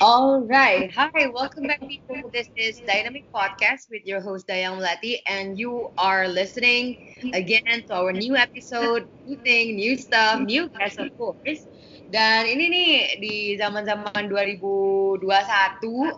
All 0.00 0.40
right. 0.46 0.90
Hi, 0.94 1.26
welcome 1.34 1.66
back, 1.66 1.80
people. 1.86 2.30
This 2.32 2.48
is 2.56 2.80
Dynamic 2.80 3.26
Podcast 3.34 3.90
with 3.90 4.02
your 4.06 4.20
host, 4.20 4.48
Dayang 4.48 4.80
Melati, 4.80 5.20
and 5.26 5.58
you 5.58 5.90
are 5.98 6.28
listening 6.28 6.96
again 7.32 7.84
to 7.88 7.92
our 7.94 8.12
new 8.12 8.36
episode, 8.36 9.06
new 9.24 9.36
thing, 9.44 9.76
new 9.76 9.96
stuff, 9.96 10.42
new 10.44 10.68
guest, 10.78 10.98
of 10.98 11.08
course. 11.16 11.68
Dan 12.08 12.48
ini 12.48 12.64
nih, 12.72 12.92
di 13.20 13.34
zaman-zaman 13.60 14.26
2021, 14.28 16.16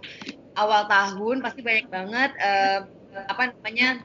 awal 0.56 0.82
tahun, 0.86 1.36
pasti 1.42 1.60
banyak 1.64 1.86
banget, 1.90 2.30
uh, 2.40 2.80
apa 3.28 3.42
namanya, 3.54 4.02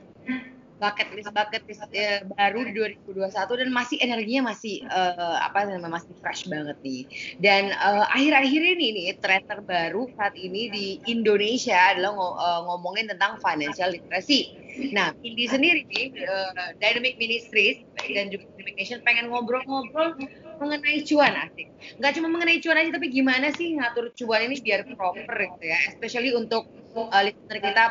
bucket 0.78 1.10
list 1.14 1.30
bucket 1.34 1.64
list 1.66 1.82
uh, 1.86 2.20
baru 2.34 2.66
di 2.66 2.72
2021 3.06 3.34
dan 3.34 3.70
masih 3.74 3.98
energinya 4.02 4.54
masih 4.54 4.86
uh, 4.90 5.38
apa 5.42 5.66
namanya 5.70 6.02
masih 6.02 6.14
fresh 6.22 6.46
banget 6.50 6.78
nih. 6.82 7.04
Dan 7.42 7.74
uh, 7.74 8.06
akhir-akhir 8.14 8.62
ini 8.78 8.88
nih 8.94 9.06
tren 9.22 9.44
terbaru 9.46 10.10
saat 10.18 10.34
ini 10.38 10.70
di 10.70 10.88
Indonesia 11.10 11.94
adalah 11.94 12.14
ng 12.14 12.20
uh, 12.20 12.62
ngomongin 12.72 13.10
tentang 13.12 13.42
financial 13.42 13.92
literacy. 13.92 14.56
Nah, 14.94 15.12
Indi 15.26 15.50
sendiri 15.50 15.90
nih 15.90 16.14
uh, 16.26 16.78
Dynamic 16.78 17.18
Ministries 17.18 17.82
dan 17.98 18.30
juga 18.30 18.46
Dynamic 18.56 18.76
Nation 18.78 19.00
pengen 19.02 19.34
ngobrol-ngobrol 19.34 20.22
mengenai 20.62 21.02
cuan 21.06 21.34
asik. 21.38 21.68
Nggak 22.02 22.12
cuma 22.18 22.28
mengenai 22.30 22.62
cuan 22.62 22.78
aja 22.78 22.90
tapi 22.94 23.08
gimana 23.14 23.54
sih 23.54 23.78
ngatur 23.78 24.14
cuan 24.14 24.46
ini 24.50 24.58
biar 24.62 24.86
proper 24.94 25.38
gitu 25.58 25.66
ya, 25.66 25.80
especially 25.94 26.34
untuk 26.34 26.70
uh, 26.98 27.22
listener 27.22 27.60
kita 27.62 27.84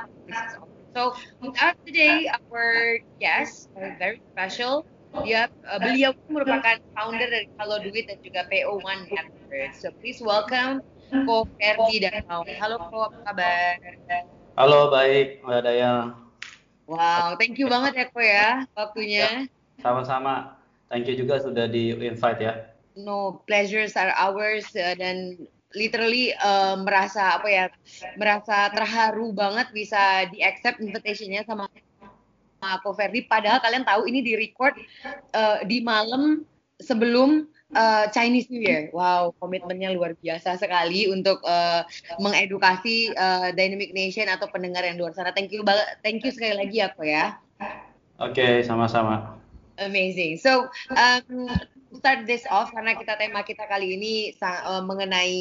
So 0.97 1.13
with 1.45 1.53
us 1.61 1.77
today, 1.85 2.25
our 2.25 2.97
guest, 3.21 3.69
very 4.01 4.17
special. 4.33 4.81
Dia, 5.29 5.45
uh, 5.69 5.77
beliau 5.77 6.17
merupakan 6.33 6.81
founder 6.97 7.29
dari 7.29 7.53
Halo 7.61 7.85
Duit 7.85 8.09
dan 8.09 8.17
juga 8.25 8.49
PO1 8.49 9.13
Network. 9.13 9.77
So 9.77 9.93
please 10.01 10.25
welcome 10.25 10.81
Ko 11.29 11.45
Ferdi 11.61 12.01
Darmawan. 12.01 12.49
Halo 12.57 12.81
Ko, 12.89 13.13
apa 13.13 13.29
kabar? 13.29 13.77
Halo, 14.57 14.89
baik 14.89 15.45
Mbak 15.45 15.61
Daya. 15.69 16.17
Wow, 16.89 17.37
thank 17.37 17.61
you 17.61 17.69
banget 17.69 17.93
ya 17.93 18.07
Ko 18.09 18.25
ya 18.25 18.65
waktunya. 18.73 19.53
Sama-sama. 19.85 20.57
Thank 20.89 21.13
you 21.13 21.15
juga 21.21 21.45
sudah 21.45 21.69
di 21.69 21.93
invite 21.93 22.41
ya. 22.41 22.73
No, 22.97 23.45
pleasures 23.45 24.01
are 24.01 24.17
ours 24.17 24.73
uh, 24.73 24.97
dan 24.97 25.45
literally 25.75 26.31
uh, 26.39 26.79
merasa 26.79 27.41
apa 27.41 27.49
ya 27.51 27.65
merasa 28.15 28.71
terharu 28.71 29.35
banget 29.35 29.73
bisa 29.75 30.29
di 30.31 30.45
accept 30.45 30.79
invitationnya 30.79 31.43
sama 31.43 31.67
aku 32.63 32.95
Ferdi 32.95 33.27
padahal 33.27 33.63
kalian 33.63 33.87
tahu 33.87 34.11
ini 34.11 34.23
di 34.23 34.35
record 34.35 34.75
uh, 35.35 35.63
di 35.67 35.83
malam 35.83 36.47
sebelum 36.83 37.49
uh, 37.75 38.07
Chinese 38.13 38.53
New 38.53 38.61
Year. 38.63 38.93
Wow, 38.93 39.33
komitmennya 39.41 39.95
luar 39.97 40.15
biasa 40.19 40.61
sekali 40.61 41.09
untuk 41.09 41.41
uh, 41.47 41.83
mengedukasi 42.21 43.17
uh, 43.17 43.51
Dynamic 43.57 43.97
Nation 43.97 44.29
atau 44.29 44.47
pendengar 44.53 44.85
yang 44.85 45.01
luar 45.01 45.17
sana. 45.17 45.33
Thank 45.33 45.57
you 45.57 45.65
thank 46.05 46.23
you 46.23 46.33
sekali 46.33 46.55
lagi 46.55 46.79
aku 46.85 47.09
ya. 47.09 47.41
Oke, 48.17 48.41
okay, 48.41 48.55
sama-sama. 48.65 49.37
Amazing. 49.77 50.41
So, 50.41 50.73
um, 50.97 51.53
start 51.95 52.27
this 52.27 52.43
off 52.51 52.75
karena 52.75 52.99
kita 52.99 53.15
tema 53.15 53.47
kita 53.47 53.63
kali 53.71 53.95
ini 53.95 54.35
uh, 54.43 54.83
mengenai 54.83 55.37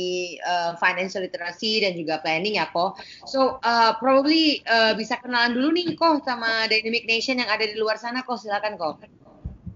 uh, 0.46 0.72
financial 0.78 1.26
literacy 1.26 1.82
dan 1.82 1.98
juga 1.98 2.22
planning 2.22 2.62
ya 2.62 2.70
kok. 2.70 3.02
So 3.26 3.58
uh, 3.66 3.98
probably 3.98 4.62
uh, 4.70 4.94
bisa 4.94 5.18
kenalan 5.18 5.58
dulu 5.58 5.74
nih 5.74 5.98
kok 5.98 6.22
sama 6.22 6.70
Dynamic 6.70 7.10
Nation 7.10 7.42
yang 7.42 7.50
ada 7.50 7.66
di 7.66 7.74
luar 7.78 7.98
sana 7.98 8.22
kok 8.22 8.38
silakan 8.38 8.78
kok. 8.78 9.02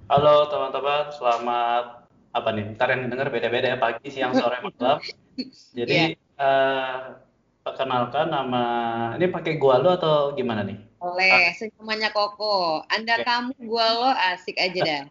Halo 0.09 0.49
teman-teman, 0.49 1.13
selamat 1.13 1.85
apa 2.33 2.49
nih? 2.53 2.65
Ntar 2.77 2.87
yang 2.93 3.09
dengar 3.13 3.29
beda-beda 3.29 3.73
ya 3.73 3.77
pagi, 3.77 4.09
siang, 4.09 4.33
sore, 4.33 4.57
malam. 4.61 4.97
Jadi 5.77 6.17
yeah. 6.17 6.41
uh, 6.41 7.17
perkenalkan 7.61 8.33
nama 8.33 8.63
ini 9.17 9.29
pakai 9.29 9.61
gua 9.61 9.77
lo 9.77 9.93
atau 9.97 10.33
gimana 10.33 10.65
nih? 10.65 10.77
Oleh, 10.99 11.53
senyumannya 11.55 12.09
Koko. 12.11 12.83
Anda 12.89 13.21
okay. 13.21 13.25
kamu 13.25 13.51
gua 13.69 13.85
lo 13.95 14.09
asik 14.33 14.57
aja 14.57 14.81
dah. 14.81 15.03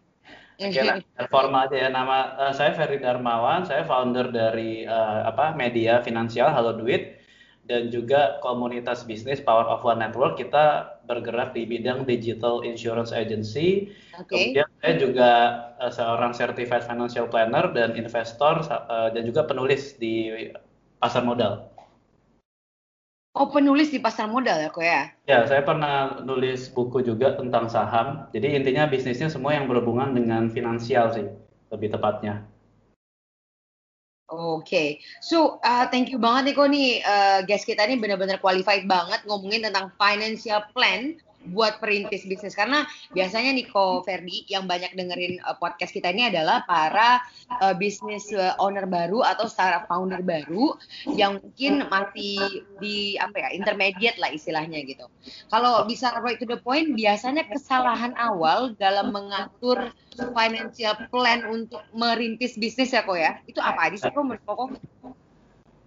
Oke 0.59 0.83
lah, 0.83 0.99
formal 1.31 1.71
aja 1.71 1.87
ya. 1.87 1.89
Nama 1.89 2.35
uh, 2.35 2.51
saya 2.51 2.75
Ferry 2.75 2.99
Darmawan, 2.99 3.63
saya 3.63 3.87
founder 3.87 4.27
dari 4.27 4.83
uh, 4.83 5.23
apa 5.23 5.55
media 5.55 6.03
finansial 6.03 6.51
Halo 6.51 6.75
Duit 6.75 7.15
dan 7.63 7.87
juga 7.87 8.43
komunitas 8.43 9.07
bisnis 9.07 9.39
Power 9.39 9.63
of 9.71 9.87
One 9.87 10.03
Network. 10.03 10.35
Kita 10.35 10.99
bergerak 11.07 11.55
di 11.55 11.63
bidang 11.63 12.03
digital 12.03 12.59
insurance 12.67 13.15
agency. 13.15 13.95
Okay. 14.19 14.51
Kemudian 14.51 14.67
saya 14.83 14.93
juga 14.99 15.31
uh, 15.79 15.87
seorang 15.87 16.35
certified 16.35 16.83
financial 16.83 17.31
planner 17.31 17.71
dan 17.71 17.95
investor 17.95 18.59
uh, 18.67 19.07
dan 19.15 19.23
juga 19.23 19.47
penulis 19.47 19.95
di 19.95 20.27
pasar 20.99 21.23
modal. 21.23 21.71
Oh 23.37 23.53
penulis 23.53 23.93
di 23.93 24.01
pasar 24.01 24.25
modal 24.25 24.57
ya 24.57 24.69
kok 24.73 24.81
ya? 24.81 25.01
Ya 25.29 25.45
saya 25.45 25.61
pernah 25.61 26.17
nulis 26.25 26.65
buku 26.73 27.05
juga 27.05 27.37
tentang 27.37 27.69
saham. 27.69 28.25
Jadi 28.33 28.57
intinya 28.57 28.89
bisnisnya 28.89 29.29
semua 29.29 29.53
yang 29.53 29.69
berhubungan 29.69 30.17
dengan 30.17 30.49
finansial 30.49 31.13
sih 31.13 31.29
lebih 31.69 31.93
tepatnya. 31.93 32.49
Oke, 34.29 34.61
okay. 34.61 34.89
so 35.25 35.57
uh, 35.65 35.89
thank 35.89 36.13
you 36.13 36.21
banget 36.21 36.53
nih 36.53 36.53
kok 36.53 36.69
nih 36.69 36.89
uh, 37.01 37.39
guest 37.49 37.65
kita 37.65 37.81
ini 37.89 37.97
benar-benar 37.97 38.37
qualified 38.37 38.85
banget 38.85 39.25
ngomongin 39.25 39.65
tentang 39.65 39.89
financial 39.97 40.69
plan 40.69 41.17
buat 41.47 41.79
perintis 41.79 42.27
bisnis. 42.27 42.57
Karena 42.57 42.83
biasanya 43.15 43.55
Niko 43.55 44.03
Ferdi 44.03 44.43
yang 44.51 44.67
banyak 44.67 44.91
dengerin 44.93 45.39
uh, 45.47 45.55
podcast 45.55 45.95
kita 45.95 46.11
ini 46.11 46.27
adalah 46.27 46.67
para 46.67 47.23
uh, 47.63 47.75
bisnis 47.75 48.27
uh, 48.35 48.55
owner 48.59 48.83
baru 48.85 49.23
atau 49.23 49.47
startup 49.47 49.87
founder 49.87 50.19
baru 50.19 50.75
yang 51.15 51.39
mungkin 51.39 51.87
masih 51.87 52.67
di 52.83 53.15
apa 53.17 53.47
ya 53.47 53.49
intermediate 53.55 54.19
lah 54.19 54.29
istilahnya 54.33 54.83
gitu. 54.83 55.07
Kalau 55.47 55.87
bisa 55.87 56.11
right 56.19 56.37
to 56.41 56.47
the 56.47 56.59
point 56.59 56.93
biasanya 56.93 57.47
kesalahan 57.47 58.11
awal 58.19 58.75
dalam 58.75 59.15
mengatur 59.15 59.91
financial 60.35 60.95
plan 61.13 61.47
untuk 61.47 61.79
merintis 61.95 62.59
bisnis 62.59 62.91
ya 62.91 63.07
kok 63.07 63.15
ya? 63.15 63.39
Itu 63.47 63.63
apa 63.63 63.87
aja 63.87 63.97
sih 63.97 64.11
kok 64.11 64.23
menurut 64.23 64.43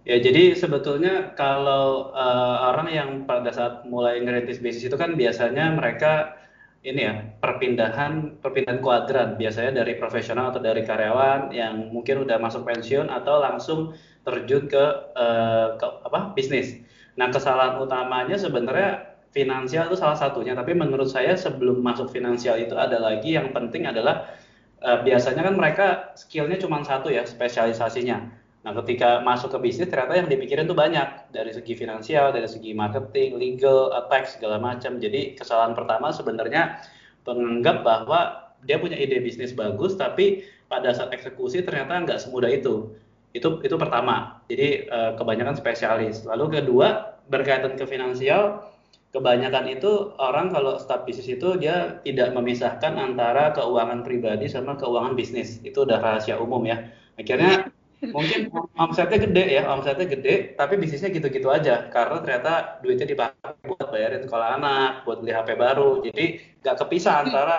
Ya, 0.03 0.19
jadi 0.19 0.51
sebetulnya 0.51 1.31
kalau 1.39 2.11
uh, 2.11 2.57
orang 2.75 2.87
yang 2.91 3.09
pada 3.23 3.47
saat 3.55 3.87
mulai 3.87 4.19
ngerintis 4.19 4.59
bisnis 4.59 4.83
itu 4.91 4.99
kan 4.99 5.15
biasanya 5.15 5.71
mereka 5.79 6.35
ini 6.83 7.07
ya 7.07 7.13
perpindahan 7.39 8.35
perpindahan 8.43 8.83
kuadran. 8.83 9.39
Biasanya 9.39 9.71
dari 9.79 9.95
profesional 9.95 10.51
atau 10.51 10.59
dari 10.59 10.83
karyawan 10.83 11.55
yang 11.55 11.87
mungkin 11.95 12.27
udah 12.27 12.35
masuk 12.35 12.67
pensiun 12.67 13.07
atau 13.07 13.39
langsung 13.39 13.79
terjun 14.27 14.67
ke, 14.67 14.83
uh, 15.15 15.79
ke 15.79 15.87
apa 15.87 16.35
bisnis. 16.35 16.83
Nah 17.15 17.31
kesalahan 17.31 17.79
utamanya 17.79 18.35
sebenarnya 18.35 19.15
finansial 19.31 19.87
itu 19.87 19.95
salah 19.95 20.19
satunya, 20.19 20.51
tapi 20.51 20.75
menurut 20.75 21.07
saya 21.07 21.39
sebelum 21.39 21.79
masuk 21.79 22.11
finansial 22.11 22.59
itu 22.59 22.75
ada 22.75 22.99
lagi 22.99 23.39
yang 23.39 23.55
penting 23.55 23.87
adalah 23.87 24.35
uh, 24.83 24.99
biasanya 24.99 25.47
kan 25.47 25.55
mereka 25.55 25.87
skillnya 26.19 26.59
cuma 26.59 26.83
satu 26.83 27.07
ya 27.07 27.23
spesialisasinya 27.23 28.42
Nah, 28.63 28.71
ketika 28.79 29.19
masuk 29.19 29.51
ke 29.51 29.59
bisnis 29.59 29.91
ternyata 29.91 30.15
yang 30.15 30.31
dipikirin 30.31 30.63
tuh 30.63 30.77
banyak 30.77 31.35
dari 31.35 31.51
segi 31.51 31.75
finansial, 31.75 32.31
dari 32.31 32.47
segi 32.47 32.71
marketing, 32.71 33.35
legal, 33.35 33.91
tax 34.07 34.39
segala 34.39 34.55
macam. 34.55 35.03
Jadi 35.03 35.35
kesalahan 35.35 35.75
pertama 35.75 36.15
sebenarnya 36.15 36.79
menganggap 37.27 37.83
bahwa 37.83 38.19
dia 38.63 38.79
punya 38.79 38.95
ide 38.95 39.19
bisnis 39.19 39.51
bagus, 39.51 39.99
tapi 39.99 40.47
pada 40.71 40.95
saat 40.95 41.11
eksekusi 41.11 41.67
ternyata 41.67 42.07
nggak 42.07 42.19
semudah 42.23 42.47
itu. 42.47 42.95
Itu 43.35 43.59
itu 43.67 43.75
pertama. 43.75 44.39
Jadi 44.47 44.87
eh, 44.87 45.11
kebanyakan 45.19 45.59
spesialis. 45.59 46.23
Lalu 46.23 46.63
kedua 46.63 47.19
berkaitan 47.27 47.75
ke 47.75 47.83
finansial, 47.83 48.63
kebanyakan 49.11 49.75
itu 49.75 50.15
orang 50.23 50.55
kalau 50.55 50.79
start 50.79 51.03
bisnis 51.03 51.27
itu 51.27 51.59
dia 51.59 51.99
tidak 52.07 52.31
memisahkan 52.31 52.95
antara 52.95 53.51
keuangan 53.51 54.07
pribadi 54.07 54.47
sama 54.47 54.79
keuangan 54.79 55.19
bisnis. 55.19 55.59
Itu 55.67 55.83
udah 55.83 55.99
rahasia 55.99 56.39
umum 56.39 56.63
ya. 56.63 56.87
Akhirnya 57.19 57.67
mungkin 58.11 58.51
omsetnya 58.75 59.19
gede 59.23 59.43
ya, 59.59 59.63
omsetnya 59.71 60.09
gede, 60.09 60.57
tapi 60.59 60.75
bisnisnya 60.75 61.13
gitu-gitu 61.13 61.47
aja. 61.47 61.87
Karena 61.87 62.19
ternyata 62.19 62.83
duitnya 62.83 63.07
dipakai 63.07 63.63
buat 63.63 63.87
bayarin 63.87 64.25
sekolah 64.27 64.47
anak, 64.59 64.91
buat 65.07 65.23
beli 65.23 65.31
HP 65.31 65.55
baru. 65.55 66.03
Jadi 66.03 66.25
nggak 66.59 66.75
kepisah 66.83 67.23
antara 67.23 67.57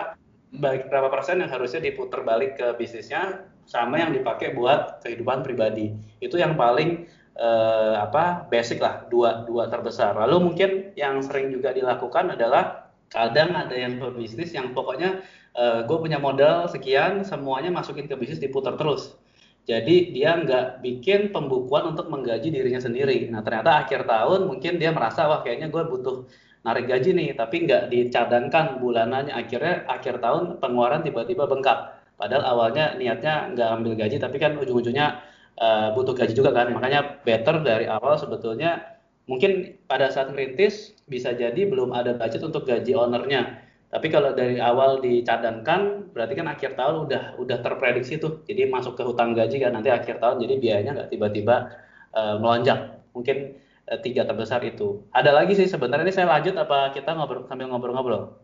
berapa 0.54 1.08
persen 1.10 1.42
yang 1.42 1.50
harusnya 1.50 1.82
diputar 1.82 2.22
balik 2.22 2.60
ke 2.60 2.66
bisnisnya 2.78 3.42
sama 3.64 3.98
yang 3.98 4.12
dipakai 4.12 4.52
buat 4.52 5.00
kehidupan 5.02 5.42
pribadi. 5.42 5.96
Itu 6.20 6.36
yang 6.36 6.54
paling 6.54 7.08
eh, 7.34 7.94
apa 7.98 8.46
basic 8.46 8.78
lah 8.78 9.08
dua 9.08 9.48
dua 9.48 9.66
terbesar. 9.66 10.14
Lalu 10.14 10.36
mungkin 10.52 10.70
yang 10.94 11.18
sering 11.24 11.50
juga 11.50 11.74
dilakukan 11.74 12.38
adalah 12.38 12.92
kadang 13.10 13.54
ada 13.54 13.74
yang 13.74 13.98
berbisnis 13.98 14.54
yang 14.54 14.74
pokoknya 14.74 15.22
eh, 15.56 15.80
gue 15.86 15.98
punya 15.98 16.18
modal 16.22 16.70
sekian 16.70 17.26
semuanya 17.26 17.74
masukin 17.74 18.06
ke 18.06 18.14
bisnis 18.14 18.38
diputar 18.38 18.78
terus. 18.78 19.18
Jadi 19.64 20.12
dia 20.12 20.36
nggak 20.36 20.84
bikin 20.84 21.32
pembukuan 21.32 21.96
untuk 21.96 22.12
menggaji 22.12 22.52
dirinya 22.52 22.80
sendiri. 22.80 23.32
Nah 23.32 23.40
ternyata 23.40 23.80
akhir 23.84 24.04
tahun 24.04 24.44
mungkin 24.44 24.76
dia 24.76 24.92
merasa 24.92 25.24
wah 25.24 25.40
kayaknya 25.40 25.72
gue 25.72 25.82
butuh 25.88 26.28
narik 26.64 26.88
gaji 26.88 27.16
nih, 27.16 27.28
tapi 27.36 27.64
nggak 27.64 27.88
dicadangkan 27.88 28.80
bulanannya. 28.80 29.32
Akhirnya 29.32 29.88
akhir 29.88 30.20
tahun 30.20 30.60
pengeluaran 30.60 31.00
tiba-tiba 31.00 31.48
bengkak. 31.48 31.96
Padahal 32.20 32.44
awalnya 32.44 32.94
niatnya 32.94 33.52
nggak 33.56 33.68
ambil 33.80 33.92
gaji, 33.96 34.16
tapi 34.20 34.36
kan 34.36 34.54
ujung-ujungnya 34.60 35.24
uh, 35.58 35.88
butuh 35.94 36.14
gaji 36.16 36.34
juga 36.34 36.50
kan 36.54 36.70
makanya 36.74 37.20
better 37.22 37.62
dari 37.62 37.86
awal 37.86 38.18
sebetulnya 38.18 38.98
mungkin 39.24 39.78
pada 39.88 40.10
saat 40.12 40.34
kritis 40.34 40.92
bisa 41.08 41.32
jadi 41.32 41.68
belum 41.68 41.94
ada 41.94 42.16
budget 42.16 42.42
untuk 42.44 42.68
gaji 42.68 42.92
ownernya 42.92 43.60
tapi 43.94 44.10
kalau 44.10 44.34
dari 44.34 44.58
awal 44.58 44.98
dicadangkan 44.98 46.10
berarti 46.10 46.34
kan 46.34 46.50
akhir 46.50 46.74
tahun 46.74 47.06
udah 47.06 47.38
udah 47.38 47.62
terprediksi 47.62 48.18
tuh. 48.18 48.42
Jadi 48.42 48.66
masuk 48.66 48.98
ke 48.98 49.06
hutang 49.06 49.38
gaji 49.38 49.62
kan 49.62 49.70
nanti 49.70 49.94
akhir 49.94 50.18
tahun 50.18 50.42
jadi 50.42 50.54
biayanya 50.58 50.90
nggak 50.98 51.10
tiba-tiba 51.14 51.70
uh, 52.10 52.42
melonjak. 52.42 52.98
Mungkin 53.14 53.54
uh, 53.86 53.98
tiga 54.02 54.26
terbesar 54.26 54.66
itu. 54.66 55.06
Ada 55.14 55.30
lagi 55.30 55.54
sih 55.54 55.70
sebenarnya. 55.70 56.10
Ini 56.10 56.14
saya 56.18 56.26
lanjut 56.26 56.58
apa 56.58 56.90
kita 56.90 57.14
ngobrol 57.14 57.46
sambil 57.46 57.70
ngobrol-ngobrol? 57.70 58.34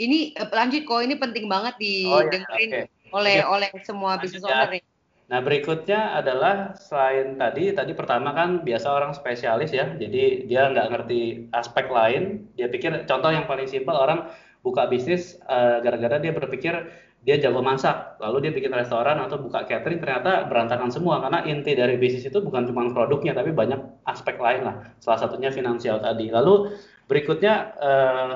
Ini 0.00 0.32
lanjut 0.32 0.82
kok. 0.88 1.04
Ini 1.04 1.14
penting 1.20 1.44
banget 1.44 1.76
didengerin 1.76 2.08
oh, 2.08 2.80
ya, 2.80 2.84
okay. 2.88 3.12
oleh 3.12 3.36
oleh 3.44 3.68
semua 3.84 4.16
bisnis 4.16 4.40
owner 4.48 4.80
nih 4.80 4.93
Nah, 5.34 5.42
berikutnya 5.42 6.14
adalah 6.14 6.78
selain 6.78 7.34
tadi, 7.34 7.74
tadi 7.74 7.90
pertama 7.90 8.30
kan 8.30 8.62
biasa 8.62 8.86
orang 8.86 9.18
spesialis 9.18 9.74
ya, 9.74 9.90
jadi 9.98 10.46
dia 10.46 10.70
nggak 10.70 10.86
ngerti 10.94 11.50
aspek 11.50 11.90
lain. 11.90 12.46
Dia 12.54 12.70
pikir, 12.70 13.02
contoh 13.10 13.34
yang 13.34 13.50
paling 13.50 13.66
simpel, 13.66 13.98
orang 13.98 14.30
buka 14.62 14.86
bisnis 14.86 15.34
eh, 15.50 15.82
gara-gara 15.82 16.22
dia 16.22 16.30
berpikir 16.30 16.86
dia 17.26 17.36
jago 17.42 17.66
masak, 17.66 18.14
lalu 18.22 18.46
dia 18.46 18.52
bikin 18.54 18.70
restoran 18.78 19.18
atau 19.18 19.42
buka 19.42 19.66
catering, 19.66 19.98
ternyata 19.98 20.46
berantakan 20.46 20.94
semua. 20.94 21.18
Karena 21.18 21.42
inti 21.50 21.74
dari 21.74 21.98
bisnis 21.98 22.30
itu 22.30 22.38
bukan 22.38 22.70
cuma 22.70 22.86
produknya, 22.94 23.34
tapi 23.34 23.50
banyak 23.50 24.06
aspek 24.06 24.38
lain 24.38 24.62
lah. 24.62 24.86
Salah 25.02 25.18
satunya 25.18 25.50
finansial 25.50 25.98
tadi. 25.98 26.30
Lalu 26.30 26.78
berikutnya 27.10 27.74
uh, 27.82 28.32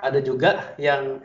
ada 0.00 0.20
juga 0.24 0.72
yang 0.80 1.20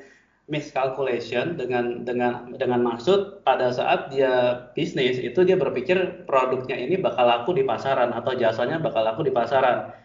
miscalculation 0.51 1.55
dengan 1.55 2.03
dengan 2.03 2.51
dengan 2.59 2.83
maksud 2.83 3.47
pada 3.47 3.71
saat 3.71 4.11
dia 4.11 4.67
bisnis 4.75 5.15
itu 5.15 5.39
dia 5.47 5.55
berpikir 5.55 6.27
produknya 6.27 6.75
ini 6.75 6.99
bakal 6.99 7.23
laku 7.23 7.55
di 7.55 7.63
pasaran 7.63 8.11
atau 8.11 8.35
jasanya 8.35 8.75
bakal 8.83 9.07
laku 9.07 9.23
di 9.23 9.31
pasaran. 9.31 9.95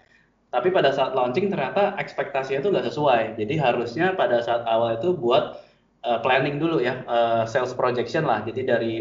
Tapi 0.49 0.73
pada 0.73 0.95
saat 0.95 1.13
launching 1.13 1.53
ternyata 1.53 1.93
ekspektasinya 2.01 2.65
itu 2.65 2.69
nggak 2.73 2.87
sesuai. 2.89 3.23
Jadi 3.37 3.55
harusnya 3.61 4.17
pada 4.17 4.41
saat 4.41 4.65
awal 4.65 4.97
itu 4.97 5.13
buat 5.13 5.61
uh, 6.07 6.19
planning 6.25 6.57
dulu 6.57 6.81
ya, 6.81 7.05
uh, 7.05 7.45
sales 7.45 7.77
projection 7.77 8.25
lah. 8.25 8.41
Jadi 8.47 8.63
dari 8.65 8.95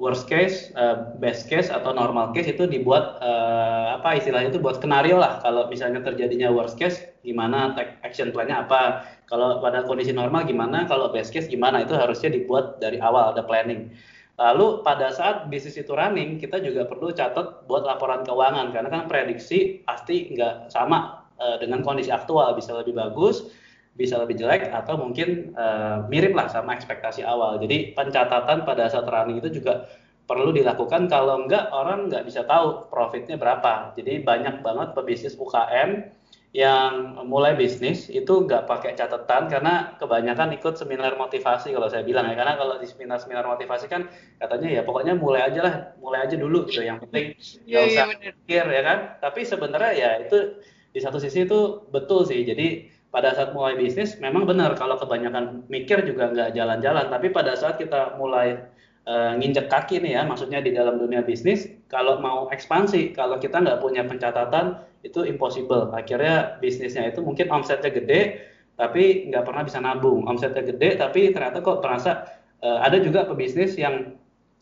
worst 0.00 0.26
case, 0.26 0.72
uh, 0.80 1.12
best 1.20 1.46
case 1.52 1.68
atau 1.68 1.92
normal 1.92 2.32
case 2.32 2.56
itu 2.56 2.64
dibuat 2.64 3.20
uh, 3.20 4.00
apa 4.00 4.16
istilahnya 4.16 4.48
itu 4.48 4.58
buat 4.58 4.80
skenario 4.80 5.20
lah. 5.20 5.44
Kalau 5.44 5.68
misalnya 5.68 6.00
terjadinya 6.00 6.48
worst 6.48 6.80
case, 6.80 7.12
gimana 7.20 7.76
action 8.00 8.32
plan-nya 8.32 8.64
apa? 8.64 9.04
Kalau 9.28 9.60
pada 9.60 9.84
kondisi 9.84 10.16
normal 10.16 10.48
gimana? 10.48 10.88
Kalau 10.88 11.12
best 11.12 11.36
case 11.36 11.46
gimana? 11.46 11.84
Itu 11.84 11.94
harusnya 11.94 12.32
dibuat 12.32 12.80
dari 12.80 12.96
awal 12.96 13.36
ada 13.36 13.44
planning. 13.44 13.92
Lalu 14.40 14.80
pada 14.80 15.12
saat 15.12 15.52
bisnis 15.52 15.76
itu 15.76 15.92
running, 15.92 16.40
kita 16.40 16.64
juga 16.64 16.88
perlu 16.88 17.12
catat 17.12 17.68
buat 17.68 17.84
laporan 17.84 18.24
keuangan 18.24 18.72
karena 18.72 18.88
kan 18.88 19.04
prediksi 19.04 19.84
pasti 19.84 20.32
nggak 20.32 20.72
sama 20.72 21.28
uh, 21.36 21.60
dengan 21.60 21.84
kondisi 21.84 22.08
aktual, 22.08 22.56
bisa 22.56 22.72
lebih 22.72 22.96
bagus, 22.96 23.52
bisa 23.94 24.16
lebih 24.16 24.38
jelek 24.38 24.70
atau 24.70 24.96
mungkin 24.96 25.52
uh, 25.58 26.06
mirip 26.06 26.32
lah 26.32 26.46
sama 26.46 26.72
ekspektasi 26.78 27.26
awal. 27.26 27.58
Jadi 27.58 27.92
pencatatan 27.92 28.62
pada 28.62 28.86
saat 28.86 29.04
running 29.04 29.42
itu 29.42 29.60
juga 29.60 29.90
perlu 30.30 30.54
dilakukan. 30.54 31.10
Kalau 31.10 31.42
enggak 31.42 31.74
orang 31.74 32.06
nggak 32.06 32.22
bisa 32.22 32.46
tahu 32.46 32.86
profitnya 32.86 33.34
berapa. 33.34 33.92
Jadi 33.98 34.22
banyak 34.22 34.62
banget 34.62 34.94
pebisnis 34.94 35.34
UKM 35.34 36.06
yang 36.50 37.14
mulai 37.30 37.54
bisnis 37.54 38.10
itu 38.10 38.42
nggak 38.42 38.66
pakai 38.66 38.98
catatan 38.98 39.46
karena 39.46 39.94
kebanyakan 40.02 40.50
ikut 40.58 40.74
seminar 40.74 41.14
motivasi 41.18 41.74
kalau 41.74 41.90
saya 41.90 42.06
bilang 42.06 42.30
ya. 42.30 42.38
Karena 42.38 42.54
kalau 42.54 42.78
di 42.78 42.86
seminar 42.86 43.18
seminar 43.18 43.42
motivasi 43.50 43.90
kan 43.90 44.06
katanya 44.38 44.80
ya 44.80 44.82
pokoknya 44.86 45.18
mulai 45.18 45.50
aja 45.50 45.60
lah 45.66 45.74
mulai 45.98 46.30
aja 46.30 46.38
dulu 46.38 46.70
gitu. 46.70 46.86
Yang 46.86 47.10
penting 47.10 47.24
nggak 47.66 47.82
yeah, 47.82 47.90
usah 47.90 48.06
mikir 48.14 48.64
ya 48.70 48.82
kan? 48.86 48.98
Tapi 49.18 49.40
sebenarnya 49.42 49.92
ya 49.98 50.10
itu 50.22 50.62
di 50.90 50.98
satu 51.02 51.18
sisi 51.18 51.42
itu 51.42 51.90
betul 51.90 52.22
sih. 52.22 52.46
Jadi 52.46 52.99
pada 53.10 53.34
saat 53.34 53.50
mulai 53.50 53.74
bisnis 53.74 54.14
memang 54.22 54.46
benar 54.46 54.78
kalau 54.78 54.94
kebanyakan 54.94 55.66
mikir 55.66 56.06
juga 56.06 56.30
nggak 56.30 56.54
jalan-jalan. 56.54 57.10
Tapi 57.10 57.26
pada 57.34 57.58
saat 57.58 57.76
kita 57.76 58.14
mulai 58.14 58.62
uh, 59.10 59.34
nginjek 59.34 59.66
kaki 59.66 59.98
nih 59.98 60.18
ya 60.18 60.22
maksudnya 60.22 60.62
di 60.62 60.70
dalam 60.70 60.98
dunia 60.98 61.22
bisnis 61.26 61.66
kalau 61.90 62.22
mau 62.22 62.46
ekspansi 62.54 63.10
kalau 63.18 63.42
kita 63.42 63.58
nggak 63.58 63.82
punya 63.82 64.06
pencatatan 64.06 64.78
itu 65.02 65.26
impossible. 65.26 65.90
Akhirnya 65.90 66.62
bisnisnya 66.62 67.10
itu 67.10 67.18
mungkin 67.18 67.50
omsetnya 67.50 67.90
gede 67.90 68.46
tapi 68.78 69.26
nggak 69.26 69.42
pernah 69.42 69.62
bisa 69.66 69.82
nabung. 69.82 70.30
Omsetnya 70.30 70.62
gede 70.62 70.94
tapi 70.94 71.34
ternyata 71.34 71.58
kok 71.66 71.82
terasa 71.82 72.30
uh, 72.62 72.78
ada 72.86 73.02
juga 73.02 73.26
pebisnis 73.26 73.74
yang 73.74 74.14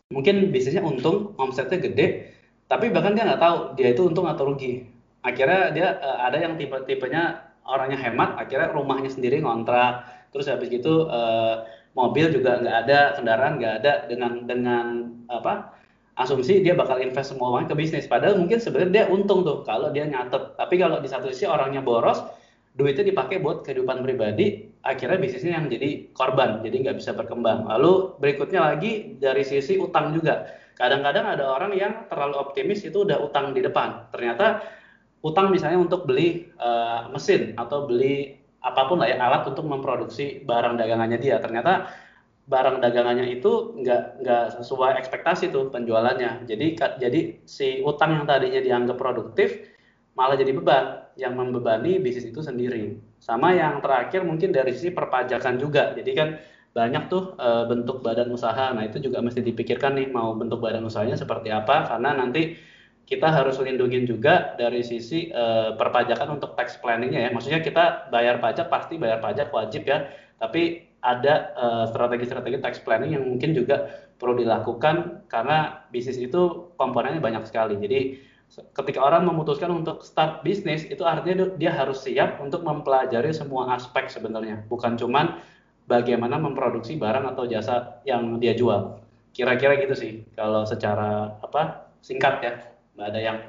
mungkin 0.09 0.49
bisnisnya 0.49 0.81
untung 0.81 1.37
omsetnya 1.37 1.77
gede 1.77 2.33
tapi 2.65 2.89
bahkan 2.89 3.13
dia 3.13 3.29
nggak 3.29 3.41
tahu 3.41 3.57
dia 3.77 3.93
itu 3.93 4.09
untung 4.09 4.25
atau 4.25 4.49
rugi. 4.49 4.89
Akhirnya 5.21 5.69
dia 5.69 5.87
uh, 6.01 6.25
ada 6.25 6.41
yang 6.41 6.57
tipe-tipenya 6.57 7.48
orangnya 7.65 7.99
hemat 7.99 8.39
akhirnya 8.39 8.71
rumahnya 8.71 9.11
sendiri 9.11 9.43
ngontrak. 9.43 10.05
Terus 10.29 10.45
habis 10.45 10.69
gitu 10.69 11.09
uh, 11.09 11.65
mobil 11.97 12.29
juga 12.29 12.61
nggak 12.61 12.77
ada 12.85 12.99
kendaraan 13.17 13.53
nggak 13.57 13.73
ada 13.81 13.93
dengan 14.05 14.45
dengan 14.45 14.85
apa 15.27 15.73
asumsi 16.19 16.59
dia 16.59 16.75
bakal 16.75 16.99
invest 16.99 17.33
semua 17.33 17.55
uangnya 17.55 17.73
ke 17.73 17.77
bisnis. 17.79 18.05
Padahal 18.05 18.37
mungkin 18.37 18.59
sebenarnya 18.59 18.91
dia 18.91 19.05
untung 19.09 19.41
tuh 19.47 19.63
kalau 19.63 19.89
dia 19.89 20.05
nyatet. 20.05 20.59
Tapi 20.59 20.75
kalau 20.77 20.99
di 20.99 21.07
satu 21.07 21.31
sisi 21.31 21.47
orangnya 21.47 21.79
boros 21.79 22.21
duitnya 22.77 23.07
dipakai 23.11 23.41
buat 23.41 23.65
kehidupan 23.65 24.05
pribadi 24.05 24.69
akhirnya 24.85 25.19
bisnisnya 25.19 25.59
yang 25.59 25.67
jadi 25.67 26.07
korban 26.15 26.63
jadi 26.63 26.75
nggak 26.87 26.97
bisa 26.99 27.11
berkembang. 27.15 27.67
Lalu 27.67 28.19
berikutnya 28.19 28.61
lagi 28.75 29.17
dari 29.19 29.43
sisi 29.43 29.75
utang 29.79 30.15
juga. 30.15 30.47
Kadang-kadang 30.79 31.35
ada 31.35 31.43
orang 31.43 31.75
yang 31.75 32.07
terlalu 32.07 32.39
optimis 32.39 32.87
itu 32.87 33.03
udah 33.03 33.19
utang 33.19 33.51
di 33.51 33.59
depan. 33.59 34.07
Ternyata 34.15 34.63
utang 35.19 35.51
misalnya 35.51 35.79
untuk 35.79 36.07
beli 36.07 36.47
uh, 36.59 37.11
mesin 37.11 37.55
atau 37.59 37.87
beli 37.87 38.39
apa 38.59 38.91
pun 38.91 38.99
lah 38.99 39.07
ya 39.07 39.17
alat 39.19 39.47
untuk 39.47 39.67
memproduksi 39.67 40.43
barang 40.43 40.75
dagangannya 40.79 41.19
dia. 41.19 41.39
Ternyata 41.39 41.91
barang 42.49 42.81
dagangannya 42.81 43.29
itu 43.29 43.77
nggak 43.77 44.25
nggak 44.25 44.45
sesuai 44.59 44.99
ekspektasi 44.99 45.53
tuh 45.53 45.69
penjualannya. 45.71 46.49
Jadi 46.49 46.75
jadi 46.99 47.19
si 47.45 47.79
utang 47.85 48.19
yang 48.19 48.25
tadinya 48.27 48.59
dianggap 48.59 48.97
produktif 48.99 49.59
malah 50.17 50.35
jadi 50.35 50.51
beban. 50.55 50.85
Yang 51.19 51.33
membebani 51.35 51.99
bisnis 51.99 52.31
itu 52.31 52.39
sendiri. 52.39 52.95
Sama 53.19 53.51
yang 53.51 53.83
terakhir 53.83 54.23
mungkin 54.23 54.55
dari 54.55 54.71
sisi 54.71 54.95
perpajakan 54.95 55.59
juga. 55.59 55.91
Jadi 55.91 56.11
kan 56.15 56.39
banyak 56.71 57.11
tuh 57.11 57.35
e, 57.35 57.49
bentuk 57.67 57.99
badan 57.99 58.31
usaha. 58.31 58.71
Nah 58.71 58.87
itu 58.87 59.03
juga 59.03 59.19
mesti 59.19 59.43
dipikirkan 59.43 59.99
nih 59.99 60.07
mau 60.15 60.31
bentuk 60.39 60.63
badan 60.63 60.87
usahanya 60.87 61.19
seperti 61.19 61.51
apa. 61.51 61.91
Karena 61.91 62.15
nanti 62.15 62.55
kita 63.09 63.25
harus 63.25 63.57
lindungin 63.57 64.05
juga 64.05 64.53
dari 64.53 64.85
sisi 64.85 65.33
uh, 65.33 65.73
perpajakan 65.73 66.37
untuk 66.37 66.53
tax 66.53 66.77
planningnya 66.77 67.25
ya. 67.25 67.29
Maksudnya 67.33 67.65
kita 67.65 68.13
bayar 68.13 68.37
pajak 68.37 68.69
pasti 68.69 69.01
bayar 69.01 69.17
pajak 69.17 69.49
wajib 69.49 69.89
ya, 69.89 70.13
tapi 70.37 70.85
ada 70.99 71.55
eh, 71.55 71.85
strategi-strategi 71.95 72.59
uh, 72.59 72.63
tax 72.63 72.83
planning 72.83 73.15
yang 73.15 73.23
mungkin 73.23 73.55
juga 73.55 73.87
perlu 74.19 74.35
dilakukan 74.35 75.23
karena 75.31 75.87
bisnis 75.95 76.19
itu 76.19 76.75
komponennya 76.75 77.23
banyak 77.23 77.47
sekali. 77.47 77.79
Jadi 77.79 78.19
ketika 78.75 78.99
orang 78.99 79.23
memutuskan 79.23 79.71
untuk 79.71 80.03
start 80.03 80.43
bisnis 80.43 80.83
itu 80.85 81.07
artinya 81.07 81.55
dia 81.55 81.71
harus 81.71 82.03
siap 82.03 82.43
untuk 82.43 82.67
mempelajari 82.67 83.31
semua 83.31 83.79
aspek 83.79 84.11
sebenarnya, 84.11 84.67
bukan 84.67 84.99
cuman 84.99 85.39
bagaimana 85.87 86.35
memproduksi 86.35 86.99
barang 86.99 87.25
atau 87.31 87.47
jasa 87.47 88.03
yang 88.03 88.37
dia 88.37 88.51
jual. 88.53 88.99
Kira-kira 89.31 89.79
gitu 89.79 89.95
sih 89.95 90.11
kalau 90.35 90.67
secara 90.67 91.39
apa 91.39 91.89
singkat 92.03 92.43
ya 92.43 92.53
nggak 92.99 93.15
ada 93.15 93.21
yang 93.23 93.39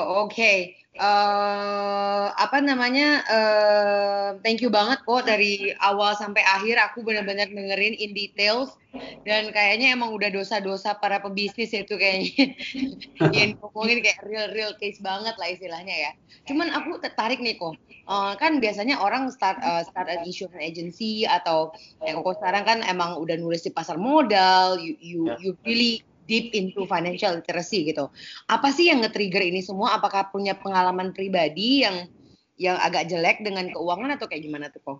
Oh, 0.00 0.24
Oke, 0.24 0.32
okay. 0.40 0.58
uh, 0.96 1.04
eh, 1.04 2.26
apa 2.32 2.64
namanya? 2.64 3.20
Uh, 3.28 4.28
thank 4.40 4.64
you 4.64 4.72
banget 4.72 5.04
kok 5.04 5.28
dari 5.28 5.76
awal 5.84 6.16
sampai 6.16 6.40
akhir 6.48 6.80
aku 6.80 7.04
benar-benar 7.04 7.52
dengerin 7.52 7.92
in 8.00 8.16
details 8.16 8.72
dan 9.28 9.52
kayaknya 9.52 9.92
emang 9.92 10.16
udah 10.16 10.32
dosa-dosa 10.32 10.96
para 10.96 11.20
pebisnis 11.20 11.76
itu 11.76 11.92
kayaknya 12.00 12.56
yang 13.36 13.52
ngomongin 13.60 14.00
kayak 14.00 14.24
real-real 14.24 14.72
case 14.80 14.96
banget 15.04 15.36
lah 15.36 15.52
istilahnya 15.52 16.08
ya. 16.08 16.12
Cuman 16.48 16.72
aku 16.72 16.96
tertarik 16.96 17.44
nih 17.44 17.60
kok, 17.60 17.76
uh, 18.08 18.32
kan 18.40 18.64
biasanya 18.64 18.96
orang 18.96 19.28
start 19.28 19.60
uh, 19.60 19.84
start 19.84 20.08
an 20.08 20.24
insurance 20.24 20.56
agency 20.56 21.28
atau 21.28 21.68
ya 22.00 22.16
kok 22.16 22.40
sekarang 22.40 22.64
kan 22.64 22.78
emang 22.88 23.20
udah 23.20 23.36
nulis 23.36 23.60
di 23.60 23.68
pasar 23.68 24.00
modal, 24.00 24.80
you 24.80 24.96
you, 25.04 25.28
ya. 25.28 25.36
you 25.36 25.52
really 25.68 26.00
deep 26.32 26.56
into 26.56 26.88
financial 26.88 27.36
literacy 27.36 27.84
gitu. 27.92 28.08
Apa 28.48 28.72
sih 28.72 28.88
yang 28.88 29.04
nge-trigger 29.04 29.44
ini 29.44 29.60
semua? 29.60 30.00
Apakah 30.00 30.32
punya 30.32 30.56
pengalaman 30.56 31.12
pribadi 31.12 31.84
yang 31.84 32.08
yang 32.56 32.80
agak 32.80 33.12
jelek 33.12 33.44
dengan 33.44 33.68
keuangan 33.68 34.16
atau 34.16 34.24
kayak 34.24 34.48
gimana 34.48 34.72
tuh 34.72 34.80
kok? 34.80 34.98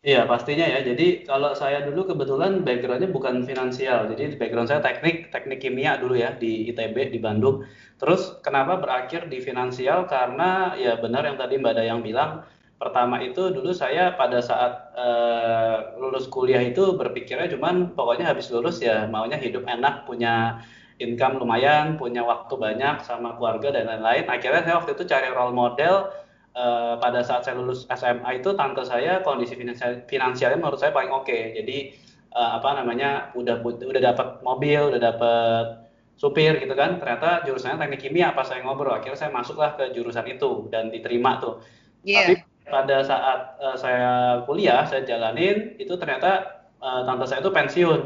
Iya 0.00 0.24
pastinya 0.24 0.64
ya. 0.64 0.80
Jadi 0.80 1.28
kalau 1.28 1.52
saya 1.52 1.84
dulu 1.84 2.08
kebetulan 2.08 2.64
backgroundnya 2.64 3.12
bukan 3.12 3.44
finansial. 3.44 4.08
Jadi 4.08 4.36
background 4.40 4.68
saya 4.68 4.80
teknik, 4.80 5.28
teknik 5.28 5.60
kimia 5.60 6.00
dulu 6.00 6.16
ya 6.16 6.32
di 6.36 6.68
ITB 6.72 7.12
di 7.12 7.20
Bandung. 7.20 7.68
Terus 8.00 8.40
kenapa 8.40 8.80
berakhir 8.80 9.28
di 9.28 9.44
finansial? 9.44 10.08
Karena 10.08 10.72
ya 10.80 10.96
benar 10.96 11.28
yang 11.28 11.36
tadi 11.36 11.60
Mbak 11.60 11.74
Dayang 11.76 12.00
bilang 12.00 12.48
pertama 12.80 13.20
itu 13.20 13.52
dulu 13.52 13.76
saya 13.76 14.16
pada 14.16 14.40
saat 14.40 14.88
uh, 14.96 16.00
lulus 16.00 16.24
kuliah 16.32 16.64
itu 16.64 16.96
berpikirnya 16.96 17.52
cuman 17.52 17.92
pokoknya 17.92 18.32
habis 18.32 18.48
lulus 18.48 18.80
ya 18.80 19.04
maunya 19.04 19.36
hidup 19.36 19.68
enak 19.68 20.08
punya 20.08 20.64
income 20.96 21.36
lumayan 21.36 22.00
punya 22.00 22.24
waktu 22.24 22.56
banyak 22.56 23.04
sama 23.04 23.36
keluarga 23.36 23.76
dan 23.76 23.84
lain-lain 23.84 24.24
akhirnya 24.32 24.64
saya 24.64 24.74
waktu 24.80 24.96
itu 24.96 25.04
cari 25.04 25.28
role 25.28 25.52
model 25.52 26.08
uh, 26.56 26.96
pada 26.96 27.20
saat 27.20 27.44
saya 27.44 27.60
lulus 27.60 27.84
SMA 27.92 28.40
itu 28.40 28.56
tante 28.56 28.80
saya 28.88 29.20
kondisi 29.20 29.60
finansial 29.60 30.00
finansialnya 30.08 30.56
menurut 30.56 30.80
saya 30.80 30.96
paling 30.96 31.12
oke 31.12 31.28
okay. 31.28 31.52
jadi 31.60 31.92
uh, 32.32 32.64
apa 32.64 32.80
namanya 32.80 33.28
udah 33.36 33.60
udah 33.60 34.00
dapat 34.00 34.40
mobil 34.40 34.88
udah 34.88 35.00
dapat 35.04 35.84
supir 36.16 36.56
gitu 36.60 36.72
kan 36.72 36.96
ternyata 36.96 37.44
jurusannya 37.44 37.76
teknik 37.76 38.00
kimia 38.08 38.32
pas 38.32 38.48
saya 38.48 38.64
ngobrol 38.64 38.92
akhirnya 38.92 39.20
saya 39.20 39.32
masuklah 39.32 39.76
ke 39.76 39.92
jurusan 39.92 40.24
itu 40.32 40.68
dan 40.72 40.88
diterima 40.88 41.40
tuh 41.40 41.60
yeah. 42.04 42.28
tapi 42.28 42.49
pada 42.70 43.02
saat 43.02 43.58
uh, 43.58 43.76
saya 43.76 44.40
kuliah 44.46 44.86
saya 44.86 45.02
jalanin 45.04 45.74
itu 45.76 45.98
ternyata 45.98 46.62
uh, 46.78 47.02
tante 47.04 47.26
saya 47.26 47.42
itu 47.42 47.52
pensiun. 47.52 48.00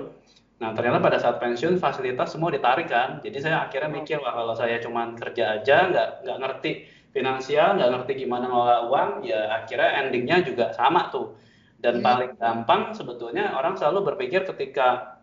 Nah 0.59 0.71
ternyata 0.73 0.99
pada 1.05 1.19
saat 1.21 1.37
pensiun 1.39 1.77
fasilitas 1.77 2.33
semua 2.33 2.51
ditarik 2.51 2.89
kan. 2.89 3.21
Jadi 3.21 3.39
saya 3.45 3.69
akhirnya 3.69 3.93
mikir 3.93 4.19
wah 4.19 4.33
kalau 4.33 4.57
saya 4.57 4.81
cuma 4.81 5.13
kerja 5.15 5.61
aja 5.61 5.93
nggak 5.93 6.09
nggak 6.25 6.39
ngerti 6.41 6.71
finansial 7.15 7.79
nggak 7.79 7.91
ngerti 7.95 8.13
gimana 8.27 8.51
ngelola 8.51 8.79
uang 8.91 9.11
ya 9.23 9.63
akhirnya 9.63 9.91
endingnya 10.03 10.43
juga 10.43 10.73
sama 10.73 11.13
tuh. 11.13 11.37
Dan 11.79 12.01
hmm. 12.01 12.05
paling 12.05 12.33
gampang 12.41 12.83
sebetulnya 12.97 13.53
orang 13.55 13.77
selalu 13.77 14.15
berpikir 14.15 14.49
ketika 14.49 15.21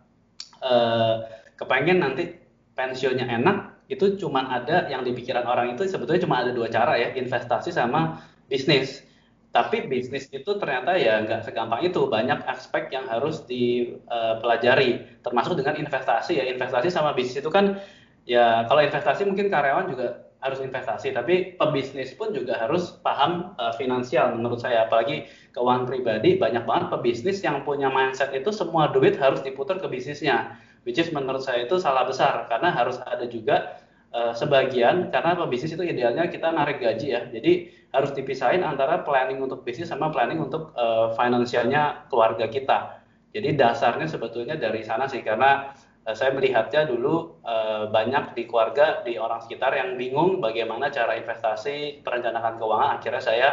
uh, 0.61 1.25
kepengen 1.57 2.05
nanti 2.05 2.37
pensiunnya 2.77 3.27
enak 3.27 3.71
itu 3.91 4.15
cuma 4.15 4.47
ada 4.47 4.87
yang 4.87 5.03
di 5.03 5.11
pikiran 5.11 5.43
orang 5.43 5.75
itu 5.75 5.83
sebetulnya 5.83 6.23
cuma 6.23 6.39
ada 6.39 6.55
dua 6.55 6.71
cara 6.71 6.95
ya 6.95 7.11
investasi 7.11 7.75
sama 7.75 8.23
bisnis 8.47 9.03
tapi 9.51 9.83
bisnis 9.83 10.31
itu 10.31 10.47
ternyata 10.55 10.95
ya 10.95 11.19
nggak 11.27 11.43
segampang 11.43 11.83
itu. 11.83 12.07
Banyak 12.07 12.47
aspek 12.47 12.87
yang 12.95 13.03
harus 13.11 13.43
dipelajari 13.43 15.19
termasuk 15.19 15.59
dengan 15.59 15.75
investasi 15.75 16.39
ya. 16.39 16.47
Investasi 16.47 16.87
sama 16.87 17.11
bisnis 17.11 17.43
itu 17.43 17.51
kan 17.51 17.75
ya 18.23 18.63
kalau 18.71 18.79
investasi 18.79 19.27
mungkin 19.27 19.51
karyawan 19.51 19.91
juga 19.91 20.31
harus 20.41 20.57
investasi 20.63 21.13
tapi 21.13 21.53
pebisnis 21.53 22.17
pun 22.17 22.33
juga 22.33 22.57
harus 22.57 22.97
paham 23.03 23.51
uh, 23.59 23.75
finansial 23.75 24.39
menurut 24.39 24.63
saya. 24.63 24.87
Apalagi 24.87 25.27
keuangan 25.51 25.83
pribadi 25.83 26.39
banyak 26.39 26.63
banget 26.63 26.87
pebisnis 26.87 27.43
yang 27.43 27.67
punya 27.67 27.91
mindset 27.91 28.31
itu 28.31 28.55
semua 28.55 28.87
duit 28.95 29.19
harus 29.19 29.43
diputar 29.43 29.83
ke 29.83 29.87
bisnisnya 29.91 30.55
which 30.87 30.97
is 30.97 31.11
menurut 31.11 31.43
saya 31.43 31.67
itu 31.67 31.75
salah 31.75 32.07
besar. 32.07 32.47
Karena 32.47 32.71
harus 32.71 33.03
ada 33.03 33.27
juga 33.27 33.83
uh, 34.15 34.31
sebagian 34.31 35.11
karena 35.11 35.35
pebisnis 35.35 35.75
itu 35.75 35.83
idealnya 35.83 36.31
kita 36.31 36.55
narik 36.55 36.79
gaji 36.79 37.07
ya. 37.19 37.27
Jadi 37.27 37.80
harus 37.91 38.11
dipisahin 38.15 38.63
antara 38.63 39.03
planning 39.03 39.43
untuk 39.43 39.67
bisnis 39.67 39.91
sama 39.91 40.07
planning 40.15 40.39
untuk 40.39 40.71
uh, 40.79 41.11
finansialnya 41.19 42.07
keluarga 42.07 42.47
kita. 42.47 43.03
Jadi 43.35 43.55
dasarnya 43.55 44.07
sebetulnya 44.07 44.55
dari 44.55 44.83
sana 44.83 45.11
sih 45.11 45.19
karena 45.23 45.75
uh, 46.07 46.15
saya 46.15 46.31
melihatnya 46.31 46.87
dulu 46.87 47.43
uh, 47.43 47.91
banyak 47.91 48.31
di 48.35 48.47
keluarga 48.47 49.03
di 49.03 49.19
orang 49.19 49.43
sekitar 49.43 49.75
yang 49.75 49.99
bingung 49.99 50.39
bagaimana 50.39 50.87
cara 50.87 51.19
investasi 51.19 52.03
perencanaan 52.03 52.55
keuangan. 52.55 52.89
Akhirnya 52.99 53.23
saya 53.23 53.49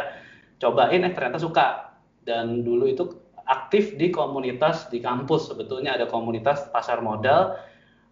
cobain 0.59 1.03
eh 1.03 1.11
ternyata 1.11 1.39
suka. 1.39 1.67
Dan 2.23 2.63
dulu 2.63 2.87
itu 2.87 3.11
aktif 3.43 3.99
di 3.99 4.07
komunitas 4.07 4.87
di 4.87 5.03
kampus. 5.03 5.51
Sebetulnya 5.51 5.99
ada 5.99 6.07
komunitas 6.07 6.71
pasar 6.71 7.03
modal. 7.03 7.59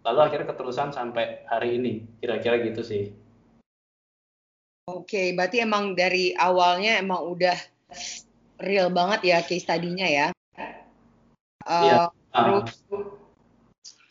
Lalu 0.04 0.18
akhirnya 0.28 0.52
keterusan 0.52 0.92
sampai 0.92 1.48
hari 1.48 1.80
ini. 1.80 2.04
Kira-kira 2.20 2.60
gitu 2.64 2.84
sih. 2.84 3.27
Oke, 4.88 5.36
berarti 5.36 5.60
emang 5.60 5.92
dari 5.92 6.32
awalnya 6.32 6.96
emang 6.96 7.20
udah 7.36 7.56
real 8.64 8.88
banget 8.88 9.20
ya 9.28 9.38
case 9.44 9.68
tadinya 9.68 10.08
ya. 10.08 10.32
Uh, 11.68 12.08
uh. 12.08 12.08
Terus 12.32 12.72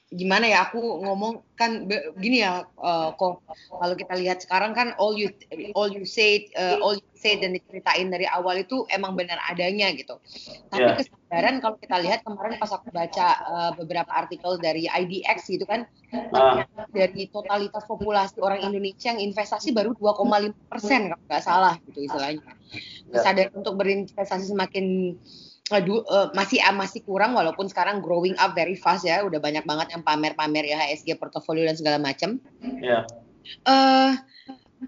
gimana 0.07 0.47
ya 0.47 0.69
aku 0.69 1.03
ngomong 1.03 1.43
kan 1.57 1.83
gini 2.15 2.39
ya 2.39 2.63
uh, 2.79 3.11
kok 3.17 3.43
kalau 3.67 3.95
kita 3.97 4.13
lihat 4.15 4.39
sekarang 4.39 4.71
kan 4.71 4.95
all 4.95 5.11
you 5.17 5.27
all 5.75 5.91
you 5.91 6.07
say 6.07 6.47
uh, 6.55 6.79
all 6.79 6.95
you 6.95 7.09
say 7.27 7.35
dan 7.35 7.51
diceritain 7.51 8.07
dari 8.07 8.23
awal 8.23 8.63
itu 8.63 8.87
emang 8.87 9.19
benar 9.19 9.35
adanya 9.51 9.91
gitu. 9.91 10.15
Tapi 10.71 10.87
yeah. 10.87 10.95
kesadaran 10.95 11.59
kalau 11.59 11.75
kita 11.75 11.99
lihat 11.99 12.23
kemarin 12.23 12.55
pas 12.55 12.71
aku 12.71 12.87
baca 12.95 13.27
uh, 13.43 13.71
beberapa 13.75 14.07
artikel 14.15 14.55
dari 14.63 14.87
IDX 14.87 15.51
gitu 15.51 15.67
kan 15.67 15.83
uh. 16.31 16.63
dari 16.95 17.27
totalitas 17.27 17.83
populasi 17.83 18.39
orang 18.39 18.63
Indonesia 18.63 19.11
yang 19.11 19.19
investasi 19.19 19.75
baru 19.75 19.91
2,5 19.99 20.71
persen 20.71 21.11
kalau 21.11 21.23
nggak 21.27 21.43
salah 21.43 21.75
gitu 21.91 22.07
istilahnya. 22.07 22.39
Ya. 22.39 22.55
Kesadaran 23.19 23.51
yeah. 23.51 23.59
untuk 23.59 23.73
berinvestasi 23.75 24.45
semakin 24.47 24.85
aduh 25.67 25.99
uh, 26.07 26.31
masih 26.31 26.63
uh, 26.63 26.71
masih 26.71 27.03
kurang 27.03 27.35
walaupun 27.35 27.67
sekarang 27.67 27.99
growing 27.99 28.39
up 28.39 28.55
very 28.55 28.79
fast 28.79 29.03
ya 29.03 29.19
udah 29.27 29.35
banyak 29.43 29.67
banget 29.67 29.91
yang 29.91 29.99
pamer-pamer 29.99 30.63
ya 30.63 30.79
HSG 30.79 31.19
portofolio 31.19 31.67
dan 31.67 31.75
segala 31.75 31.99
macam. 31.99 32.39
Yeah. 32.79 33.03
Uh, 33.67 34.15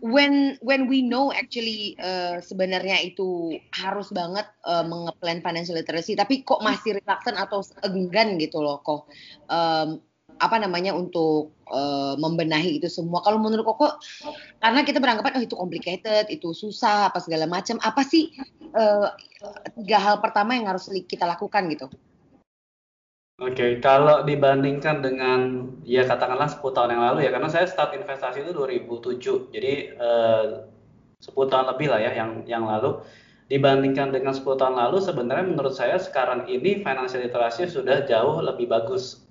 when 0.05 0.57
when 0.61 0.85
we 0.85 1.01
know 1.01 1.33
actually 1.33 1.97
uh, 1.97 2.37
sebenarnya 2.37 3.01
itu 3.01 3.57
harus 3.73 4.13
banget 4.13 4.45
uh, 4.65 4.85
mengeplan 4.85 5.41
financial 5.41 5.73
literacy 5.73 6.13
tapi 6.13 6.45
kok 6.45 6.61
masih 6.61 7.01
reluctant 7.01 7.37
atau 7.37 7.65
enggan 7.81 8.37
gitu 8.37 8.61
loh 8.61 8.79
kok 8.85 9.09
um, 9.49 9.97
apa 10.39 10.55
namanya 10.55 10.95
untuk 10.95 11.51
uh, 11.67 12.15
membenahi 12.15 12.79
itu 12.79 12.87
semua. 12.87 13.19
Kalau 13.21 13.43
menurut 13.43 13.67
Koko, 13.67 13.99
karena 14.63 14.87
kita 14.87 15.03
beranggapan 15.03 15.35
oh 15.35 15.43
itu 15.43 15.55
complicated, 15.59 16.31
itu 16.31 16.55
susah, 16.55 17.11
apa 17.11 17.19
segala 17.19 17.43
macam. 17.43 17.75
Apa 17.83 18.07
sih 18.07 18.31
uh, 18.71 19.11
tiga 19.75 19.99
hal 19.99 20.23
pertama 20.23 20.55
yang 20.55 20.71
harus 20.71 20.87
kita 21.05 21.27
lakukan 21.27 21.67
gitu? 21.67 21.91
Oke, 23.39 23.55
okay, 23.55 23.71
kalau 23.79 24.27
dibandingkan 24.27 24.99
dengan 24.99 25.71
ya 25.87 26.03
katakanlah 26.03 26.51
10 26.51 26.75
tahun 26.75 26.91
yang 26.91 27.03
lalu 27.07 27.19
ya, 27.23 27.31
karena 27.31 27.47
saya 27.47 27.71
start 27.71 27.95
investasi 27.95 28.43
itu 28.43 28.51
2007, 28.51 29.55
jadi 29.55 29.95
eh, 29.95 30.45
10 31.23 31.47
tahun 31.47 31.71
lebih 31.71 31.87
lah 31.87 32.03
ya 32.03 32.11
yang 32.19 32.43
yang 32.43 32.67
lalu. 32.67 32.99
Dibandingkan 33.47 34.11
dengan 34.11 34.35
10 34.35 34.43
tahun 34.59 34.75
lalu, 34.75 34.99
sebenarnya 34.99 35.55
menurut 35.55 35.71
saya 35.71 35.95
sekarang 35.95 36.51
ini 36.51 36.83
financial 36.83 37.23
literasi 37.23 37.71
sudah 37.71 38.03
jauh 38.11 38.43
lebih 38.43 38.67
bagus 38.67 39.23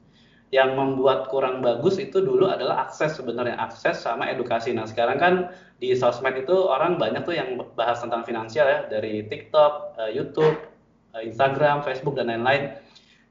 yang 0.56 0.72
membuat 0.72 1.28
kurang 1.28 1.60
bagus 1.60 2.00
itu 2.00 2.24
dulu 2.24 2.48
adalah 2.48 2.88
akses 2.88 3.20
sebenarnya 3.20 3.60
akses 3.60 4.00
sama 4.00 4.24
edukasi. 4.32 4.72
Nah 4.72 4.88
sekarang 4.88 5.20
kan 5.20 5.34
di 5.76 5.92
sosmed 5.92 6.32
itu 6.32 6.56
orang 6.56 6.96
banyak 6.96 7.28
tuh 7.28 7.36
yang 7.36 7.60
bahas 7.76 8.00
tentang 8.00 8.24
finansial 8.24 8.64
ya 8.64 8.88
dari 8.88 9.28
TikTok, 9.28 10.00
uh, 10.00 10.08
YouTube, 10.08 10.56
uh, 11.12 11.20
Instagram, 11.20 11.84
Facebook 11.84 12.16
dan 12.16 12.32
lain-lain. 12.32 12.87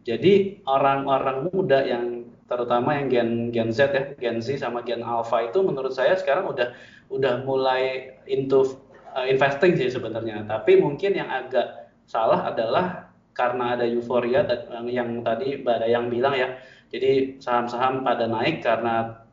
Jadi 0.08 0.64
orang-orang 0.64 1.52
muda 1.52 1.84
yang 1.84 2.24
terutama 2.48 2.96
yang 2.96 3.12
Gen 3.12 3.32
Gen 3.52 3.70
Z 3.76 3.92
ya, 3.92 4.04
Gen 4.16 4.40
Z 4.40 4.64
sama 4.64 4.80
Gen 4.88 5.04
Alpha 5.04 5.44
itu 5.44 5.60
menurut 5.60 5.92
saya 5.92 6.16
sekarang 6.16 6.48
udah 6.48 6.72
udah 7.12 7.44
mulai 7.44 8.16
into 8.24 8.64
uh, 9.12 9.28
investing 9.28 9.76
sih 9.76 9.92
sebenarnya. 9.92 10.48
Tapi 10.48 10.80
mungkin 10.80 11.12
yang 11.12 11.28
agak 11.28 11.92
salah 12.08 12.48
adalah 12.48 13.12
karena 13.36 13.76
ada 13.76 13.84
euforia 13.84 14.48
yang 14.88 15.22
tadi 15.28 15.60
Mbak 15.62 15.92
yang 15.92 16.08
bilang 16.08 16.34
ya 16.34 16.58
jadi 16.88 17.36
saham-saham 17.44 18.02
pada 18.02 18.26
naik 18.32 18.64
karena 18.64 19.28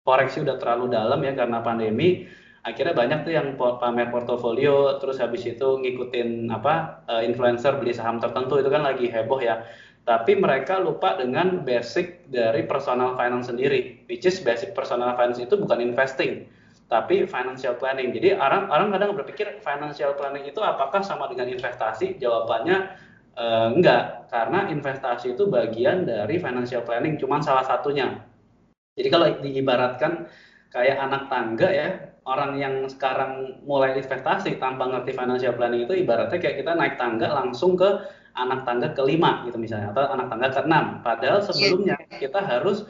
koreksi 0.00 0.40
udah 0.40 0.56
terlalu 0.56 0.96
dalam 0.96 1.20
ya 1.20 1.36
karena 1.36 1.60
pandemi. 1.60 2.24
Akhirnya 2.66 2.98
banyak 2.98 3.18
tuh 3.22 3.32
yang 3.38 3.54
pamer 3.54 4.10
portofolio, 4.10 4.98
terus 4.98 5.22
habis 5.22 5.46
itu 5.46 5.68
ngikutin 5.78 6.50
apa 6.50 6.98
eh, 7.06 7.22
influencer 7.30 7.78
beli 7.78 7.94
saham 7.94 8.18
tertentu 8.18 8.58
itu 8.58 8.66
kan 8.66 8.82
lagi 8.82 9.06
heboh 9.06 9.38
ya. 9.38 9.62
Tapi 10.02 10.34
mereka 10.34 10.82
lupa 10.82 11.14
dengan 11.14 11.62
basic 11.62 12.26
dari 12.26 12.66
personal 12.66 13.14
finance 13.14 13.50
sendiri, 13.50 14.02
which 14.10 14.26
is 14.26 14.42
basic 14.42 14.74
personal 14.74 15.14
finance 15.14 15.38
itu 15.38 15.54
bukan 15.54 15.78
investing, 15.78 16.42
tapi 16.90 17.22
financial 17.30 17.78
planning. 17.78 18.10
Jadi 18.10 18.34
orang 18.34 18.66
orang 18.70 18.90
kadang 18.94 19.14
berpikir 19.14 19.46
financial 19.62 20.18
planning 20.18 20.46
itu 20.50 20.58
apakah 20.58 21.02
sama 21.06 21.30
dengan 21.30 21.46
investasi? 21.46 22.18
Jawabannya 22.18 22.76
eh, 23.38 23.68
enggak, 23.78 24.26
karena 24.26 24.66
investasi 24.74 25.38
itu 25.38 25.46
bagian 25.46 26.02
dari 26.02 26.42
financial 26.42 26.82
planning, 26.82 27.14
cuma 27.14 27.38
salah 27.46 27.62
satunya. 27.62 28.26
Jadi 28.98 29.08
kalau 29.12 29.26
diibaratkan 29.38 30.26
kayak 30.74 30.96
anak 30.98 31.22
tangga 31.30 31.68
ya, 31.70 31.88
orang 32.26 32.58
yang 32.58 32.74
sekarang 32.90 33.62
mulai 33.62 33.94
investasi 33.94 34.58
tanpa 34.58 34.90
ngerti 34.90 35.14
financial 35.14 35.54
planning 35.54 35.86
itu 35.86 35.94
ibaratnya 35.94 36.42
kayak 36.42 36.58
kita 36.58 36.74
naik 36.74 36.98
tangga 36.98 37.30
langsung 37.30 37.78
ke 37.78 37.86
anak 38.36 38.66
tangga 38.68 38.92
kelima 38.92 39.46
gitu 39.48 39.56
misalnya 39.56 39.94
atau 39.94 40.10
anak 40.12 40.26
tangga 40.28 40.48
keenam. 40.52 40.84
Padahal 41.00 41.40
iya. 41.40 41.46
sebelumnya 41.46 41.96
kita 42.18 42.42
harus 42.42 42.84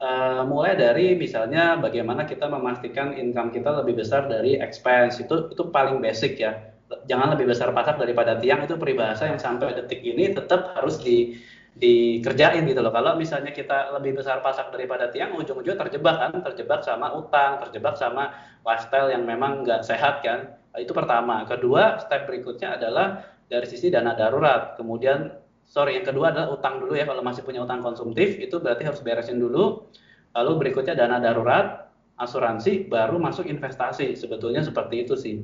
uh, 0.00 0.46
mulai 0.46 0.78
dari 0.78 1.18
misalnya 1.18 1.76
bagaimana 1.76 2.24
kita 2.24 2.46
memastikan 2.46 3.12
income 3.18 3.50
kita 3.50 3.82
lebih 3.82 3.98
besar 3.98 4.30
dari 4.30 4.56
expense 4.56 5.20
itu 5.20 5.50
itu 5.50 5.62
paling 5.68 5.98
basic 5.98 6.38
ya. 6.38 6.56
Jangan 7.04 7.36
lebih 7.36 7.52
besar 7.52 7.74
pasak 7.76 8.00
daripada 8.00 8.40
tiang 8.40 8.64
itu 8.64 8.80
peribahasa 8.80 9.28
yang 9.28 9.36
sampai 9.36 9.76
detik 9.76 10.00
ini 10.00 10.32
tetap 10.32 10.72
harus 10.72 10.96
di 11.02 11.36
dikerjain 11.78 12.66
gitu 12.66 12.82
loh. 12.82 12.90
Kalau 12.90 13.14
misalnya 13.14 13.54
kita 13.54 13.94
lebih 13.94 14.18
besar 14.18 14.42
pasak 14.42 14.74
daripada 14.74 15.08
tiang, 15.14 15.38
ujung-ujungnya 15.38 15.78
terjebak 15.86 16.16
kan, 16.18 16.32
terjebak 16.50 16.82
sama 16.82 17.14
utang, 17.14 17.62
terjebak 17.62 17.94
sama 17.94 18.34
lifestyle 18.66 19.14
yang 19.14 19.22
memang 19.22 19.62
nggak 19.62 19.86
sehat 19.86 20.20
kan. 20.26 20.58
Itu 20.74 20.90
pertama. 20.90 21.46
Kedua, 21.46 22.02
step 22.02 22.26
berikutnya 22.26 22.78
adalah 22.78 23.22
dari 23.46 23.66
sisi 23.70 23.88
dana 23.94 24.12
darurat. 24.18 24.74
Kemudian, 24.74 25.30
sorry, 25.64 26.02
yang 26.02 26.06
kedua 26.06 26.34
adalah 26.34 26.58
utang 26.58 26.82
dulu 26.82 26.98
ya. 26.98 27.06
Kalau 27.06 27.22
masih 27.22 27.46
punya 27.46 27.62
utang 27.62 27.78
konsumtif, 27.80 28.36
itu 28.42 28.58
berarti 28.58 28.82
harus 28.82 29.00
beresin 29.00 29.38
dulu. 29.38 29.86
Lalu 30.34 30.52
berikutnya 30.66 30.98
dana 30.98 31.22
darurat, 31.22 31.94
asuransi, 32.18 32.90
baru 32.90 33.22
masuk 33.22 33.46
investasi. 33.46 34.18
Sebetulnya 34.18 34.66
seperti 34.66 35.06
itu 35.06 35.14
sih. 35.14 35.40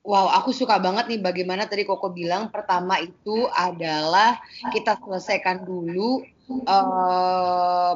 Wow, 0.00 0.32
aku 0.32 0.56
suka 0.56 0.80
banget 0.80 1.12
nih 1.12 1.20
bagaimana 1.20 1.68
tadi 1.68 1.84
Koko 1.84 2.08
bilang 2.08 2.48
pertama 2.48 2.96
itu 3.04 3.44
adalah 3.52 4.40
kita 4.72 4.96
selesaikan 4.96 5.60
dulu 5.60 6.24
uh, 6.64 7.92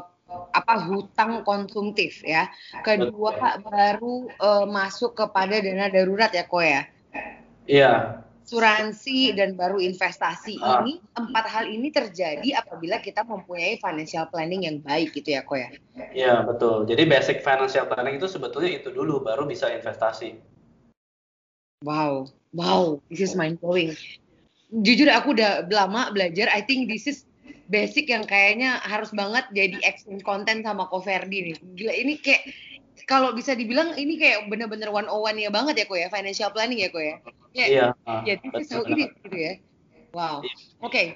apa 0.52 0.74
hutang 0.84 1.40
konsumtif 1.48 2.20
ya. 2.20 2.52
Kedua 2.84 3.56
baru 3.56 4.28
uh, 4.36 4.68
masuk 4.68 5.16
kepada 5.16 5.56
dana 5.64 5.88
darurat 5.88 6.28
ya 6.28 6.44
Ko 6.44 6.60
ya. 6.60 6.84
Iya. 7.64 8.20
Asuransi 8.44 9.32
dan 9.32 9.56
baru 9.56 9.80
investasi 9.80 10.60
uh. 10.60 10.84
ini 10.84 11.00
empat 11.16 11.48
hal 11.48 11.64
ini 11.72 11.88
terjadi 11.88 12.60
apabila 12.60 13.00
kita 13.00 13.24
mempunyai 13.24 13.80
financial 13.80 14.28
planning 14.28 14.68
yang 14.68 14.76
baik 14.84 15.16
gitu 15.16 15.32
ya 15.32 15.40
Ko 15.40 15.56
ya. 15.56 15.72
Iya 16.12 16.44
betul. 16.44 16.84
Jadi 16.84 17.08
basic 17.08 17.40
financial 17.40 17.88
planning 17.88 18.20
itu 18.20 18.28
sebetulnya 18.28 18.76
itu 18.76 18.92
dulu 18.92 19.24
baru 19.24 19.48
bisa 19.48 19.72
investasi. 19.72 20.53
Wow, 21.84 22.32
wow, 22.56 22.96
this 23.12 23.20
is 23.20 23.36
mind 23.36 23.60
blowing. 23.60 23.92
Jujur 24.72 25.12
aku 25.12 25.36
udah 25.36 25.68
lama 25.68 26.08
belajar. 26.10 26.48
I 26.48 26.64
think 26.64 26.88
this 26.88 27.04
is 27.04 27.28
basic 27.68 28.08
yang 28.08 28.24
kayaknya 28.24 28.80
harus 28.80 29.12
banget 29.12 29.44
jadi 29.52 29.76
exchange 29.84 30.24
content 30.24 30.64
sama 30.64 30.88
Koverdi 30.88 31.52
nih. 31.52 31.56
Gila 31.76 31.92
ini 31.92 32.16
kayak 32.24 32.48
kalau 33.04 33.36
bisa 33.36 33.52
dibilang 33.52 33.92
ini 34.00 34.16
kayak 34.16 34.48
bener-bener 34.48 34.88
one 34.88 35.04
on 35.12 35.20
one 35.20 35.36
ya 35.36 35.52
banget 35.52 35.84
ya 35.84 35.84
kok 35.84 36.00
ya 36.00 36.08
financial 36.08 36.50
planning 36.56 36.80
ya 36.80 36.88
kok 36.88 37.04
ya. 37.04 37.16
Ya, 37.54 37.66
iya. 37.68 37.86
Ya, 38.24 38.34
this 38.40 38.66
is 38.66 38.72
how 38.72 38.82
it 38.82 38.96
is 38.96 39.12
gitu 39.28 39.36
ya. 39.36 39.52
Wow. 40.16 40.40
Iya. 40.40 40.54
Oke. 40.80 40.88
Okay. 40.88 41.06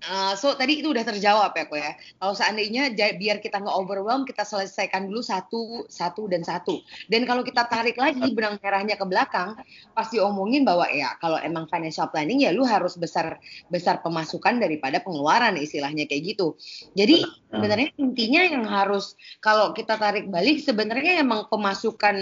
Uh, 0.00 0.32
so 0.32 0.56
tadi 0.56 0.80
itu 0.80 0.88
udah 0.88 1.04
terjawab 1.04 1.52
ya 1.52 1.64
kok 1.68 1.76
ya. 1.76 1.92
Kalau 2.16 2.32
seandainya 2.32 2.92
biar 2.96 3.44
kita 3.44 3.60
nggak 3.60 3.76
overwhelm, 3.76 4.24
kita 4.24 4.48
selesaikan 4.48 5.12
dulu 5.12 5.20
satu, 5.20 5.84
satu 5.92 6.24
dan 6.24 6.40
satu. 6.40 6.80
Dan 7.12 7.28
kalau 7.28 7.44
kita 7.44 7.68
tarik 7.68 8.00
lagi 8.00 8.32
benang 8.32 8.56
merahnya 8.64 8.96
ke 8.96 9.04
belakang, 9.04 9.60
pasti 9.92 10.16
omongin 10.16 10.64
bahwa 10.64 10.88
ya 10.88 11.20
kalau 11.20 11.36
emang 11.36 11.68
financial 11.68 12.08
planning 12.08 12.40
ya 12.40 12.50
lu 12.56 12.64
harus 12.64 12.96
besar 12.96 13.36
besar 13.68 14.00
pemasukan 14.00 14.56
daripada 14.56 15.04
pengeluaran 15.04 15.60
istilahnya 15.60 16.08
kayak 16.08 16.32
gitu. 16.32 16.56
Jadi 16.96 17.20
sebenarnya 17.52 17.92
intinya 18.00 18.40
yang 18.40 18.64
harus 18.64 19.14
kalau 19.44 19.76
kita 19.76 20.00
tarik 20.00 20.32
balik 20.32 20.64
sebenarnya 20.64 21.20
emang 21.20 21.44
pemasukan 21.52 22.16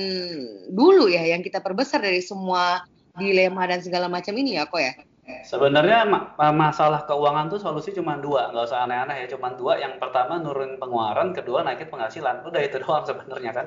dulu 0.75 1.07
ya 1.07 1.23
yang 1.31 1.47
kita 1.47 1.63
perbesar 1.63 2.03
dari 2.03 2.19
semua 2.19 2.83
dilema 3.19 3.67
dan 3.67 3.83
segala 3.83 4.07
macam 4.11 4.35
ini 4.35 4.59
ya 4.59 4.67
kok 4.67 4.83
ya. 4.83 4.95
Sebenarnya 5.49 6.05
masalah 6.53 7.09
keuangan 7.09 7.49
tuh 7.49 7.57
solusi 7.57 7.97
cuma 7.97 8.21
dua, 8.21 8.53
nggak 8.53 8.69
usah 8.69 8.85
aneh-aneh 8.85 9.25
ya, 9.25 9.27
cuma 9.33 9.57
dua. 9.57 9.81
Yang 9.81 9.97
pertama 9.97 10.37
nurunin 10.37 10.77
pengeluaran, 10.77 11.33
kedua 11.33 11.65
naikin 11.65 11.89
penghasilan. 11.89 12.45
Udah 12.45 12.61
itu 12.61 12.77
doang 12.85 13.09
sebenarnya 13.09 13.53
kan. 13.57 13.67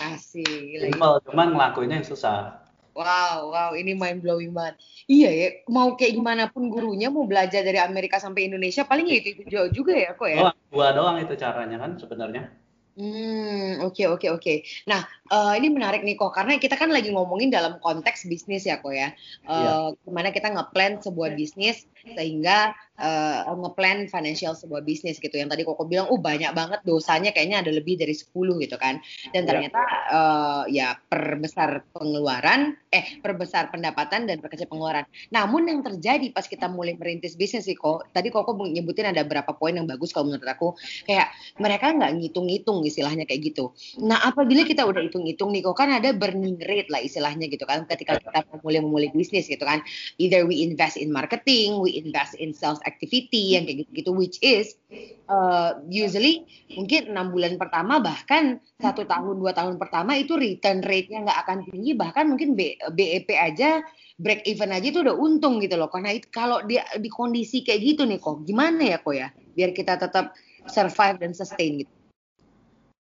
Asik. 0.00 0.44
Simpel, 0.80 1.20
cuman 1.24 1.56
ngelakuinnya 1.56 2.04
yang 2.04 2.08
susah. 2.08 2.60
Wow, 2.90 3.54
wow, 3.54 3.70
ini 3.78 3.94
mind 3.94 4.20
blowing 4.20 4.50
banget. 4.52 4.76
Iya 5.06 5.30
ya, 5.30 5.48
mau 5.70 5.94
kayak 5.94 6.12
gimana 6.20 6.44
pun 6.50 6.68
gurunya 6.68 7.08
mau 7.08 7.24
belajar 7.24 7.62
dari 7.62 7.78
Amerika 7.78 8.18
sampai 8.18 8.50
Indonesia 8.50 8.82
paling 8.82 9.06
ya 9.08 9.16
itu, 9.22 9.28
itu 9.38 9.42
jauh 9.46 9.70
juga 9.70 9.94
ya 9.94 10.10
kok 10.12 10.28
ya. 10.28 10.50
Oh, 10.50 10.52
dua 10.74 10.92
doang 10.92 11.16
itu 11.22 11.32
caranya 11.38 11.78
kan 11.80 11.96
sebenarnya. 11.96 12.50
Hmm, 12.98 13.80
oke 13.86 14.02
oke 14.10 14.26
oke. 14.34 14.54
Nah, 14.90 15.06
uh, 15.30 15.54
ini 15.54 15.70
menarik 15.70 16.02
nih 16.02 16.18
kok 16.18 16.34
karena 16.34 16.58
kita 16.58 16.74
kan 16.74 16.90
lagi 16.90 17.14
ngomongin 17.14 17.48
dalam 17.48 17.78
konteks 17.78 18.26
bisnis 18.26 18.66
ya 18.66 18.82
kok 18.82 18.92
ya. 18.92 19.14
Uh, 19.46 19.94
yeah. 19.94 20.04
Gimana 20.04 20.28
kita 20.34 20.50
ngeplan 20.50 21.00
sebuah 21.00 21.38
bisnis 21.38 21.86
sehingga 22.02 22.74
uh, 23.00 23.54
ngeplan 23.56 24.10
financial 24.10 24.52
sebuah 24.52 24.82
bisnis 24.84 25.22
gitu. 25.22 25.32
Yang 25.32 25.56
tadi 25.56 25.62
Koko 25.64 25.86
bilang, 25.88 26.10
"Uh, 26.10 26.20
banyak 26.20 26.52
banget 26.52 26.80
dosanya 26.84 27.30
kayaknya 27.32 27.64
ada 27.64 27.70
lebih 27.72 27.96
dari 27.96 28.12
10 28.12 28.60
gitu 28.60 28.76
kan." 28.76 29.00
Dan 29.32 29.46
iya. 29.46 29.48
ternyata 29.48 29.82
uh, 30.10 30.64
ya 30.68 30.98
perbesar 31.08 31.86
pengeluaran, 31.94 32.76
eh 32.92 33.20
perbesar 33.22 33.72
pendapatan 33.72 34.28
dan 34.28 34.42
perkecil 34.42 34.68
pengeluaran. 34.68 35.06
Namun 35.32 35.70
yang 35.70 35.80
terjadi 35.80 36.32
pas 36.34 36.44
kita 36.44 36.68
mulai 36.68 36.96
merintis 36.98 37.38
bisnis 37.38 37.66
sih 37.66 37.76
kok, 37.78 38.10
tadi 38.12 38.28
Koko 38.28 38.52
nyebutin 38.56 39.10
ada 39.10 39.24
berapa 39.24 39.56
poin 39.56 39.72
yang 39.76 39.88
bagus 39.88 40.12
kalau 40.12 40.32
menurut 40.32 40.46
aku. 40.46 40.68
Kayak 41.08 41.32
mereka 41.56 41.92
nggak 41.94 42.12
ngitung-ngitung 42.20 42.84
istilahnya 42.84 43.24
kayak 43.24 43.52
gitu. 43.52 43.72
Nah, 44.02 44.20
apabila 44.20 44.66
kita 44.66 44.84
udah 44.84 45.00
hitung-hitung 45.26 45.50
nih 45.52 45.62
kok 45.64 45.76
kan 45.76 45.90
ada 45.92 46.16
burning 46.16 46.56
rate 46.64 46.88
lah 46.88 47.00
istilahnya 47.02 47.46
gitu 47.52 47.68
kan 47.68 47.84
ketika 47.84 48.16
kita 48.16 48.40
mulai 48.64 48.80
memulai 48.80 49.08
bisnis 49.12 49.46
gitu 49.46 49.62
kan. 49.62 49.84
Either 50.16 50.48
we 50.48 50.64
invest 50.64 50.96
in 50.96 51.12
marketing, 51.12 51.78
we 51.78 52.00
invest 52.00 52.36
in 52.40 52.56
sales 52.56 52.80
activity 52.88 53.52
yang 53.56 53.68
kayak 53.68 53.84
gitu-gitu 53.84 54.10
which 54.16 54.36
is 54.40 54.80
uh, 55.28 55.76
usually 55.86 56.48
mungkin 56.72 57.12
enam 57.12 57.32
bulan 57.34 57.60
pertama 57.60 58.00
bahkan 58.00 58.58
satu 58.80 59.04
tahun 59.04 59.36
dua 59.36 59.52
tahun 59.52 59.76
pertama 59.76 60.16
itu 60.16 60.40
return 60.40 60.80
rate-nya 60.80 61.28
nggak 61.28 61.38
akan 61.44 61.58
tinggi 61.68 61.92
bahkan 61.92 62.32
mungkin 62.32 62.56
BEP 62.56 63.28
aja 63.36 63.84
break 64.20 64.44
even 64.48 64.72
aja 64.72 64.88
itu 64.88 65.00
udah 65.04 65.16
untung 65.16 65.60
gitu 65.60 65.76
loh. 65.76 65.92
Karena 65.92 66.16
itu 66.16 66.32
kalau 66.32 66.64
di, 66.64 66.80
di 66.80 67.08
kondisi 67.12 67.60
kayak 67.60 67.80
gitu 67.84 68.02
nih 68.08 68.16
kok 68.16 68.48
gimana 68.48 68.96
ya 68.96 68.98
kok 69.00 69.14
ya? 69.16 69.28
Biar 69.52 69.76
kita 69.76 70.00
tetap 70.00 70.32
survive 70.68 71.16
dan 71.20 71.32
sustain 71.32 71.84
gitu 71.84 71.99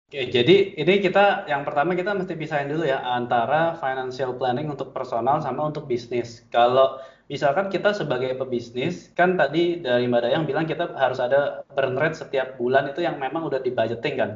Oke, 0.06 0.30
jadi 0.30 0.78
ini 0.78 1.02
kita 1.02 1.50
yang 1.50 1.66
pertama 1.66 1.90
kita 1.98 2.14
mesti 2.14 2.38
pisahin 2.38 2.70
dulu 2.70 2.86
ya 2.86 3.02
antara 3.02 3.74
financial 3.82 4.38
planning 4.38 4.70
untuk 4.70 4.94
personal 4.94 5.42
sama 5.42 5.66
untuk 5.66 5.90
bisnis. 5.90 6.46
Kalau 6.54 7.02
misalkan 7.26 7.66
kita 7.74 7.90
sebagai 7.90 8.38
pebisnis 8.38 9.10
kan 9.18 9.34
tadi 9.34 9.82
dari 9.82 10.06
Mbak 10.06 10.20
Dayang 10.22 10.44
bilang 10.46 10.62
kita 10.70 10.94
harus 10.94 11.18
ada 11.18 11.66
burn 11.74 11.98
rate 11.98 12.22
setiap 12.22 12.54
bulan 12.54 12.86
itu 12.94 13.02
yang 13.02 13.18
memang 13.18 13.50
udah 13.50 13.58
dibudgeting 13.58 14.14
kan. 14.14 14.30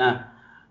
Nah, 0.00 0.12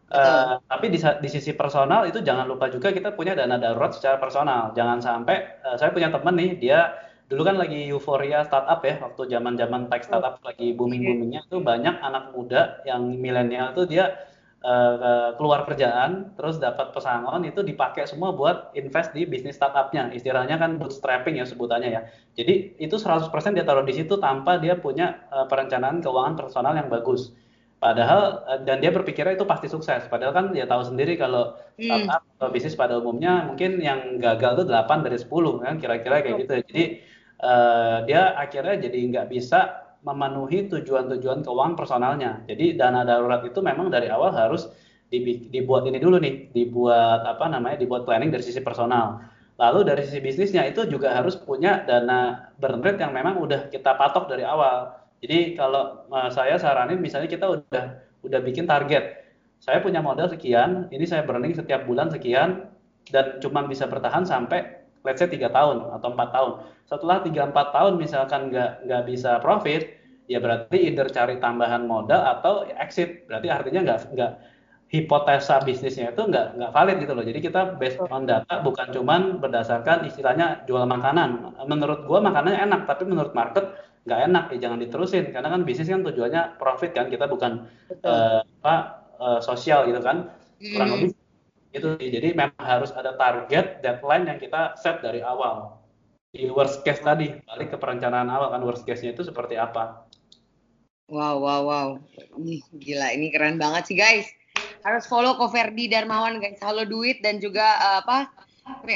uh, 0.09 0.57
tapi 0.65 0.89
di, 0.89 0.97
di 0.97 1.29
sisi 1.29 1.53
personal 1.53 2.09
itu 2.09 2.17
jangan 2.25 2.49
lupa 2.49 2.73
juga 2.73 2.89
kita 2.89 3.13
punya 3.13 3.37
dana 3.37 3.61
darurat 3.61 3.93
secara 3.93 4.17
personal. 4.17 4.73
Jangan 4.73 4.97
sampai 4.97 5.61
uh, 5.61 5.77
saya 5.77 5.93
punya 5.93 6.09
teman 6.09 6.33
nih 6.33 6.57
dia 6.57 6.97
dulu 7.29 7.45
kan 7.45 7.53
lagi 7.61 7.85
euforia 7.93 8.41
startup 8.49 8.81
ya 8.81 8.97
waktu 8.97 9.29
zaman-zaman 9.29 9.85
tech 9.93 10.01
startup 10.09 10.41
lagi 10.41 10.73
booming-boomingnya 10.73 11.45
itu 11.45 11.61
banyak 11.61 12.01
anak 12.01 12.33
muda 12.33 12.81
yang 12.89 13.05
milenial 13.21 13.77
tuh 13.77 13.85
dia 13.85 14.17
uh, 14.63 15.35
keluar 15.39 15.63
kerjaan 15.63 16.35
terus 16.35 16.59
dapat 16.59 16.91
pesangon 16.91 17.47
itu 17.47 17.63
dipakai 17.63 18.03
semua 18.07 18.35
buat 18.35 18.75
invest 18.75 19.15
di 19.15 19.23
bisnis 19.23 19.55
startupnya. 19.55 20.11
Istilahnya 20.11 20.59
kan 20.59 20.75
bootstrapping 20.75 21.39
ya 21.39 21.45
sebutannya 21.47 21.89
ya. 21.89 22.01
Jadi 22.35 22.75
itu 22.79 22.95
100% 22.95 23.31
dia 23.55 23.63
taruh 23.63 23.87
di 23.87 23.95
situ 23.95 24.19
tanpa 24.19 24.59
dia 24.59 24.75
punya 24.75 25.27
uh, 25.31 25.47
perencanaan 25.47 26.03
keuangan 26.03 26.35
personal 26.35 26.75
yang 26.75 26.91
bagus. 26.91 27.31
Padahal 27.79 28.43
uh, 28.43 28.59
dan 28.67 28.83
dia 28.83 28.91
berpikirnya 28.91 29.39
itu 29.39 29.47
pasti 29.47 29.71
sukses. 29.71 30.03
Padahal 30.11 30.35
kan 30.35 30.45
dia 30.51 30.67
tahu 30.67 30.83
sendiri 30.83 31.15
kalau 31.15 31.55
hmm. 31.79 31.87
startup 31.87 32.21
hmm. 32.23 32.35
atau 32.39 32.47
bisnis 32.51 32.75
pada 32.75 32.99
umumnya 32.99 33.47
mungkin 33.47 33.79
yang 33.79 34.19
gagal 34.19 34.59
itu 34.59 34.63
8 34.67 35.05
dari 35.07 35.17
10 35.17 35.63
kan 35.63 35.73
kira-kira 35.79 36.15
kayak 36.19 36.35
gitu. 36.43 36.53
Jadi 36.67 36.83
uh, 37.39 38.03
dia 38.03 38.35
akhirnya 38.35 38.75
jadi 38.83 38.99
nggak 39.15 39.27
bisa 39.31 39.88
memenuhi 40.05 40.71
tujuan-tujuan 40.71 41.43
keuangan 41.43 41.75
personalnya. 41.75 42.43
Jadi 42.47 42.79
dana 42.79 43.03
darurat 43.03 43.43
itu 43.43 43.59
memang 43.59 43.91
dari 43.91 44.07
awal 44.07 44.31
harus 44.31 44.69
dibuat 45.51 45.89
ini 45.89 45.97
dulu 45.97 46.21
nih, 46.21 46.53
dibuat 46.53 47.25
apa 47.25 47.49
namanya, 47.49 47.81
dibuat 47.81 48.05
planning 48.05 48.29
dari 48.29 48.45
sisi 48.45 48.61
personal. 48.61 49.19
Lalu 49.59 49.83
dari 49.83 50.01
sisi 50.07 50.23
bisnisnya 50.23 50.63
itu 50.69 50.87
juga 50.87 51.11
harus 51.11 51.35
punya 51.35 51.83
dana 51.83 52.51
burn 52.55 52.79
rate 52.79 53.03
yang 53.03 53.11
memang 53.11 53.41
udah 53.41 53.67
kita 53.67 53.97
patok 53.99 54.31
dari 54.31 54.47
awal. 54.47 54.95
Jadi 55.19 55.59
kalau 55.59 56.07
uh, 56.07 56.31
saya 56.31 56.55
saranin 56.55 57.03
misalnya 57.03 57.27
kita 57.27 57.59
udah 57.59 57.83
udah 58.23 58.39
bikin 58.39 58.63
target 58.63 59.19
saya 59.59 59.83
punya 59.83 59.99
modal 59.99 60.31
sekian, 60.31 60.87
ini 60.89 61.03
saya 61.03 61.27
burning 61.27 61.51
setiap 61.51 61.83
bulan 61.83 62.07
sekian, 62.07 62.71
dan 63.11 63.43
cuma 63.43 63.67
bisa 63.67 63.91
bertahan 63.91 64.23
sampai 64.23 64.78
let's 65.03 65.19
say 65.19 65.29
tiga 65.29 65.49
tahun 65.51 65.89
atau 65.95 66.07
empat 66.13 66.29
tahun. 66.31 66.51
Setelah 66.87 67.17
tiga 67.23 67.41
empat 67.49 67.67
tahun 67.71 67.93
misalkan 67.99 68.49
nggak 68.49 68.87
nggak 68.87 69.03
bisa 69.07 69.39
profit, 69.39 69.95
ya 70.25 70.41
berarti 70.41 70.89
either 70.89 71.07
cari 71.09 71.37
tambahan 71.37 71.85
modal 71.85 72.19
atau 72.23 72.65
exit. 72.77 73.25
Berarti 73.29 73.47
artinya 73.47 73.81
nggak 73.85 73.99
nggak 74.15 74.31
hipotesa 74.89 75.61
bisnisnya 75.61 76.11
itu 76.11 76.21
nggak 76.25 76.57
nggak 76.57 76.71
valid 76.73 76.97
gitu 77.01 77.13
loh. 77.13 77.25
Jadi 77.25 77.39
kita 77.45 77.61
based 77.77 78.01
on 78.01 78.25
data 78.25 78.59
bukan 78.65 78.89
cuman 78.89 79.37
berdasarkan 79.37 80.09
istilahnya 80.09 80.65
jual 80.65 80.83
makanan. 80.89 81.55
Menurut 81.69 82.09
gua 82.09 82.19
makanannya 82.19 82.65
enak, 82.65 82.81
tapi 82.89 83.05
menurut 83.05 83.31
market 83.37 83.69
nggak 84.09 84.21
enak 84.31 84.45
ya 84.55 84.57
jangan 84.65 84.79
diterusin 84.81 85.29
karena 85.29 85.53
kan 85.53 85.61
bisnis 85.67 85.91
kan 85.91 86.01
tujuannya 86.01 86.57
profit 86.57 86.95
kan 86.97 87.11
kita 87.11 87.29
bukan 87.29 87.67
uh, 88.01 88.41
apa 88.41 88.75
uh, 89.19 89.39
sosial 89.43 89.85
gitu 89.85 90.01
kan 90.01 90.31
kurang 90.57 90.89
lebih 90.97 91.09
itu 91.69 91.97
jadi 92.01 92.33
memang 92.33 92.57
harus 92.57 92.89
ada 92.97 93.13
target 93.13 93.85
deadline 93.85 94.25
yang 94.25 94.39
kita 94.41 94.73
set 94.77 95.05
dari 95.05 95.21
awal. 95.21 95.77
Di 96.29 96.49
worst 96.49 96.85
case 96.85 97.01
tadi 97.01 97.33
balik 97.45 97.73
ke 97.73 97.77
perencanaan 97.77 98.29
awal 98.29 98.53
kan 98.53 98.61
worst 98.61 98.85
case-nya 98.85 99.13
itu 99.13 99.25
seperti 99.25 99.57
apa. 99.57 100.05
Wow 101.09 101.41
wow 101.41 101.61
wow. 101.65 101.89
Ini 102.37 102.61
gila 102.77 103.07
ini 103.13 103.33
keren 103.33 103.57
banget 103.57 103.89
sih 103.89 103.97
guys. 103.97 104.29
Harus 104.85 105.09
follow 105.09 105.37
Koverdi 105.37 105.89
Darmawan 105.89 106.37
guys. 106.41 106.61
Halo 106.61 106.85
duit 106.85 107.21
dan 107.25 107.41
juga 107.41 107.77
uh, 107.81 107.97
apa 108.05 108.29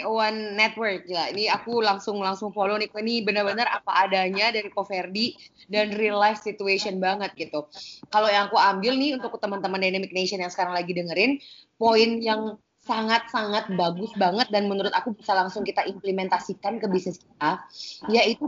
One 0.03 0.57
Network 0.57 1.05
ya. 1.05 1.29
Ini 1.29 1.49
aku 1.53 1.81
langsung 1.83 2.21
langsung 2.21 2.49
follow 2.49 2.77
nih. 2.77 2.89
Ini 2.89 3.25
benar-benar 3.27 3.69
apa 3.69 4.07
adanya 4.07 4.49
dari 4.49 4.69
Koverdi 4.69 5.37
dan 5.69 5.93
real 5.93 6.17
life 6.17 6.41
situation 6.41 6.97
banget 6.97 7.33
gitu. 7.37 7.67
Kalau 8.09 8.27
yang 8.29 8.49
aku 8.49 8.57
ambil 8.57 8.97
nih 8.97 9.17
untuk 9.17 9.35
teman-teman 9.37 9.81
Dynamic 9.81 10.11
Nation 10.13 10.41
yang 10.41 10.51
sekarang 10.53 10.73
lagi 10.73 10.93
dengerin, 10.93 11.37
poin 11.77 12.21
yang 12.21 12.57
sangat-sangat 12.83 13.71
bagus 13.79 14.11
banget 14.19 14.51
dan 14.51 14.67
menurut 14.67 14.91
aku 14.91 15.15
bisa 15.15 15.31
langsung 15.31 15.63
kita 15.63 15.87
implementasikan 15.87 16.83
ke 16.83 16.91
bisnis 16.91 17.15
kita, 17.23 17.63
yaitu 18.11 18.43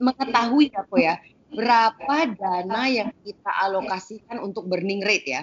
mengetahui 0.00 0.72
apa 0.72 0.96
ya 0.96 1.14
berapa 1.52 2.16
dana 2.36 2.88
yang 2.88 3.08
kita 3.24 3.52
alokasikan 3.64 4.40
untuk 4.40 4.68
burning 4.68 5.04
rate 5.04 5.28
ya. 5.28 5.42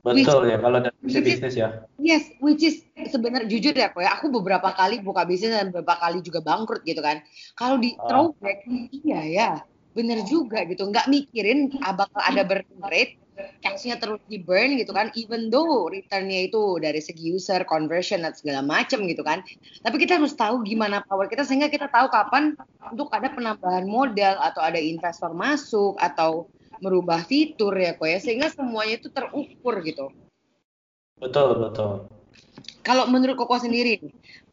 Betul 0.00 0.48
which, 0.48 0.56
ya 0.56 0.58
kalau 0.64 0.78
dari 0.80 0.96
sisi 1.04 1.20
bisnis 1.20 1.54
ya. 1.60 1.68
Yes, 2.00 2.24
which 2.40 2.64
is 2.64 2.80
sebenarnya 2.96 3.52
jujur 3.52 3.76
ya 3.76 3.92
kok 3.92 4.00
ya, 4.00 4.16
aku 4.16 4.32
beberapa 4.32 4.72
kali 4.72 5.04
buka 5.04 5.28
bisnis 5.28 5.52
dan 5.52 5.68
beberapa 5.68 6.00
kali 6.00 6.24
juga 6.24 6.40
bangkrut 6.40 6.80
gitu 6.88 7.04
kan. 7.04 7.20
Kalau 7.52 7.76
di 7.76 7.92
oh. 8.00 8.08
throwback, 8.08 8.64
iya 9.04 9.20
ya, 9.28 9.50
bener 9.92 10.24
juga 10.24 10.64
gitu. 10.64 10.88
Nggak 10.88 11.04
mikirin 11.12 11.76
bakal 11.84 12.16
ada 12.16 12.48
burn 12.48 12.64
rate, 12.88 13.20
cash-nya 13.60 14.00
terus 14.00 14.24
di 14.24 14.40
burn 14.40 14.80
gitu 14.80 14.92
kan, 14.96 15.12
even 15.16 15.52
though 15.52 15.92
return-nya 15.92 16.48
itu 16.48 16.80
dari 16.80 17.00
segi 17.04 17.36
user, 17.36 17.64
conversion, 17.68 18.24
dan 18.24 18.32
segala 18.32 18.64
macam 18.64 19.04
gitu 19.04 19.20
kan. 19.20 19.44
Tapi 19.84 19.96
kita 20.00 20.16
harus 20.16 20.32
tahu 20.32 20.64
gimana 20.64 21.04
power 21.04 21.28
kita 21.28 21.44
sehingga 21.44 21.68
kita 21.68 21.92
tahu 21.92 22.08
kapan 22.08 22.56
untuk 22.88 23.12
ada 23.12 23.28
penambahan 23.28 23.84
modal 23.84 24.40
atau 24.40 24.64
ada 24.64 24.80
investor 24.80 25.36
masuk 25.36 25.96
atau 26.00 26.48
merubah 26.80 27.22
fitur 27.24 27.72
ya 27.76 27.94
kok 27.94 28.08
ya 28.08 28.18
sehingga 28.18 28.48
semuanya 28.48 29.00
itu 29.00 29.08
terukur 29.12 29.74
gitu. 29.84 30.10
Betul 31.20 31.60
betul. 31.60 32.08
Kalau 32.80 33.04
menurut 33.12 33.36
Koko 33.36 33.60
sendiri, 33.60 34.00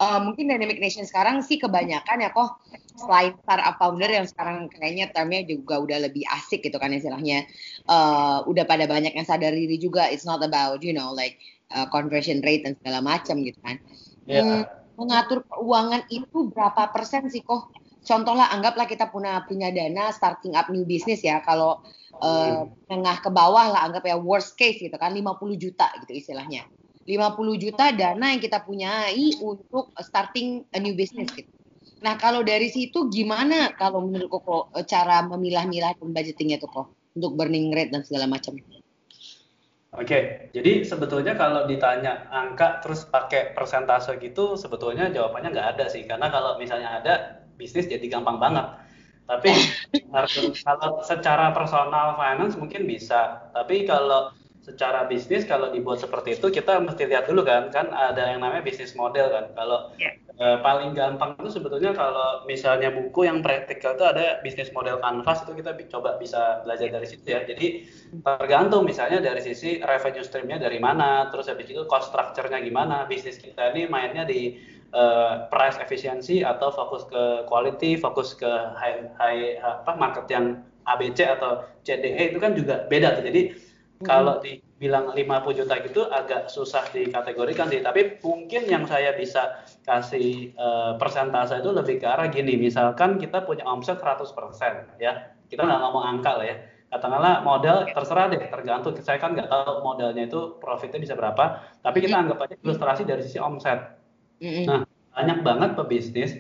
uh, 0.04 0.20
mungkin 0.20 0.52
Dynamic 0.52 0.84
Nation 0.84 1.08
sekarang 1.08 1.40
sih 1.40 1.56
kebanyakan 1.56 2.28
ya 2.28 2.30
kok 2.36 2.60
selain 3.00 3.40
startup 3.40 3.80
founder 3.80 4.12
yang 4.12 4.28
sekarang 4.28 4.68
kayaknya 4.68 5.08
termnya 5.16 5.48
juga 5.48 5.80
udah 5.80 6.12
lebih 6.12 6.28
asik 6.28 6.68
gitu 6.68 6.76
kan 6.76 6.92
istilahnya, 6.92 7.48
uh, 7.88 8.44
udah 8.44 8.68
pada 8.68 8.84
banyak 8.84 9.16
yang 9.16 9.24
sadar 9.24 9.56
diri 9.56 9.80
juga 9.80 10.12
it's 10.12 10.28
not 10.28 10.44
about 10.44 10.84
you 10.84 10.92
know 10.92 11.16
like 11.16 11.40
uh, 11.72 11.88
conversion 11.88 12.44
rate 12.44 12.68
dan 12.68 12.76
segala 12.84 13.00
macam 13.00 13.40
gitu 13.48 13.60
kan. 13.64 13.80
Yeah. 14.28 14.44
Hmm, 14.44 14.64
mengatur 15.00 15.48
keuangan 15.48 16.04
itu 16.12 16.52
berapa 16.52 16.92
persen 16.92 17.32
sih 17.32 17.46
kok? 17.48 17.72
Contohlah 18.08 18.56
anggaplah 18.56 18.88
kita 18.88 19.12
punya 19.12 19.44
punya 19.44 19.68
dana 19.76 20.16
starting 20.16 20.56
up 20.56 20.72
new 20.72 20.88
business 20.88 21.20
ya 21.20 21.44
kalau 21.44 21.84
uh, 22.24 22.64
tengah 22.88 23.20
ke 23.20 23.28
bawah 23.28 23.68
lah 23.76 23.84
anggap 23.84 24.08
ya 24.08 24.16
worst 24.16 24.56
case 24.56 24.80
gitu 24.80 24.96
kan 24.96 25.12
50 25.12 25.36
juta 25.60 25.92
gitu 26.08 26.16
istilahnya 26.16 26.64
50 27.04 27.64
juta 27.64 27.92
dana 27.92 28.36
yang 28.36 28.40
kita 28.44 28.64
punyai 28.64 29.40
untuk 29.44 29.92
starting 30.00 30.64
a 30.76 30.80
new 30.80 30.96
business 30.96 31.32
gitu. 31.36 31.48
Nah 32.04 32.20
kalau 32.20 32.44
dari 32.44 32.68
situ 32.68 33.08
gimana 33.08 33.72
kalau 33.76 34.04
menurut 34.04 34.28
Koko 34.28 34.58
eh, 34.76 34.84
cara 34.84 35.24
memilah-milah 35.24 35.98
budgetingnya 36.04 36.60
tuh 36.60 36.70
kok 36.70 36.88
untuk 37.16 37.34
burning 37.34 37.72
rate 37.72 37.96
dan 37.96 38.04
segala 38.04 38.28
macam? 38.28 38.60
Oke, 39.98 40.52
jadi 40.52 40.84
sebetulnya 40.84 41.34
kalau 41.40 41.66
ditanya 41.66 42.28
angka 42.30 42.84
terus 42.84 43.08
pakai 43.08 43.56
persentase 43.56 44.20
gitu, 44.20 44.54
sebetulnya 44.54 45.10
jawabannya 45.10 45.58
nggak 45.58 45.70
ada 45.74 45.86
sih. 45.88 46.06
Karena 46.06 46.28
kalau 46.30 46.60
misalnya 46.60 47.02
ada, 47.02 47.47
bisnis 47.58 47.90
jadi 47.90 48.06
gampang 48.08 48.38
banget 48.38 48.88
tapi 49.28 49.52
kalau 50.16 51.04
secara 51.04 51.52
personal 51.52 52.16
finance 52.16 52.56
mungkin 52.56 52.88
bisa. 52.88 53.52
Tapi 53.52 53.84
kalau 53.84 54.32
secara 54.64 55.08
bisnis 55.08 55.48
kalau 55.48 55.72
dibuat 55.72 56.04
seperti 56.04 56.36
itu 56.36 56.52
kita 56.52 56.84
mesti 56.84 57.08
lihat 57.08 57.32
dulu 57.32 57.48
kan 57.48 57.72
kan 57.72 57.88
ada 57.88 58.36
yang 58.36 58.44
namanya 58.44 58.68
bisnis 58.68 58.92
model 59.00 59.32
kan 59.32 59.48
kalau 59.56 59.96
yeah. 59.96 60.12
eh, 60.36 60.60
paling 60.60 60.92
gampang 60.92 61.40
itu 61.40 61.56
sebetulnya 61.56 61.96
kalau 61.96 62.44
misalnya 62.44 62.92
buku 62.92 63.32
yang 63.32 63.40
praktikal 63.40 63.96
itu 63.96 64.04
ada 64.04 64.44
bisnis 64.44 64.68
model 64.76 65.00
canvas 65.00 65.48
itu 65.48 65.64
kita 65.64 65.72
coba 65.88 66.20
bisa 66.20 66.68
belajar 66.68 66.92
dari 66.92 67.08
situ 67.08 67.24
ya 67.24 67.48
jadi 67.48 67.88
tergantung 68.20 68.84
misalnya 68.84 69.24
dari 69.24 69.40
sisi 69.40 69.80
revenue 69.80 70.28
streamnya 70.28 70.60
dari 70.60 70.84
mana 70.84 71.32
terus 71.32 71.48
habis 71.48 71.72
itu 71.72 71.88
cost 71.88 72.12
structure-nya 72.12 72.60
gimana 72.60 73.08
bisnis 73.08 73.40
kita 73.40 73.72
ini 73.72 73.88
mainnya 73.88 74.28
di 74.28 74.60
uh, 74.94 75.48
price 75.52 75.76
efficiency 75.82 76.44
atau 76.46 76.72
fokus 76.72 77.04
ke 77.10 77.48
quality, 77.50 78.00
fokus 78.00 78.38
ke 78.38 78.48
high, 78.78 79.12
high 79.20 79.60
apa 79.60 79.92
market 79.98 80.26
yang 80.32 80.62
ABC 80.88 81.28
atau 81.28 81.68
CDE 81.84 82.32
itu 82.32 82.40
kan 82.40 82.56
juga 82.56 82.88
beda 82.88 83.20
tuh. 83.20 83.24
Jadi 83.28 83.42
hmm. 83.52 84.06
kalau 84.08 84.40
dibilang 84.40 85.12
50 85.12 85.60
juta 85.60 85.76
gitu 85.84 86.08
agak 86.08 86.48
susah 86.48 86.88
dikategorikan 86.96 87.68
sih. 87.68 87.84
Tapi 87.84 88.24
mungkin 88.24 88.72
yang 88.72 88.88
saya 88.88 89.12
bisa 89.16 89.68
kasih 89.84 90.56
uh, 90.56 90.96
persentase 90.96 91.60
itu 91.60 91.72
lebih 91.76 92.00
ke 92.00 92.08
arah 92.08 92.32
gini. 92.32 92.56
Misalkan 92.56 93.20
kita 93.20 93.44
punya 93.44 93.68
omset 93.68 94.00
100% 94.00 94.32
ya. 95.04 95.36
Kita 95.48 95.64
nggak 95.64 95.82
ngomong 95.84 96.04
angka 96.04 96.40
lah 96.40 96.48
ya. 96.48 96.58
Katakanlah 96.88 97.44
modal 97.44 97.84
terserah 97.92 98.32
deh, 98.32 98.48
tergantung. 98.48 98.96
Saya 99.04 99.20
kan 99.20 99.36
nggak 99.36 99.52
tahu 99.52 99.84
modalnya 99.84 100.24
itu 100.24 100.56
profitnya 100.56 101.04
bisa 101.04 101.20
berapa. 101.20 101.60
Tapi 101.84 101.98
kita 102.00 102.16
anggap 102.16 102.48
aja 102.48 102.56
ilustrasi 102.64 103.04
dari 103.04 103.28
sisi 103.28 103.44
omset 103.44 103.97
Mm-hmm. 104.42 104.66
Nah, 104.66 104.80
banyak 105.18 105.40
banget 105.42 105.70
pebisnis 105.74 106.32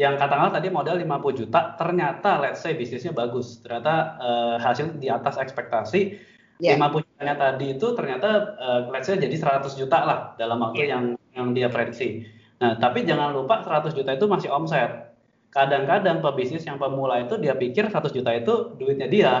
yang 0.00 0.16
katakanlah 0.16 0.56
tadi 0.56 0.72
modal 0.72 0.96
50 0.96 1.40
juta, 1.44 1.76
ternyata 1.76 2.40
let's 2.40 2.64
say 2.64 2.72
bisnisnya 2.72 3.12
bagus, 3.12 3.60
ternyata 3.60 4.16
uh, 4.16 4.56
hasil 4.56 4.96
di 4.96 5.12
atas 5.12 5.36
ekspektasi. 5.36 6.32
Yeah. 6.62 6.78
50 6.80 7.04
jutanya 7.04 7.34
tadi 7.36 7.66
itu 7.74 7.86
ternyata 7.92 8.56
uh, 8.56 8.80
let's 8.88 9.10
say 9.10 9.18
jadi 9.18 9.34
100 9.34 9.66
juta 9.76 9.98
lah 10.06 10.18
dalam 10.40 10.62
waktu 10.62 10.86
yeah. 10.86 10.96
yang 10.96 11.04
yang 11.36 11.48
dia 11.52 11.68
prediksi. 11.68 12.24
Nah, 12.62 12.78
tapi 12.78 13.04
jangan 13.04 13.34
lupa 13.36 13.60
100 13.60 13.92
juta 13.92 14.14
itu 14.14 14.24
masih 14.30 14.48
omset. 14.48 15.12
Kadang-kadang 15.52 16.24
pebisnis 16.24 16.64
yang 16.64 16.80
pemula 16.80 17.20
itu 17.20 17.36
dia 17.36 17.52
pikir 17.52 17.92
100 17.92 18.16
juta 18.16 18.30
itu 18.32 18.72
duitnya 18.80 19.08
dia. 19.10 19.32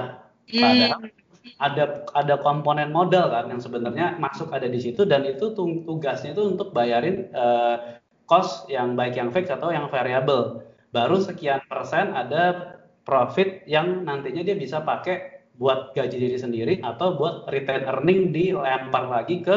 Padahal 0.50 1.08
mm. 1.08 1.56
ada 1.62 1.84
ada 2.12 2.34
komponen 2.42 2.92
modal 2.92 3.32
kan 3.32 3.48
yang 3.48 3.62
sebenarnya 3.62 4.20
masuk 4.20 4.52
ada 4.52 4.68
di 4.68 4.82
situ 4.82 5.08
dan 5.08 5.24
itu 5.24 5.54
tugasnya 5.56 6.36
itu 6.36 6.42
untuk 6.44 6.74
bayarin 6.74 7.30
uh, 7.32 8.01
cost 8.32 8.64
yang 8.72 8.96
baik 8.96 9.20
yang 9.20 9.28
fix 9.28 9.52
atau 9.52 9.68
yang 9.68 9.92
variable. 9.92 10.64
Baru 10.88 11.20
sekian 11.20 11.60
persen 11.68 12.16
ada 12.16 12.76
profit 13.04 13.60
yang 13.68 14.08
nantinya 14.08 14.40
dia 14.40 14.56
bisa 14.56 14.80
pakai 14.80 15.44
buat 15.60 15.92
gaji 15.92 16.16
diri 16.16 16.38
sendiri 16.40 16.74
atau 16.80 17.12
buat 17.20 17.44
return 17.52 17.84
earning 17.84 18.32
dilempar 18.32 19.04
lagi 19.04 19.44
ke 19.44 19.56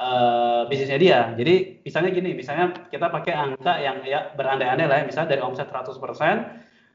uh, 0.00 0.64
bisnisnya 0.72 0.96
dia. 0.96 1.18
Jadi 1.36 1.84
misalnya 1.84 2.10
gini, 2.16 2.32
misalnya 2.32 2.72
kita 2.88 3.12
pakai 3.12 3.36
angka 3.36 3.76
yang 3.76 4.00
ya 4.08 4.32
berandai-andai 4.32 4.88
lah 4.88 4.96
ya, 5.02 5.04
misalnya 5.04 5.36
dari 5.36 5.42
omset 5.44 5.68
100%, 5.68 6.00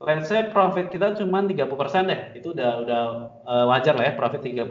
let's 0.02 0.34
say 0.34 0.49
profit 0.49 0.89
kita 0.89 1.13
cuma 1.13 1.45
30% 1.45 2.10
deh. 2.10 2.21
Itu 2.41 2.58
udah 2.58 2.71
udah 2.82 3.04
uh, 3.45 3.65
wajar 3.69 3.93
lah 3.93 4.10
ya 4.10 4.13
profit 4.17 4.41
30%. 4.41 4.65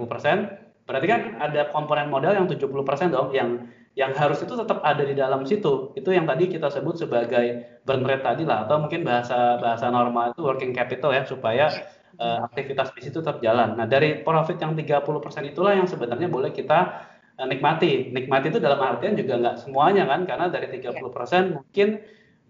Berarti 0.83 1.07
kan 1.07 1.39
ada 1.39 1.71
komponen 1.71 2.11
modal 2.11 2.35
yang 2.35 2.51
70% 2.51 2.67
dong 3.15 3.31
yang 3.31 3.71
yang 3.93 4.17
harus 4.17 4.41
itu 4.41 4.57
tetap 4.57 4.81
ada 4.81 5.05
di 5.05 5.13
dalam 5.13 5.45
situ. 5.45 5.93
Itu 5.93 6.17
yang 6.17 6.25
tadi 6.25 6.49
kita 6.49 6.73
sebut 6.73 6.97
sebagai 6.97 7.81
burn 7.85 8.09
rate 8.09 8.25
tadi 8.25 8.43
lah 8.49 8.65
atau 8.65 8.81
mungkin 8.81 9.05
bahasa 9.05 9.61
bahasa 9.61 9.93
normal 9.93 10.33
itu 10.33 10.41
working 10.41 10.73
capital 10.73 11.13
ya 11.13 11.29
supaya 11.29 11.69
uh, 12.17 12.49
aktivitas 12.49 12.89
bisnis 12.97 13.13
itu 13.13 13.21
tetap 13.21 13.45
jalan. 13.45 13.77
Nah, 13.77 13.85
dari 13.85 14.25
profit 14.25 14.57
yang 14.57 14.73
30% 14.73 15.53
itulah 15.53 15.77
yang 15.77 15.85
sebenarnya 15.85 16.33
boleh 16.33 16.57
kita 16.57 17.05
uh, 17.37 17.47
nikmati. 17.47 18.09
Nikmati 18.17 18.49
itu 18.49 18.61
dalam 18.65 18.81
artian 18.81 19.13
juga 19.13 19.37
nggak 19.37 19.57
semuanya 19.61 20.09
kan 20.09 20.25
karena 20.25 20.49
dari 20.49 20.73
30% 20.73 21.61
mungkin 21.61 21.89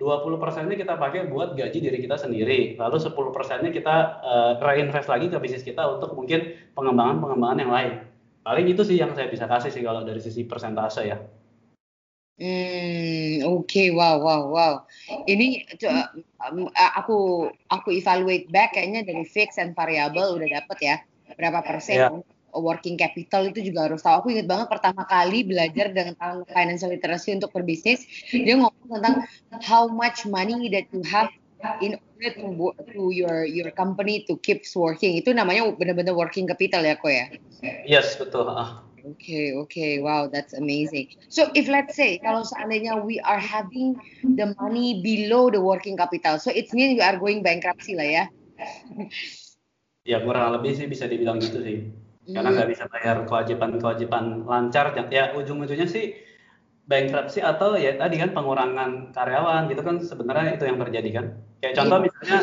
20 0.03 0.43
persennya 0.43 0.75
kita 0.75 0.99
pakai 0.99 1.31
buat 1.31 1.55
gaji 1.55 1.79
diri 1.79 1.99
kita 2.03 2.19
sendiri, 2.19 2.75
lalu 2.75 2.99
10 2.99 3.15
persennya 3.15 3.71
kita 3.71 3.95
uh, 4.19 4.53
reinvest 4.59 5.07
lagi 5.07 5.31
ke 5.31 5.39
bisnis 5.39 5.63
kita 5.63 5.79
untuk 5.87 6.19
mungkin 6.19 6.59
pengembangan-pengembangan 6.75 7.59
yang 7.63 7.71
lain. 7.71 7.93
Paling 8.43 8.67
itu 8.69 8.83
sih 8.83 8.99
yang 8.99 9.15
saya 9.15 9.31
bisa 9.31 9.47
kasih 9.47 9.71
sih 9.71 9.83
kalau 9.83 10.03
dari 10.03 10.19
sisi 10.19 10.43
persentase 10.45 11.03
ya. 11.07 11.19
Hmm, 12.43 13.45
oke, 13.45 13.71
okay. 13.71 13.95
wow, 13.95 14.19
wow, 14.19 14.43
wow. 14.51 14.75
Ini 15.31 15.63
um, 16.43 16.67
aku 16.75 17.47
aku 17.71 17.89
evaluate 17.95 18.51
back 18.51 18.75
kayaknya 18.75 19.07
dari 19.07 19.23
fix 19.23 19.63
and 19.63 19.79
variable 19.79 20.41
udah 20.41 20.49
dapet 20.49 20.79
ya 20.83 20.97
berapa 21.39 21.63
persen 21.63 21.97
yeah. 22.03 22.11
working 22.57 22.99
capital 22.99 23.47
itu 23.47 23.71
juga 23.71 23.87
harus 23.87 24.03
tahu. 24.03 24.25
Aku 24.25 24.29
ingat 24.35 24.49
banget 24.51 24.69
pertama 24.75 25.07
kali 25.07 25.47
belajar 25.47 25.95
dengan 25.95 26.17
financial 26.51 26.91
literacy 26.91 27.37
untuk 27.37 27.53
berbisnis, 27.55 28.05
dia 28.33 28.59
ngomong 28.59 28.91
tentang 28.91 29.23
how 29.63 29.87
much 29.87 30.27
money 30.27 30.67
that 30.73 30.89
you 30.91 31.05
have 31.07 31.31
in 31.81 31.99
order 31.99 32.31
to, 32.39 32.47
to 32.93 33.03
your 33.11 33.47
your 33.47 33.71
company 33.71 34.27
to 34.27 34.39
keep 34.43 34.63
working. 34.75 35.19
Itu 35.19 35.35
namanya 35.35 35.71
benar-benar 35.75 36.15
working 36.15 36.47
capital 36.47 36.83
ya, 36.87 36.95
kok 36.99 37.11
ya? 37.11 37.27
Yes, 37.87 38.19
betul. 38.19 38.47
Uh. 38.51 38.83
Oke, 39.03 39.19
okay, 39.19 39.47
oke, 39.59 39.67
okay. 39.67 39.93
wow, 39.99 40.31
that's 40.31 40.55
amazing. 40.55 41.11
So 41.27 41.51
if 41.59 41.67
let's 41.67 41.99
say 41.99 42.23
kalau 42.23 42.47
seandainya 42.47 43.03
we 43.03 43.19
are 43.19 43.43
having 43.43 43.99
the 44.23 44.55
money 44.63 45.03
below 45.03 45.51
the 45.51 45.59
working 45.59 45.99
capital, 45.99 46.39
so 46.39 46.55
it 46.55 46.71
means 46.71 46.95
we 46.95 47.03
are 47.03 47.19
going 47.19 47.43
bankruptcy 47.43 47.99
lah 47.99 48.07
ya. 48.07 48.25
ya 50.07 50.23
kurang 50.23 50.55
lebih 50.55 50.79
sih 50.79 50.87
bisa 50.87 51.11
dibilang 51.11 51.43
gitu 51.43 51.59
sih. 51.67 51.91
Karena 52.31 52.55
hmm. 52.55 52.57
nggak 52.63 52.69
bisa 52.71 52.85
bayar 52.87 53.27
kewajiban-kewajiban 53.27 54.47
lancar, 54.47 54.95
ya 55.11 55.35
ujung-ujungnya 55.35 55.91
sih 55.91 56.15
bankruptcy 56.87 57.39
atau 57.39 57.79
ya 57.79 57.95
tadi 57.95 58.19
kan 58.19 58.35
pengurangan 58.35 59.15
karyawan 59.15 59.71
gitu 59.71 59.83
kan 59.87 59.97
sebenarnya 60.03 60.59
itu 60.59 60.65
yang 60.67 60.79
terjadi 60.83 61.11
kan. 61.15 61.27
Kayak 61.63 61.75
contoh 61.79 61.99
iya. 61.99 62.05
misalnya 62.11 62.41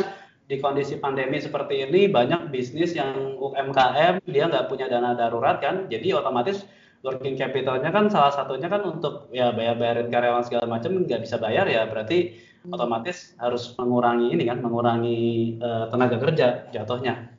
di 0.50 0.56
kondisi 0.58 0.98
pandemi 0.98 1.38
seperti 1.38 1.86
ini 1.86 2.10
banyak 2.10 2.50
bisnis 2.50 2.98
yang 2.98 3.38
UMKM 3.38 4.26
dia 4.26 4.50
nggak 4.50 4.66
punya 4.66 4.90
dana 4.90 5.14
darurat 5.14 5.62
kan 5.62 5.86
jadi 5.94 6.18
otomatis 6.18 6.66
working 7.06 7.38
capitalnya 7.38 7.94
kan 7.94 8.10
salah 8.10 8.34
satunya 8.34 8.66
kan 8.66 8.82
untuk 8.82 9.30
ya 9.30 9.54
bayar 9.54 9.78
bayarin 9.78 10.10
karyawan 10.10 10.42
segala 10.42 10.66
macam 10.66 11.06
nggak 11.06 11.22
bisa 11.22 11.38
bayar 11.38 11.70
ya 11.70 11.86
berarti 11.86 12.34
hmm. 12.66 12.74
otomatis 12.74 13.38
harus 13.38 13.78
mengurangi 13.78 14.34
ini 14.34 14.44
kan 14.50 14.58
mengurangi 14.66 15.20
uh, 15.62 15.86
tenaga 15.94 16.18
kerja 16.18 16.66
jatuhnya 16.74 17.30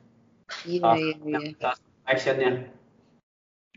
iya 0.63 0.95
iya 0.95 1.15
iya 1.19 1.71
actionnya 2.07 2.71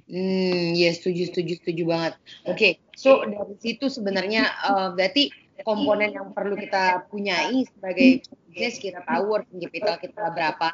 hmm 0.07 0.79
ya 0.79 0.95
setuju 0.95 1.35
setuju 1.35 1.59
setuju 1.59 1.83
banget 1.91 2.15
oke 2.47 2.55
okay. 2.55 2.84
So 2.95 3.23
dari 3.27 3.57
situ 3.61 3.87
sebenarnya 3.91 4.49
uh, 4.67 4.89
berarti 4.95 5.31
komponen 5.63 6.11
yang 6.11 6.35
perlu 6.35 6.59
kita 6.59 7.07
punyai 7.07 7.63
sebagai 7.71 8.27
bisnis 8.51 8.83
kita 8.83 9.07
tahu 9.07 9.31
working 9.31 9.63
capital 9.63 9.95
kita 10.03 10.35
berapa, 10.35 10.71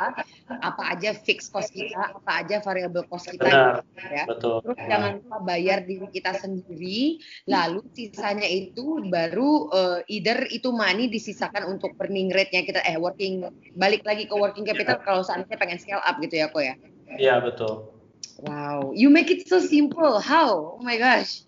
apa 0.48 0.82
aja 0.96 1.12
fix 1.12 1.52
cost 1.52 1.76
kita, 1.76 2.16
apa 2.16 2.40
aja 2.40 2.64
variable 2.64 3.04
cost 3.04 3.28
kita, 3.28 3.44
Benar, 3.44 3.84
ya. 4.08 4.24
Betul. 4.24 4.64
Terus 4.64 4.78
jangan 4.88 5.10
lupa 5.20 5.38
bayar 5.44 5.84
diri 5.84 6.08
kita 6.08 6.32
sendiri, 6.40 7.20
lalu 7.44 7.84
sisanya 7.92 8.48
itu 8.48 9.04
baru 9.12 9.68
uh, 9.68 9.98
either 10.08 10.48
itu 10.48 10.72
money 10.72 11.12
disisakan 11.12 11.68
untuk 11.68 11.92
burning 12.00 12.32
rate-nya 12.32 12.64
kita, 12.64 12.80
eh 12.88 12.96
working 12.96 13.44
balik 13.76 14.00
lagi 14.08 14.24
ke 14.24 14.32
working 14.32 14.64
capital 14.64 14.96
kalau 15.04 15.20
seandainya 15.20 15.60
pengen 15.60 15.76
scale 15.76 16.04
up 16.04 16.16
gitu 16.24 16.40
ya, 16.40 16.48
kok 16.48 16.64
ya? 16.64 16.74
Iya 17.20 17.34
betul. 17.44 17.99
Wow, 18.40 18.96
you 18.96 19.12
make 19.12 19.28
it 19.28 19.44
so 19.44 19.60
simple. 19.60 20.16
How? 20.16 20.80
Oh 20.80 20.82
my 20.82 20.96
gosh. 20.96 21.44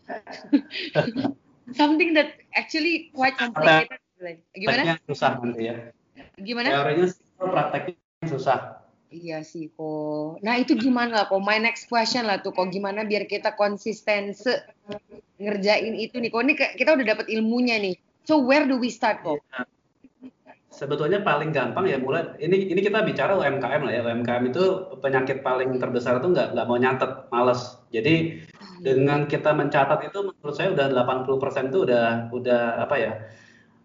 something 1.73 2.13
that 2.15 2.37
actually 2.53 3.11
quite 3.17 3.37
complicated. 3.41 3.97
Gimana? 4.53 5.01
susah 5.09 5.41
nanti 5.41 5.73
ya. 5.73 5.77
Gimana? 6.39 6.69
Teorinya 6.69 7.07
prakteknya 7.41 8.27
susah. 8.29 8.85
Iya 9.13 9.45
sih 9.45 9.69
kok. 9.73 10.41
Nah 10.41 10.57
itu 10.57 10.73
gimana 10.77 11.29
kok? 11.29 11.41
My 11.41 11.61
next 11.61 11.89
question 11.89 12.25
lah 12.25 12.41
tuh 12.41 12.57
kok 12.57 12.73
gimana 12.73 13.05
biar 13.05 13.29
kita 13.29 13.53
konsisten 13.57 14.33
se 14.33 14.63
ngerjain 15.37 15.97
itu 15.97 16.17
nih. 16.17 16.33
Kok 16.33 16.43
ini 16.45 16.55
kita 16.57 16.97
udah 16.97 17.07
dapat 17.09 17.27
ilmunya 17.29 17.77
nih. 17.81 17.97
So 18.25 18.41
where 18.41 18.65
do 18.65 18.81
we 18.81 18.89
start 18.89 19.21
kok? 19.21 19.41
Ya. 19.53 19.69
Sebetulnya 20.73 21.21
paling 21.21 21.53
gampang 21.53 21.85
ya 21.85 22.01
mulai 22.01 22.33
ini 22.41 22.73
ini 22.73 22.81
kita 22.81 23.05
bicara 23.05 23.37
UMKM 23.37 23.85
lah 23.85 23.93
ya. 23.93 24.01
UMKM 24.09 24.45
itu 24.49 24.65
penyakit 25.05 25.45
paling 25.45 25.77
terbesar 25.77 26.17
itu 26.17 26.33
nggak 26.33 26.57
nggak 26.57 26.67
mau 26.67 26.81
nyatet, 26.81 27.29
males. 27.29 27.77
Jadi 27.93 28.41
dengan 28.81 29.29
kita 29.29 29.53
mencatat 29.53 30.09
itu 30.09 30.33
menurut 30.33 30.57
saya 30.57 30.73
udah 30.73 30.89
80% 30.97 31.69
itu 31.69 31.79
udah 31.85 32.33
udah 32.33 32.63
apa 32.89 32.97
ya 32.97 33.13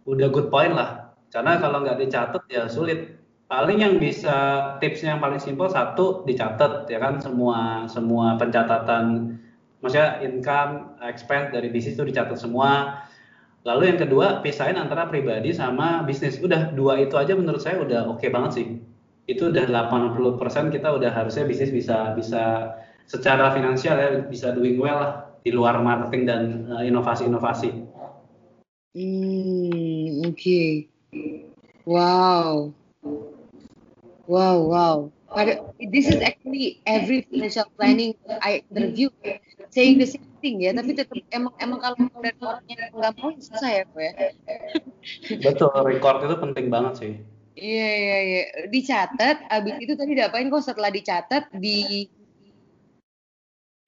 udah 0.08 0.28
good 0.32 0.48
point 0.48 0.72
lah. 0.72 1.12
Karena 1.28 1.60
kalau 1.60 1.84
nggak 1.84 2.00
dicatat 2.08 2.44
ya 2.48 2.72
sulit. 2.72 3.20
Paling 3.48 3.80
yang 3.80 3.96
bisa 3.96 4.36
tipsnya 4.84 5.16
yang 5.16 5.24
paling 5.24 5.40
simpel 5.40 5.72
satu 5.72 6.24
dicatat 6.28 6.88
ya 6.88 7.00
kan? 7.04 7.20
Semua 7.20 7.84
semua 7.88 8.36
pencatatan 8.40 9.36
maksudnya 9.80 10.20
income 10.26 10.98
expense 11.06 11.54
dari 11.54 11.70
bisnis 11.70 11.96
itu 11.96 12.06
dicatat 12.08 12.36
semua 12.36 13.02
lalu 13.68 13.92
yang 13.92 14.00
kedua 14.00 14.40
pisahin 14.40 14.80
antara 14.80 15.12
pribadi 15.12 15.52
sama 15.52 16.08
bisnis 16.08 16.40
udah 16.40 16.72
dua 16.72 17.04
itu 17.04 17.20
aja 17.20 17.36
menurut 17.36 17.60
saya 17.60 17.84
udah 17.84 18.08
oke 18.08 18.24
okay 18.24 18.32
banget 18.32 18.52
sih 18.56 18.68
itu 19.28 19.52
udah 19.52 19.68
80% 19.68 20.72
kita 20.72 20.88
udah 20.88 21.12
harusnya 21.12 21.44
bisnis 21.44 21.76
bisa 21.76 22.16
bisa 22.16 22.74
secara 23.04 23.52
finansial 23.52 24.00
ya 24.00 24.10
bisa 24.24 24.56
doing 24.56 24.80
well 24.80 25.04
lah 25.04 25.12
di 25.44 25.52
luar 25.52 25.80
marketing 25.80 26.24
dan 26.28 26.42
uh, 26.72 26.84
inovasi-inovasi. 26.84 27.72
Hmm, 28.96 30.28
oke. 30.28 30.64
Wow. 31.88 32.76
Wow, 34.28 34.58
wow. 34.68 34.96
But 35.32 35.76
this 35.92 36.08
is 36.08 36.20
actually 36.20 36.84
every 36.88 37.28
financial 37.28 37.68
planning 37.76 38.16
I 38.44 38.64
interview 38.72 39.12
saying 39.72 40.00
the 40.00 40.08
same 40.08 40.28
thing 40.48 40.64
ya, 40.64 40.72
tapi 40.72 40.96
tetap 40.96 41.20
emang 41.36 41.52
emang 41.60 41.80
kalau 41.84 41.96
dari 42.24 42.40
orang 42.40 42.64
yang 42.72 42.88
nggak 42.96 43.14
mau 43.20 43.36
susah 43.36 43.68
ya, 43.68 43.84
ya. 44.00 44.12
Betul, 45.44 45.76
record 45.84 46.24
itu 46.24 46.36
penting 46.40 46.72
banget 46.72 46.94
sih. 46.96 47.14
Iya 47.60 47.90
iya 48.00 48.18
iya, 48.24 48.42
dicatat. 48.72 49.52
Abis 49.52 49.76
itu 49.84 49.94
tadi 50.00 50.16
diapain 50.16 50.48
kok 50.48 50.64
setelah 50.64 50.88
dicatat 50.88 51.52
di 51.52 52.08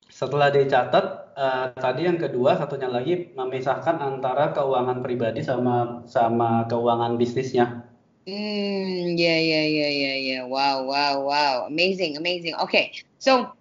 setelah 0.10 0.52
dicatat, 0.52 1.06
uh, 1.39 1.72
tadi 1.80 2.04
yang 2.04 2.19
kedua 2.19 2.60
satunya 2.60 2.91
lagi 2.91 3.32
memisahkan 3.39 4.04
antara 4.04 4.52
keuangan 4.52 5.00
pribadi 5.00 5.39
sama 5.39 6.04
sama 6.12 6.67
keuangan 6.67 7.15
bisnisnya. 7.15 7.88
Hmm, 8.28 9.15
ya 9.15 9.38
ya 9.39 9.63
ya 9.63 9.89
ya 9.89 10.13
ya. 10.19 10.39
Wow 10.43 10.91
wow 10.91 11.24
wow. 11.24 11.56
Amazing 11.72 12.19
amazing. 12.19 12.58
Oke. 12.60 12.67
Okay. 12.67 12.86
So 13.15 13.54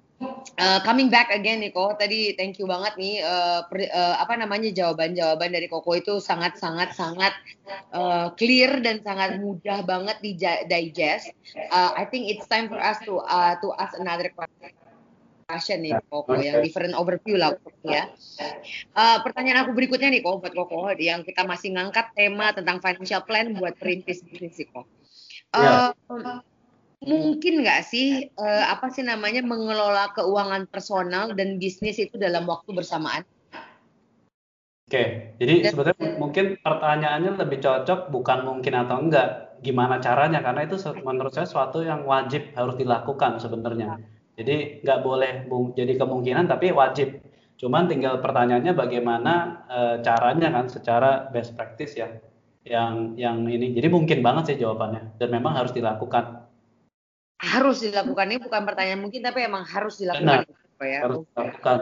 Uh, 0.59 0.83
coming 0.83 1.07
back 1.07 1.31
again 1.31 1.63
Niko, 1.63 1.95
tadi 1.95 2.35
thank 2.35 2.59
you 2.59 2.67
banget 2.67 2.99
nih 2.99 3.23
uh, 3.23 3.63
per, 3.71 3.87
uh, 3.95 4.19
apa 4.19 4.35
namanya 4.35 4.75
jawaban-jawaban 4.75 5.55
dari 5.55 5.71
Koko 5.71 5.95
itu 5.95 6.19
sangat 6.19 6.59
sangat 6.59 6.99
sangat 6.99 7.31
uh, 7.95 8.35
clear 8.35 8.83
dan 8.83 8.99
sangat 9.07 9.39
mudah 9.39 9.87
banget 9.87 10.19
di 10.19 10.35
digest. 10.67 11.31
Uh, 11.71 11.95
I 11.95 12.11
think 12.11 12.27
it's 12.27 12.51
time 12.51 12.67
for 12.67 12.83
us 12.83 12.99
to 13.07 13.23
uh, 13.23 13.55
to 13.63 13.71
ask 13.79 13.95
another 14.03 14.35
question 14.35 14.75
discussion 15.49 15.81
nih 15.81 15.97
Koko 16.13 16.37
yang 16.37 16.61
different 16.61 16.93
overview 16.93 17.41
lah 17.41 17.57
ya. 17.81 18.13
Uh, 18.93 19.23
pertanyaan 19.25 19.65
aku 19.65 19.73
berikutnya 19.73 20.13
nih 20.13 20.21
Koko 20.21 20.45
buat 20.45 20.53
Koko 20.53 20.93
yang 21.01 21.25
kita 21.25 21.47
masih 21.49 21.73
ngangkat 21.73 22.13
tema 22.13 22.53
tentang 22.53 22.85
financial 22.85 23.25
plan 23.25 23.57
buat 23.57 23.73
perintis 23.81 24.21
bisnis 24.21 24.61
Koko. 24.69 24.85
Uh, 25.57 25.95
yeah. 25.95 26.43
Mungkin 26.99 27.63
nggak 27.63 27.83
sih 27.87 28.27
uh, 28.35 28.65
apa 28.75 28.91
sih 28.91 29.07
namanya 29.07 29.41
mengelola 29.47 30.11
keuangan 30.19 30.67
personal 30.67 31.31
dan 31.39 31.63
bisnis 31.63 32.03
itu 32.03 32.19
dalam 32.19 32.45
waktu 32.45 32.75
bersamaan? 32.75 33.23
Oke, 34.89 35.37
jadi 35.37 35.69
sebetulnya 35.69 36.17
mungkin 36.17 36.57
pertanyaannya 36.65 37.37
lebih 37.37 37.61
cocok 37.61 38.09
bukan 38.09 38.41
mungkin 38.49 38.73
atau 38.73 38.97
enggak, 39.05 39.61
gimana 39.61 40.01
caranya 40.01 40.41
karena 40.41 40.65
itu 40.65 40.81
menurut 41.05 41.29
saya 41.35 41.45
suatu 41.45 41.85
yang 41.85 42.09
wajib 42.09 42.57
harus 42.57 42.73
dilakukan 42.81 43.37
sebenarnya. 43.37 44.01
Jadi 44.39 44.87
nggak 44.87 45.01
boleh 45.03 45.51
jadi 45.75 45.93
kemungkinan 45.99 46.47
tapi 46.47 46.71
wajib. 46.71 47.19
Cuman 47.59 47.91
tinggal 47.91 48.23
pertanyaannya 48.23 48.71
bagaimana 48.71 49.67
e, 49.67 49.81
caranya 50.07 50.55
kan 50.55 50.71
secara 50.71 51.27
best 51.35 51.59
practice 51.59 51.99
ya. 51.99 52.07
Yang 52.63 53.19
yang 53.19 53.43
ini. 53.51 53.75
Jadi 53.75 53.91
mungkin 53.91 54.23
banget 54.23 54.55
sih 54.55 54.57
jawabannya 54.63 55.19
dan 55.19 55.29
memang 55.35 55.59
harus 55.59 55.75
dilakukan. 55.75 56.38
Harus 57.39 57.87
dilakukan 57.87 58.35
ini 58.35 58.39
bukan 58.43 58.63
pertanyaan 58.67 59.01
mungkin 59.03 59.23
tapi 59.23 59.47
emang 59.47 59.63
harus 59.63 59.99
dilakukan. 60.03 60.47
Benar, 60.47 60.87
ya. 60.87 61.01
Harus 61.07 61.25
dilakukan. 61.35 61.79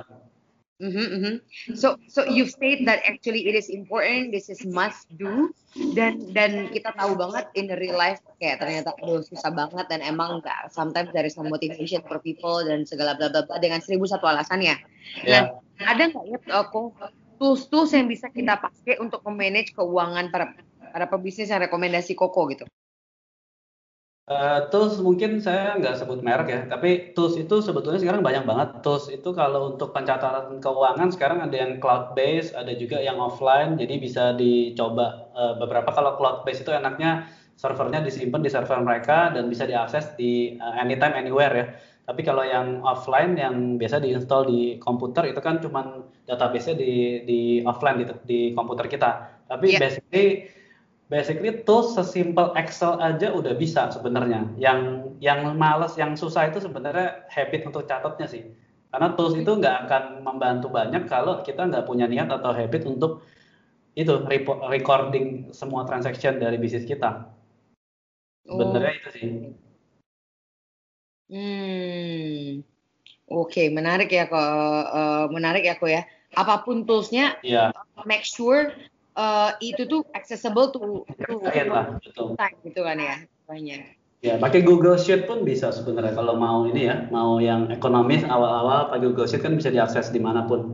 Mm-hmm, 0.76 1.06
mm-hmm. 1.08 1.34
So, 1.72 1.96
so 2.04 2.28
you 2.28 2.44
state 2.44 2.84
that 2.84 3.00
actually 3.08 3.48
it 3.48 3.56
is 3.56 3.72
important, 3.72 4.28
this 4.28 4.52
is 4.52 4.60
must 4.68 5.08
do, 5.16 5.48
dan 5.96 6.20
dan 6.36 6.68
kita 6.68 6.92
tahu 6.92 7.16
banget 7.16 7.48
in 7.56 7.64
the 7.64 7.80
real 7.80 7.96
life 7.96 8.20
kayak 8.36 8.60
ternyata 8.60 8.92
aduh 9.00 9.24
susah 9.24 9.56
banget 9.56 9.88
dan 9.88 10.04
emang 10.04 10.44
nggak 10.44 10.68
sometimes 10.68 11.08
there 11.16 11.24
is 11.24 11.32
no 11.40 11.48
motivation 11.48 12.04
for 12.04 12.20
people 12.20 12.60
dan 12.60 12.84
segala 12.84 13.16
bla 13.16 13.32
bla 13.32 13.48
bla 13.48 13.56
dengan 13.56 13.80
seribu 13.80 14.04
satu 14.04 14.28
alasannya. 14.28 14.76
Yeah. 15.24 15.56
Nah, 15.80 15.96
ada 15.96 16.12
nggak 16.12 16.24
ya 16.28 16.38
kok 16.44 16.92
tools-tools 17.40 17.96
yang 17.96 18.12
bisa 18.12 18.28
kita 18.28 18.60
pakai 18.60 19.00
untuk 19.00 19.24
memanage 19.24 19.72
keuangan 19.72 20.28
para 20.28 20.52
para 20.92 21.08
pebisnis 21.08 21.48
yang 21.48 21.64
rekomendasi 21.64 22.12
Koko 22.12 22.52
gitu? 22.52 22.68
Uh, 24.26 24.66
tools 24.74 24.98
mungkin 24.98 25.38
saya 25.38 25.78
nggak 25.78 26.02
sebut 26.02 26.18
merek 26.18 26.50
ya, 26.50 26.60
tapi 26.66 27.14
tools 27.14 27.38
itu 27.38 27.62
sebetulnya 27.62 28.02
sekarang 28.02 28.26
banyak 28.26 28.42
banget. 28.42 28.82
Tools 28.82 29.06
itu 29.06 29.30
kalau 29.30 29.70
untuk 29.70 29.94
pencatatan 29.94 30.58
keuangan 30.58 31.14
sekarang 31.14 31.46
ada 31.46 31.54
yang 31.54 31.78
cloud 31.78 32.18
base, 32.18 32.50
ada 32.50 32.74
juga 32.74 32.98
yang 32.98 33.22
offline, 33.22 33.78
jadi 33.78 33.94
bisa 34.02 34.34
dicoba 34.34 35.30
uh, 35.30 35.54
beberapa. 35.62 35.94
Kalau 35.94 36.18
cloud 36.18 36.42
base 36.42 36.66
itu 36.66 36.74
enaknya 36.74 37.30
servernya 37.54 38.02
disimpan 38.02 38.42
di 38.42 38.50
server 38.50 38.82
mereka 38.82 39.30
dan 39.30 39.46
bisa 39.46 39.62
diakses 39.62 40.18
di 40.18 40.58
uh, 40.58 40.74
anytime 40.74 41.14
anywhere 41.14 41.54
ya. 41.54 41.66
Tapi 42.10 42.26
kalau 42.26 42.42
yang 42.42 42.82
offline 42.82 43.38
yang 43.38 43.78
biasa 43.78 44.02
diinstal 44.02 44.42
di 44.42 44.82
komputer 44.82 45.30
itu 45.30 45.38
kan 45.38 45.62
cuma 45.62 46.02
database-nya 46.26 46.74
di 46.74 47.22
di 47.22 47.40
offline 47.62 48.02
di, 48.02 48.06
di 48.26 48.40
komputer 48.58 48.90
kita. 48.90 49.38
Tapi 49.46 49.74
yeah. 49.74 49.78
basically 49.86 50.50
basically 51.06 51.62
tools 51.62 51.94
sesimpel 51.94 52.50
Excel 52.58 52.98
aja 52.98 53.30
udah 53.30 53.54
bisa 53.54 53.90
sebenarnya. 53.94 54.50
Yang 54.58 55.10
yang 55.22 55.54
males, 55.54 55.94
yang 55.94 56.18
susah 56.18 56.50
itu 56.50 56.62
sebenarnya 56.62 57.26
habit 57.30 57.66
untuk 57.66 57.86
catatnya 57.86 58.26
sih. 58.26 58.44
Karena 58.90 59.14
tools 59.14 59.36
itu 59.38 59.50
nggak 59.50 59.76
akan 59.86 60.02
membantu 60.22 60.72
banyak 60.72 61.06
kalau 61.06 61.42
kita 61.42 61.66
nggak 61.68 61.86
punya 61.86 62.06
niat 62.10 62.30
atau 62.30 62.50
habit 62.54 62.86
untuk 62.86 63.22
itu 63.96 64.12
recording 64.68 65.50
semua 65.56 65.88
transaction 65.88 66.36
dari 66.36 66.60
bisnis 66.60 66.84
kita. 66.84 67.32
Sebenarnya 68.46 68.92
oh. 68.92 68.98
itu 69.00 69.08
sih. 69.14 69.26
Hmm. 71.26 72.62
Oke, 73.26 73.50
okay, 73.50 73.66
menarik 73.74 74.06
ya 74.14 74.30
kok. 74.30 74.38
Uh, 74.38 75.26
menarik 75.34 75.66
ya 75.66 75.74
kok 75.74 75.90
ya. 75.90 76.06
Apa 76.38 76.62
pun 76.62 76.86
toolsnya, 76.86 77.40
yeah. 77.42 77.74
make 78.06 78.22
sure 78.22 78.70
uh, 79.16 79.50
itu 79.64 79.82
tuh 79.88 80.04
accessible 80.12 80.70
to 80.70 81.02
to 81.08 81.40
lah, 81.42 81.96
betul. 81.98 82.36
time 82.36 82.56
gitu 82.62 82.80
kan 82.84 82.96
ya 83.00 83.16
banyak. 83.48 83.80
Ya, 84.24 84.40
pakai 84.40 84.64
Google 84.64 84.96
Sheet 84.96 85.28
pun 85.28 85.44
bisa 85.44 85.70
sebenarnya 85.70 86.16
kalau 86.16 86.40
mau 86.40 86.64
ini 86.64 86.88
ya, 86.88 87.04
mau 87.12 87.36
yang 87.36 87.68
ekonomis 87.68 88.24
awal-awal 88.24 88.88
pakai 88.88 89.02
Google 89.12 89.28
Sheet 89.28 89.44
kan 89.44 89.54
bisa 89.54 89.68
diakses 89.68 90.08
di 90.08 90.18
mana 90.18 90.48
pun 90.48 90.72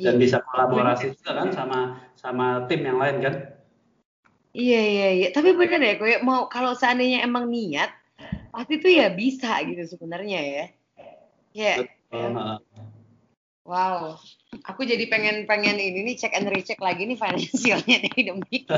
dan 0.00 0.16
iya. 0.16 0.20
bisa 0.20 0.36
kolaborasi 0.42 1.14
juga 1.14 1.32
kan 1.44 1.48
sama 1.54 1.78
sama 2.18 2.46
tim 2.66 2.82
yang 2.82 2.98
lain 2.98 3.22
kan. 3.22 3.34
Iya 4.50 4.82
iya 4.82 5.08
iya, 5.14 5.28
tapi 5.30 5.54
benar 5.54 5.78
ya, 5.78 5.94
gue 5.94 6.18
mau 6.26 6.50
kalau 6.50 6.74
seandainya 6.74 7.22
emang 7.22 7.46
niat, 7.46 7.94
pasti 8.50 8.82
tuh 8.82 8.90
ya 8.90 9.14
bisa 9.14 9.62
gitu 9.62 9.86
sebenarnya 9.86 10.40
ya. 10.42 10.64
Ya. 11.54 11.74
Yeah. 12.10 12.58
Wow, 13.70 14.18
aku 14.66 14.82
jadi 14.82 15.06
pengen 15.06 15.46
pengen 15.46 15.78
ini 15.78 16.02
nih 16.02 16.18
cek 16.18 16.34
and 16.34 16.50
recheck 16.50 16.82
lagi 16.82 17.06
nih 17.06 17.14
finansialnya 17.14 17.96
dari 18.02 18.20
demi. 18.28 18.58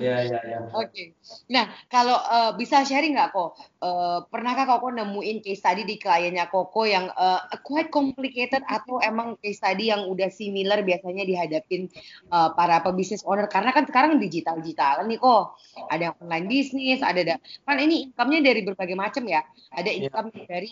Ya 0.00 0.24
ya 0.24 0.40
ya. 0.40 0.58
Oke. 0.72 1.12
Nah 1.52 1.68
kalau 1.92 2.16
uh, 2.16 2.56
bisa 2.56 2.84
sharing 2.88 3.16
nggak 3.16 3.36
kok? 3.36 3.56
Uh, 3.84 4.24
pernahkah 4.32 4.64
koko 4.64 4.88
nemuin 4.92 5.44
case 5.44 5.60
study 5.60 5.84
di 5.84 6.00
kliennya 6.00 6.48
koko 6.48 6.88
yang 6.88 7.12
uh, 7.12 7.44
quite 7.60 7.92
complicated 7.92 8.64
atau 8.64 9.00
emang 9.04 9.36
case 9.40 9.60
study 9.60 9.92
yang 9.92 10.08
udah 10.08 10.32
similar 10.32 10.80
biasanya 10.80 11.24
dihadapin 11.28 11.92
uh, 12.32 12.52
para 12.56 12.80
pebisnis 12.80 13.24
owner? 13.28 13.44
Karena 13.48 13.76
kan 13.76 13.84
sekarang 13.84 14.16
digital 14.16 14.60
digital 14.60 15.04
nih 15.04 15.20
kok. 15.20 15.56
Ada 15.92 16.12
yang 16.12 16.16
online 16.24 16.46
bisnis, 16.48 17.00
ada 17.04 17.36
kan 17.64 17.76
ini 17.76 18.08
income-nya 18.12 18.40
dari 18.40 18.60
berbagai 18.64 18.96
macam 18.96 19.24
ya. 19.28 19.44
Ada 19.72 19.88
iya. 19.92 20.08
income 20.08 20.32
yeah. 20.32 20.48
dari 20.48 20.70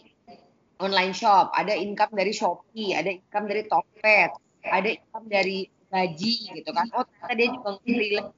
online 0.81 1.13
shop, 1.13 1.53
ada 1.53 1.75
income 1.77 2.15
dari 2.15 2.33
Shopee, 2.33 2.97
ada 2.97 3.13
income 3.13 3.47
dari 3.51 3.63
Tokped, 3.69 4.33
ada 4.65 4.89
income 4.89 5.27
dari 5.29 5.69
gaji 5.93 6.35
gitu 6.57 6.71
kan. 6.73 6.89
Oh 6.97 7.05
ternyata 7.05 7.33
dia 7.37 7.49
juga 7.53 7.71
relate 7.85 8.33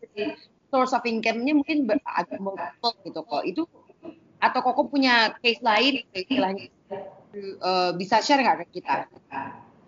source 0.74 0.90
of 0.90 1.06
income-nya 1.06 1.54
mungkin 1.54 1.86
agak 1.86 2.42
multiple 2.42 2.94
gitu 3.06 3.20
kok. 3.22 3.42
Itu 3.46 3.62
atau 4.42 4.60
kok 4.60 4.90
punya 4.90 5.32
case 5.40 5.62
lain 5.62 6.04
istilahnya 6.12 6.68
uh, 7.62 7.94
bisa 7.94 8.20
share 8.20 8.42
nggak 8.42 8.66
ke 8.68 8.82
kita 8.82 9.08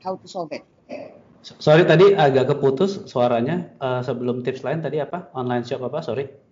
how 0.01 0.15
to 0.15 0.31
solve 0.31 0.55
it? 0.55 0.63
Sorry 1.43 1.83
tadi 1.87 2.15
agak 2.15 2.55
keputus 2.55 3.03
suaranya. 3.11 3.71
Uh, 3.83 4.01
sebelum 4.03 4.47
tips 4.47 4.63
lain 4.63 4.83
tadi 4.83 5.03
apa? 5.03 5.31
Online 5.35 5.63
shop 5.67 5.83
apa? 5.87 6.03
Sorry. 6.03 6.46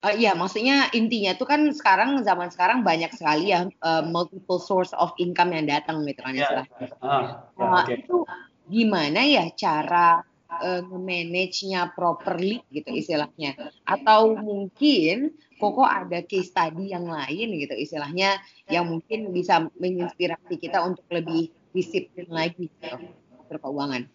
Uh, 0.00 0.16
iya, 0.16 0.32
maksudnya 0.32 0.88
intinya 0.96 1.36
itu 1.36 1.44
kan 1.44 1.68
sekarang 1.76 2.24
zaman 2.24 2.48
sekarang 2.48 2.80
banyak 2.80 3.12
sekali 3.12 3.52
ya 3.52 3.68
uh, 3.84 4.00
multiple 4.00 4.56
source 4.56 4.96
of 4.96 5.12
income 5.20 5.52
yang 5.52 5.68
datang 5.68 6.00
gitu 6.08 6.24
kan 6.24 6.32
ya. 6.32 6.64
Uh, 7.04 7.44
uh, 7.60 7.84
okay. 7.84 8.00
Itu 8.00 8.24
gimana 8.64 9.20
ya 9.28 9.44
cara 9.52 10.24
uh, 10.48 10.80
nge-manage-nya 10.88 11.92
properly 11.92 12.64
gitu 12.72 12.96
istilahnya? 12.96 13.60
Atau 13.84 14.40
mungkin 14.40 15.36
Koko 15.60 15.84
ada 15.84 16.24
case 16.24 16.48
study 16.48 16.96
yang 16.96 17.04
lain 17.04 17.52
gitu 17.60 17.76
istilahnya 17.76 18.40
yang 18.72 18.88
mungkin 18.88 19.28
bisa 19.28 19.68
menginspirasi 19.76 20.56
kita 20.56 20.80
untuk 20.80 21.04
lebih 21.12 21.52
disiplin 21.76 22.32
lagi 22.32 22.72
gitu 22.72 22.96
berkeuangan. 23.52 24.08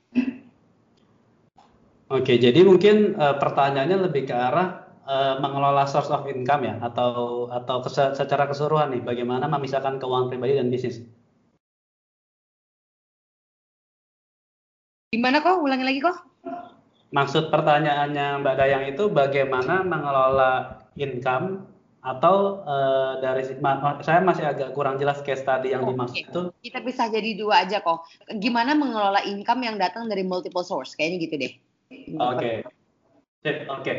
Oke, 2.10 2.42
jadi 2.42 2.66
mungkin 2.66 3.14
uh, 3.14 3.38
pertanyaannya 3.38 4.10
lebih 4.10 4.26
ke 4.26 4.34
arah 4.34 4.85
uh, 5.06 5.38
mengelola 5.40 5.86
source 5.86 6.10
of 6.10 6.26
income 6.28 6.66
ya 6.66 6.76
atau 6.82 7.48
atau 7.54 7.86
secara 7.90 8.50
keseluruhan 8.50 8.92
nih 8.98 9.02
bagaimana 9.06 9.46
memisahkan 9.46 10.02
keuangan 10.02 10.30
pribadi 10.30 10.58
dan 10.58 10.74
bisnis? 10.74 11.06
Gimana 15.14 15.40
kok? 15.40 15.64
Ulangi 15.64 15.86
lagi 15.88 16.00
kok. 16.04 16.18
Maksud 17.16 17.48
pertanyaannya 17.48 18.44
Mbak 18.44 18.56
Dayang 18.60 18.84
itu 18.92 19.08
bagaimana 19.08 19.86
mengelola 19.88 20.84
income 21.00 21.64
atau 22.06 22.62
uh, 22.68 23.18
dari 23.18 23.42
saya 24.06 24.22
masih 24.22 24.46
agak 24.46 24.78
kurang 24.78 25.02
jelas 25.02 25.24
case 25.26 25.42
tadi 25.42 25.74
yang 25.74 25.88
oh, 25.88 25.96
dimaksud 25.96 26.20
okay. 26.20 26.28
itu. 26.28 26.42
Kita 26.70 26.84
bisa 26.84 27.08
jadi 27.08 27.34
dua 27.34 27.64
aja 27.66 27.80
kok. 27.80 28.06
Gimana 28.38 28.76
mengelola 28.76 29.24
income 29.24 29.64
yang 29.64 29.80
datang 29.80 30.06
dari 30.12 30.22
multiple 30.28 30.62
source? 30.62 30.94
Kayaknya 30.94 31.18
gitu 31.24 31.36
deh. 31.40 31.54
Oke. 32.20 32.38
Okay. 32.38 32.56
Oke. 33.42 33.56
Okay. 33.82 33.98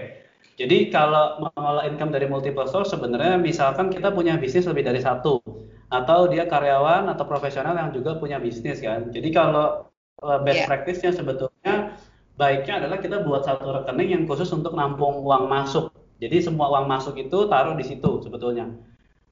Jadi 0.56 0.88
kalau 0.88 1.36
mengelola 1.44 1.84
income 1.84 2.16
dari 2.16 2.24
multiple 2.24 2.64
source 2.64 2.96
sebenarnya 2.96 3.36
misalkan 3.36 3.92
kita 3.92 4.08
punya 4.08 4.40
bisnis 4.40 4.64
lebih 4.64 4.88
dari 4.88 5.04
satu 5.04 5.44
atau 5.92 6.26
dia 6.26 6.48
karyawan 6.48 7.12
atau 7.12 7.28
profesional 7.28 7.76
yang 7.76 7.92
juga 7.92 8.16
punya 8.16 8.40
bisnis 8.40 8.80
kan. 8.80 9.12
Jadi 9.12 9.28
kalau 9.36 9.92
uh, 10.24 10.40
best 10.40 10.64
yeah. 10.64 10.68
practice-nya 10.68 11.12
sebetulnya 11.12 12.00
baiknya 12.40 12.80
adalah 12.84 12.98
kita 13.04 13.20
buat 13.24 13.44
satu 13.44 13.84
rekening 13.84 14.08
yang 14.16 14.22
khusus 14.24 14.48
untuk 14.52 14.72
nampung 14.72 15.20
uang 15.20 15.44
masuk. 15.44 15.92
Jadi 16.16 16.40
semua 16.40 16.72
uang 16.72 16.88
masuk 16.88 17.20
itu 17.20 17.48
taruh 17.52 17.76
di 17.76 17.84
situ 17.84 18.24
sebetulnya. 18.24 18.72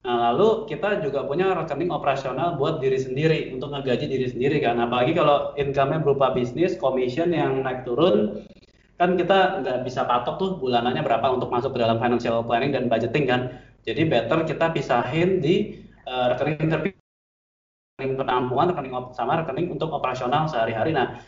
Nah, 0.05 0.37
lalu 0.37 0.69
kita 0.69 1.01
juga 1.01 1.25
punya 1.25 1.57
rekening 1.57 1.89
operasional 1.89 2.61
buat 2.61 2.77
diri 2.77 3.01
sendiri 3.01 3.57
untuk 3.57 3.73
ngegaji 3.73 4.05
diri 4.05 4.29
sendiri 4.29 4.61
kan. 4.61 4.77
Apalagi 4.77 5.17
kalau 5.17 5.57
income-nya 5.57 6.05
berupa 6.05 6.37
bisnis, 6.37 6.77
commission 6.77 7.33
yang 7.33 7.65
naik 7.65 7.89
turun, 7.89 8.45
kan 8.95 9.19
kita 9.19 9.63
nggak 9.63 9.79
bisa 9.83 10.07
patok 10.07 10.35
tuh 10.39 10.51
bulanannya 10.63 11.03
berapa 11.03 11.27
untuk 11.35 11.51
masuk 11.51 11.75
ke 11.75 11.79
dalam 11.83 11.99
financial 11.99 12.47
planning 12.47 12.71
dan 12.71 12.87
budgeting 12.87 13.27
kan. 13.27 13.41
Jadi 13.85 14.07
better 14.07 14.47
kita 14.47 14.71
pisahin 14.73 15.43
di 15.43 15.83
uh, 16.07 16.33
rekening 16.33 16.71
rekening 16.71 18.15
penampungan, 18.17 18.71
rekening 18.73 18.93
sama 19.13 19.43
rekening 19.43 19.75
untuk 19.75 19.91
operasional 19.93 20.47
sehari-hari. 20.47 20.95
Nah, 20.95 21.21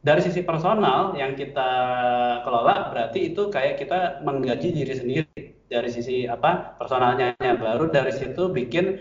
dari 0.00 0.24
sisi 0.24 0.40
personal 0.42 1.12
yang 1.12 1.36
kita 1.36 1.70
kelola 2.40 2.88
berarti 2.88 3.36
itu 3.36 3.52
kayak 3.52 3.76
kita 3.76 4.24
menggaji 4.24 4.72
diri 4.72 4.94
sendiri 4.96 5.42
dari 5.68 5.88
sisi 5.92 6.24
apa 6.24 6.74
personalnya 6.80 7.36
baru 7.38 7.92
dari 7.92 8.10
situ 8.10 8.48
bikin 8.48 8.96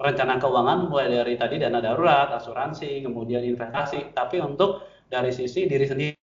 rencana 0.00 0.40
keuangan 0.40 0.88
mulai 0.88 1.12
dari 1.12 1.36
tadi 1.36 1.56
dana 1.60 1.80
darurat, 1.80 2.32
asuransi, 2.36 3.04
kemudian 3.04 3.44
investasi, 3.44 4.12
tapi 4.12 4.40
untuk 4.40 4.84
dari 5.08 5.32
sisi 5.32 5.64
diri 5.68 5.86
sendiri 5.88 6.19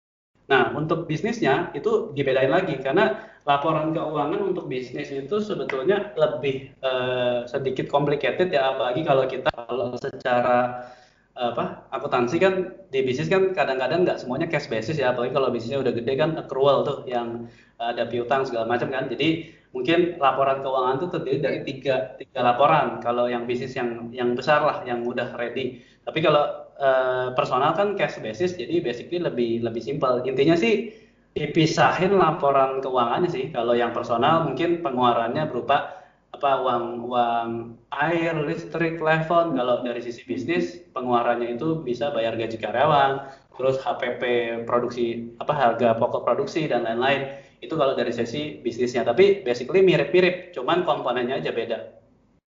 Nah, 0.50 0.74
untuk 0.74 1.06
bisnisnya 1.06 1.70
itu 1.72 2.10
dibedain 2.16 2.50
lagi 2.50 2.74
karena 2.82 3.30
laporan 3.46 3.94
keuangan 3.94 4.54
untuk 4.54 4.70
bisnis 4.70 5.10
itu 5.10 5.36
sebetulnya 5.42 6.14
lebih 6.14 6.70
uh, 6.82 7.42
sedikit 7.46 7.90
complicated 7.90 8.54
ya 8.54 8.74
apalagi 8.74 9.02
kalau 9.02 9.26
kita 9.26 9.50
kalau 9.50 9.94
secara 9.98 10.86
apa 11.32 11.88
akuntansi 11.88 12.36
kan 12.36 12.76
di 12.92 13.00
bisnis 13.08 13.32
kan 13.32 13.56
kadang-kadang 13.56 14.04
nggak 14.04 14.20
semuanya 14.20 14.52
cash 14.52 14.68
basis 14.68 15.00
ya 15.00 15.16
apalagi 15.16 15.32
kalau 15.32 15.48
bisnisnya 15.48 15.80
udah 15.80 15.92
gede 15.96 16.12
kan 16.20 16.36
accrual 16.36 16.84
tuh 16.84 17.08
yang 17.08 17.48
ada 17.82 18.06
piutang 18.06 18.46
segala 18.46 18.68
macam 18.68 18.88
kan. 18.92 19.10
Jadi 19.10 19.50
mungkin 19.74 20.20
laporan 20.20 20.60
keuangan 20.62 20.96
itu 21.00 21.06
terdiri 21.10 21.38
dari 21.42 21.58
tiga 21.66 22.14
tiga 22.20 22.40
laporan. 22.44 23.02
Kalau 23.02 23.26
yang 23.26 23.48
bisnis 23.48 23.74
yang 23.74 24.12
yang 24.14 24.36
besar 24.38 24.62
lah 24.62 24.76
yang 24.86 25.02
udah 25.02 25.34
ready. 25.34 25.82
Tapi 26.06 26.18
kalau 26.22 26.70
Eh, 26.82 27.28
personal 27.38 27.78
kan 27.78 27.94
cash 27.94 28.18
basis 28.18 28.58
jadi 28.58 28.82
basically 28.82 29.22
lebih 29.22 29.62
lebih 29.62 29.78
simpel 29.78 30.18
intinya 30.26 30.58
sih 30.58 30.90
dipisahin 31.30 32.10
laporan 32.18 32.82
keuangannya 32.82 33.30
sih 33.30 33.44
kalau 33.54 33.78
yang 33.78 33.94
personal 33.94 34.42
mungkin 34.50 34.82
pengeluarannya 34.82 35.46
berupa 35.46 36.02
apa 36.34 36.50
uang 36.58 36.84
uang 37.06 37.48
air 37.94 38.34
listrik 38.42 38.98
telepon 38.98 39.54
kalau 39.54 39.86
dari 39.86 40.02
sisi 40.02 40.26
bisnis 40.26 40.82
pengeluarannya 40.90 41.54
itu 41.54 41.86
bisa 41.86 42.10
bayar 42.10 42.34
gaji 42.34 42.58
karyawan 42.58 43.30
terus 43.54 43.78
HPP 43.78 44.22
produksi 44.66 45.30
apa 45.38 45.54
harga 45.54 45.94
pokok 46.02 46.26
produksi 46.26 46.66
dan 46.66 46.82
lain-lain 46.82 47.38
Itu 47.62 47.78
kalau 47.78 47.94
dari 47.94 48.10
sisi 48.10 48.58
bisnisnya. 48.58 49.06
Tapi 49.06 49.46
basically 49.46 49.86
mirip-mirip, 49.86 50.50
cuman 50.50 50.82
komponennya 50.82 51.38
aja 51.38 51.54
beda. 51.54 51.78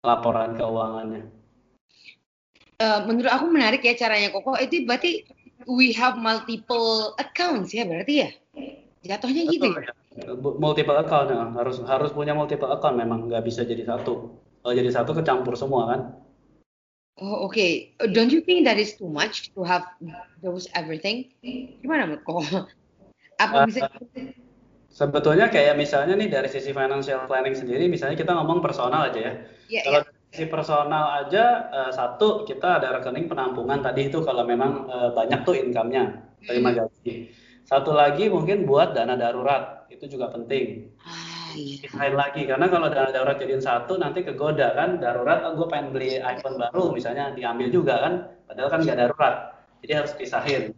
Laporan 0.02 0.58
keuangannya. 0.58 1.45
Uh, 2.76 3.00
menurut 3.08 3.32
aku 3.32 3.48
menarik 3.48 3.80
ya 3.80 3.96
caranya 3.96 4.28
Koko. 4.32 4.56
Itu 4.60 4.84
berarti 4.84 5.24
we 5.64 5.96
have 5.96 6.20
multiple 6.20 7.16
accounts 7.16 7.72
ya 7.72 7.88
berarti 7.88 8.14
ya? 8.26 8.30
Jatuhnya 9.06 9.42
gitu 9.48 9.72
ya? 9.72 9.92
Multiple 10.36 10.98
account 11.00 11.32
ya. 11.32 11.44
Harus 11.56 11.80
harus 11.88 12.10
punya 12.12 12.36
multiple 12.36 12.68
account 12.68 13.00
memang 13.00 13.32
nggak 13.32 13.44
bisa 13.48 13.64
jadi 13.64 13.80
satu. 13.88 14.36
Kalau 14.60 14.74
jadi 14.74 14.90
satu 14.92 15.16
kecampur 15.16 15.56
semua 15.56 15.88
kan. 15.88 16.00
Oh 17.16 17.48
oke. 17.48 17.56
Okay. 17.56 17.96
Don't 18.12 18.28
you 18.28 18.44
think 18.44 18.68
that 18.68 18.76
is 18.76 18.92
too 18.92 19.08
much 19.08 19.48
to 19.56 19.64
have 19.64 19.88
those 20.44 20.68
everything? 20.76 21.32
Gimana 21.80 22.12
menurut 22.12 22.24
kok? 22.28 22.68
Apa 23.44 23.64
uh, 23.64 23.66
bisa? 23.68 23.88
Sebetulnya 24.92 25.52
kayak 25.52 25.76
misalnya 25.76 26.16
nih 26.16 26.28
dari 26.28 26.48
sisi 26.48 26.72
financial 26.72 27.28
planning 27.28 27.52
sendiri, 27.52 27.84
misalnya 27.84 28.16
kita 28.16 28.32
ngomong 28.32 28.64
personal 28.64 29.12
aja 29.12 29.20
ya. 29.20 29.32
Yeah, 29.68 29.84
kalau 29.84 30.00
yeah. 30.04 30.15
Sisi 30.30 30.50
personal 30.50 31.24
aja 31.24 31.70
uh, 31.72 31.92
satu 31.94 32.44
kita 32.44 32.82
ada 32.82 32.98
rekening 32.98 33.30
penampungan 33.30 33.80
tadi 33.80 34.12
itu 34.12 34.20
kalau 34.26 34.44
memang 34.44 34.84
uh, 34.90 35.10
banyak 35.14 35.46
tuh 35.46 35.54
income-nya 35.56 36.22
terima 36.44 36.70
hmm. 36.72 36.78
gaji. 36.82 37.12
Satu 37.66 37.90
lagi 37.90 38.30
mungkin 38.30 38.62
buat 38.62 38.94
dana 38.94 39.18
darurat 39.18 39.90
itu 39.90 40.06
juga 40.06 40.30
penting. 40.30 40.86
Ah, 41.02 41.50
iya. 41.58 42.14
lagi 42.14 42.46
karena 42.46 42.70
kalau 42.70 42.86
dana 42.92 43.10
darurat 43.10 43.40
jadiin 43.42 43.62
satu 43.62 43.98
nanti 43.98 44.22
kegoda 44.22 44.76
kan 44.76 45.02
darurat 45.02 45.42
oh, 45.42 45.58
gue 45.58 45.66
pengen 45.66 45.90
beli 45.90 46.22
iPhone 46.22 46.60
baru 46.60 46.94
misalnya 46.94 47.34
diambil 47.34 47.72
juga 47.72 47.94
kan 47.98 48.14
padahal 48.46 48.70
kan 48.70 48.80
nggak 48.86 48.98
darurat 48.98 49.34
jadi 49.82 50.04
harus 50.04 50.12
pisahin. 50.14 50.74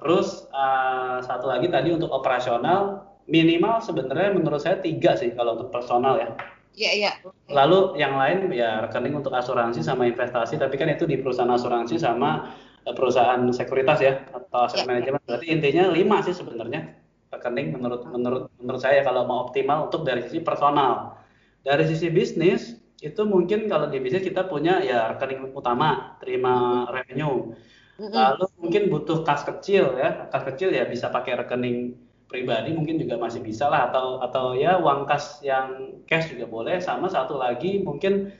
Terus 0.00 0.48
uh, 0.54 1.20
satu 1.20 1.44
lagi 1.44 1.68
tadi 1.68 1.92
untuk 1.92 2.08
operasional 2.08 3.04
minimal 3.28 3.84
sebenarnya 3.84 4.32
menurut 4.32 4.64
saya 4.64 4.80
tiga 4.80 5.12
sih 5.18 5.36
kalau 5.36 5.60
untuk 5.60 5.68
personal 5.68 6.16
ya. 6.16 6.30
Iya 6.76 6.90
iya. 6.96 7.10
Lalu 7.50 7.98
yang 7.98 8.14
lain 8.14 8.48
ya 8.54 8.86
rekening 8.86 9.14
untuk 9.18 9.34
asuransi 9.34 9.82
sama 9.82 10.06
investasi 10.06 10.56
tapi 10.56 10.78
kan 10.80 10.88
itu 10.88 11.04
di 11.04 11.18
perusahaan 11.18 11.50
asuransi 11.50 11.98
sama 11.98 12.50
Eh, 12.80 12.94
perusahaan 12.96 13.44
sekuritas 13.52 14.00
ya 14.00 14.24
atau 14.32 14.64
aset 14.64 14.82
ya. 14.82 14.86
manajemen. 14.88 15.20
Berarti 15.28 15.46
intinya 15.52 15.92
lima 15.92 16.24
sih 16.24 16.32
sebenarnya 16.32 16.96
rekening 17.28 17.76
menurut 17.76 18.08
menurut 18.08 18.42
menurut 18.56 18.80
saya 18.80 19.04
kalau 19.04 19.28
mau 19.28 19.44
optimal 19.44 19.92
untuk 19.92 20.00
dari 20.08 20.24
sisi 20.24 20.40
personal. 20.40 21.20
Dari 21.60 21.84
sisi 21.84 22.08
bisnis 22.08 22.80
itu 23.04 23.20
mungkin 23.28 23.68
kalau 23.68 23.92
di 23.92 24.00
bisnis 24.00 24.24
kita 24.24 24.48
punya 24.48 24.80
ya 24.80 25.12
rekening 25.12 25.52
utama 25.52 26.16
terima 26.24 26.88
revenue. 26.88 27.52
Lalu 28.00 28.44
mungkin 28.56 28.82
butuh 28.88 29.28
kas 29.28 29.44
kecil 29.44 30.00
ya, 30.00 30.32
kas 30.32 30.42
kecil 30.48 30.72
ya 30.72 30.88
bisa 30.88 31.12
pakai 31.12 31.36
rekening 31.44 32.00
pribadi 32.30 32.70
mungkin 32.70 32.96
juga 33.02 33.18
masih 33.18 33.42
bisa 33.42 33.66
lah 33.66 33.90
atau 33.90 34.22
atau 34.22 34.54
ya 34.54 34.78
uang 34.78 35.04
kas 35.10 35.42
yang 35.42 35.98
cash 36.06 36.30
juga 36.30 36.46
boleh 36.46 36.78
sama 36.78 37.10
satu 37.10 37.34
lagi 37.34 37.82
mungkin 37.82 38.30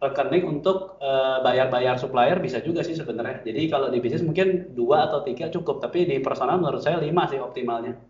rekening 0.00 0.48
untuk 0.48 0.96
uh, 1.04 1.44
bayar-bayar 1.44 2.00
supplier 2.00 2.40
bisa 2.40 2.64
juga 2.64 2.80
sih 2.80 2.96
sebenarnya. 2.96 3.44
Jadi 3.44 3.68
kalau 3.68 3.92
di 3.92 4.00
bisnis 4.00 4.24
mungkin 4.24 4.72
dua 4.72 5.12
atau 5.12 5.20
tiga 5.20 5.52
cukup, 5.52 5.84
tapi 5.84 6.08
di 6.08 6.16
personal 6.24 6.56
menurut 6.56 6.80
saya 6.80 6.96
lima 6.96 7.28
sih 7.28 7.36
optimalnya. 7.36 8.00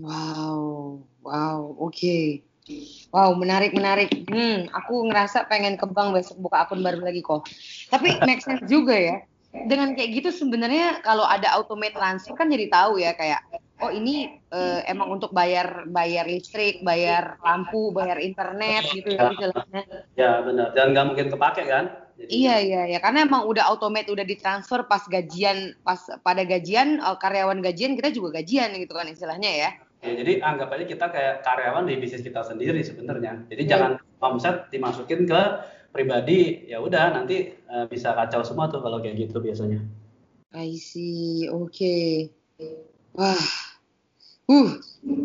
Wow, 0.00 1.04
wow, 1.20 1.60
oke. 1.76 1.92
Okay. 1.92 2.40
Wow, 3.12 3.36
menarik, 3.36 3.76
menarik. 3.76 4.08
Hmm, 4.30 4.72
aku 4.72 5.04
ngerasa 5.10 5.50
pengen 5.52 5.76
kembang 5.76 6.16
besok 6.16 6.40
buka 6.40 6.64
akun 6.64 6.80
baru 6.80 7.04
lagi 7.04 7.20
kok. 7.20 7.44
Tapi 7.92 8.16
make 8.24 8.40
sense 8.40 8.64
juga 8.64 8.96
ya. 8.96 9.20
Dengan 9.50 9.92
kayak 9.98 10.22
gitu 10.22 10.30
sebenarnya 10.30 11.02
kalau 11.02 11.26
ada 11.26 11.50
automate 11.58 11.98
transfer 11.98 12.32
kan 12.38 12.46
jadi 12.46 12.70
tahu 12.70 13.02
ya 13.02 13.12
kayak 13.18 13.42
oh 13.80 13.92
ini 13.92 14.40
uh, 14.52 14.84
emang 14.86 15.20
untuk 15.20 15.32
bayar 15.32 15.88
bayar 15.88 16.28
listrik, 16.28 16.84
bayar 16.84 17.40
lampu, 17.40 17.90
bayar 17.90 18.20
internet 18.20 18.86
gitu 18.92 19.16
ya. 19.16 19.32
Ya 20.14 20.30
benar, 20.44 20.72
dan 20.76 20.92
nggak 20.92 21.06
mungkin 21.12 21.28
kepake 21.32 21.64
kan? 21.66 22.08
Jadi, 22.20 22.30
iya 22.36 22.60
iya 22.60 22.82
ya 22.84 22.98
karena 23.00 23.24
emang 23.24 23.48
udah 23.48 23.64
automate 23.64 24.12
udah 24.12 24.28
ditransfer 24.28 24.84
pas 24.84 25.00
gajian 25.08 25.72
pas 25.80 25.96
pada 26.20 26.44
gajian 26.44 27.00
uh, 27.00 27.16
karyawan 27.16 27.64
gajian 27.64 27.96
kita 27.96 28.12
juga 28.12 28.44
gajian 28.44 28.76
gitu 28.76 28.92
kan 28.92 29.08
istilahnya 29.08 29.48
ya. 29.48 29.70
Ya, 30.00 30.16
jadi 30.16 30.40
anggap 30.40 30.72
aja 30.72 30.84
kita 30.88 31.06
kayak 31.12 31.44
karyawan 31.44 31.84
di 31.84 32.00
bisnis 32.00 32.24
kita 32.24 32.40
sendiri 32.40 32.80
sebenarnya. 32.80 33.44
Jadi 33.52 33.62
ya. 33.64 33.70
jangan 33.76 33.90
omset 34.20 34.72
dimasukin 34.72 35.28
ke 35.28 35.40
pribadi, 35.92 36.64
ya 36.70 36.80
udah 36.80 37.12
nanti 37.12 37.52
uh, 37.68 37.84
bisa 37.84 38.16
kacau 38.16 38.40
semua 38.40 38.72
tuh 38.72 38.80
kalau 38.80 39.02
kayak 39.04 39.28
gitu 39.28 39.44
biasanya. 39.44 39.84
I 40.56 40.74
see, 40.80 41.46
oke. 41.52 41.70
Okay. 41.70 42.32
Wah, 43.12 43.38
Uh, 44.50 44.74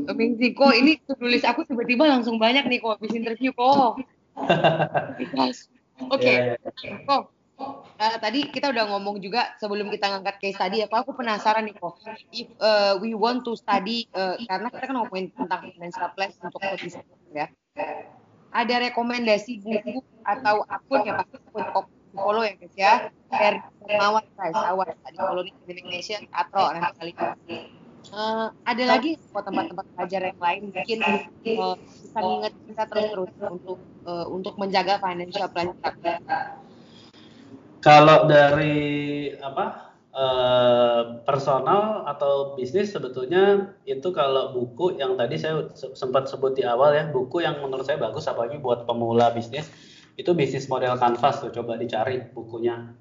amazing 0.06 0.54
kok. 0.54 0.70
Ini 0.78 1.02
tulis 1.10 1.42
aku 1.42 1.66
tiba-tiba 1.66 2.06
langsung 2.06 2.38
banyak 2.38 2.70
nih 2.70 2.78
kok 2.78 3.02
habis 3.02 3.18
interview 3.18 3.50
kok. 3.58 3.98
Oke, 6.06 6.22
okay. 6.22 6.60
yeah, 6.60 6.60
yeah. 6.60 7.00
kok. 7.10 7.34
Uh, 7.56 8.18
tadi 8.20 8.52
kita 8.52 8.68
udah 8.68 8.84
ngomong 8.92 9.24
juga 9.24 9.56
sebelum 9.64 9.88
kita 9.88 10.12
ngangkat 10.12 10.44
case 10.44 10.60
tadi 10.60 10.84
ya, 10.84 10.92
kok 10.92 11.08
aku 11.08 11.16
penasaran 11.18 11.66
nih 11.66 11.74
kok. 11.74 11.98
If 12.30 12.52
uh, 12.60 13.00
we 13.02 13.16
want 13.18 13.48
to 13.48 13.56
study, 13.58 14.06
uh, 14.12 14.36
karena 14.46 14.68
kita 14.70 14.92
kan 14.92 14.96
ngomongin 15.00 15.32
tentang 15.34 15.74
financial 15.74 16.12
plan 16.14 16.30
untuk 16.44 16.60
bisnis 16.78 17.00
ya. 17.32 17.48
Ada 18.52 18.92
rekomendasi 18.92 19.64
buku 19.64 20.04
atau 20.22 20.68
akun 20.68 21.02
ya 21.08 21.16
pasti 21.20 21.36
akun 21.50 21.88
follow 22.14 22.44
ya 22.44 22.54
guys 22.60 22.76
ya. 22.76 22.94
Dari 23.32 23.60
Mawar 23.98 24.24
guys, 24.36 24.56
awas 24.56 24.92
di 24.92 25.18
follow 25.18 25.44
nih 25.48 25.84
Nation 25.88 26.22
atau 26.36 26.76
nanti 26.76 27.16
kali 27.16 27.76
uh, 28.16 28.48
ada 28.64 28.84
lagi 28.88 29.20
tempat-tempat 29.20 29.86
belajar 29.94 30.22
yang 30.32 30.40
lain 30.40 30.62
mungkin 30.72 31.00
uh, 31.04 31.76
bisa 31.76 32.20
nginget 32.24 32.54
kita 32.72 32.84
terus-terus 32.88 33.32
untuk 33.52 33.80
uh, 34.08 34.26
untuk 34.32 34.54
menjaga 34.56 34.98
financial 35.04 35.52
planning. 35.52 35.78
Kalau 37.84 38.26
dari 38.26 39.30
apa 39.38 39.94
uh, 40.16 41.22
personal 41.28 42.08
atau 42.10 42.58
bisnis 42.58 42.96
sebetulnya 42.96 43.76
itu 43.86 44.10
kalau 44.10 44.56
buku 44.56 44.98
yang 44.98 45.20
tadi 45.20 45.38
saya 45.38 45.70
sempat 45.76 46.32
sebut 46.32 46.58
di 46.58 46.64
awal 46.66 46.96
ya 46.96 47.06
buku 47.12 47.44
yang 47.46 47.62
menurut 47.62 47.86
saya 47.86 48.02
bagus 48.02 48.26
apalagi 48.26 48.58
buat 48.58 48.90
pemula 48.90 49.30
bisnis 49.36 49.70
itu 50.16 50.32
bisnis 50.32 50.72
model 50.72 50.96
canvas 50.96 51.44
tuh 51.44 51.52
coba 51.52 51.76
dicari 51.76 52.24
bukunya 52.32 52.96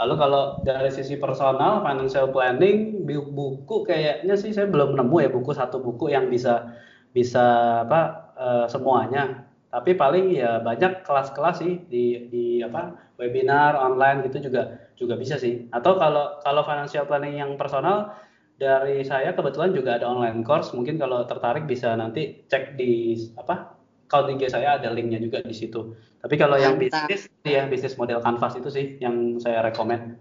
Lalu 0.00 0.14
kalau 0.16 0.42
dari 0.64 0.88
sisi 0.88 1.20
personal, 1.20 1.84
financial 1.84 2.32
planning, 2.32 3.04
buku 3.04 3.84
kayaknya 3.84 4.32
sih 4.32 4.48
saya 4.56 4.64
belum 4.64 4.96
nemu 4.96 5.16
ya 5.20 5.28
buku 5.28 5.52
satu 5.52 5.76
buku 5.76 6.08
yang 6.08 6.32
bisa 6.32 6.72
bisa 7.12 7.44
apa 7.84 8.32
uh, 8.40 8.66
semuanya. 8.72 9.44
Tapi 9.68 9.94
paling 9.94 10.32
ya 10.32 10.58
banyak 10.64 11.04
kelas-kelas 11.04 11.60
sih 11.60 11.84
di 11.84 12.26
di 12.32 12.44
apa 12.64 12.96
webinar 13.20 13.76
online 13.76 14.24
gitu 14.24 14.48
juga 14.48 14.88
juga 14.96 15.20
bisa 15.20 15.36
sih. 15.36 15.68
Atau 15.68 16.00
kalau 16.00 16.40
kalau 16.40 16.64
financial 16.64 17.04
planning 17.04 17.36
yang 17.36 17.60
personal 17.60 18.16
dari 18.56 19.04
saya 19.04 19.36
kebetulan 19.36 19.76
juga 19.76 20.00
ada 20.00 20.08
online 20.08 20.40
course. 20.40 20.72
Mungkin 20.72 20.96
kalau 20.96 21.28
tertarik 21.28 21.68
bisa 21.68 21.92
nanti 21.92 22.40
cek 22.48 22.72
di 22.80 23.20
apa 23.36 23.79
account 24.10 24.26
IG 24.34 24.50
saya 24.50 24.74
ada 24.74 24.90
linknya 24.90 25.22
juga 25.22 25.38
di 25.38 25.54
situ. 25.54 25.94
Tapi 26.18 26.34
kalau 26.34 26.58
Mantap. 26.58 26.66
yang 26.66 26.76
bisnis, 26.82 27.22
ya 27.46 27.62
bisnis 27.70 27.94
model 27.94 28.18
canvas 28.18 28.58
itu 28.58 28.66
sih 28.66 28.98
yang 28.98 29.38
saya 29.38 29.62
rekomend. 29.62 30.18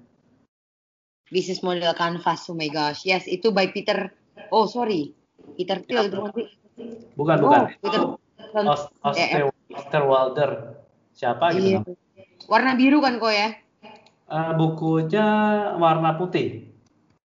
Bisnis 1.33 1.65
model 1.65 1.97
canvas, 1.97 2.45
oh 2.53 2.53
my 2.53 2.69
gosh, 2.69 3.01
yes 3.09 3.25
itu 3.25 3.49
by 3.49 3.73
Peter. 3.73 4.13
Oh 4.53 4.69
sorry, 4.69 5.17
Peter 5.57 5.81
Thiel 5.81 6.13
itu 6.13 6.21
nanti. 6.21 6.43
Bukan 7.17 7.37
oh, 7.41 7.43
bukan. 7.49 7.61
Peter 7.81 8.01
Oster 9.73 10.03
Walder. 10.05 10.51
Siapa 11.17 11.51
gitu? 11.57 11.81
Iya. 11.81 11.81
Warna 12.45 12.77
biru 12.77 13.01
kan 13.01 13.17
kok 13.17 13.33
ya? 13.33 13.57
Uh, 14.29 14.53
bukunya 14.55 15.27
warna 15.81 16.15
putih. 16.15 16.68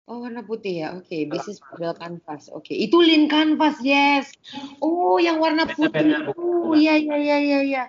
Oh, 0.07 0.23
warna 0.23 0.47
putih 0.47 0.87
ya. 0.87 0.95
Oke, 0.95 1.11
okay. 1.11 1.21
business 1.27 1.59
model 1.67 1.91
canvas. 1.99 2.47
Oke, 2.55 2.71
okay. 2.71 2.77
itu 2.79 2.95
link 3.03 3.27
canvas, 3.27 3.75
yes. 3.83 4.31
Oh, 4.79 5.19
yang 5.19 5.43
warna 5.43 5.67
putih. 5.67 6.31
Oh, 6.31 6.79
iya 6.79 6.95
iya 6.95 7.17
iya 7.19 7.37
iya 7.43 7.59
iya. 7.67 7.85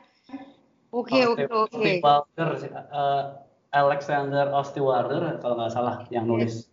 Oke, 0.89 1.22
oke, 1.30 1.45
oke. 1.45 2.01
Eh, 2.01 3.22
Alexander 3.70 4.49
Ostiwarder 4.49 5.38
kalau 5.45 5.61
nggak 5.61 5.74
salah 5.78 6.09
yang 6.09 6.26
nulis. 6.26 6.65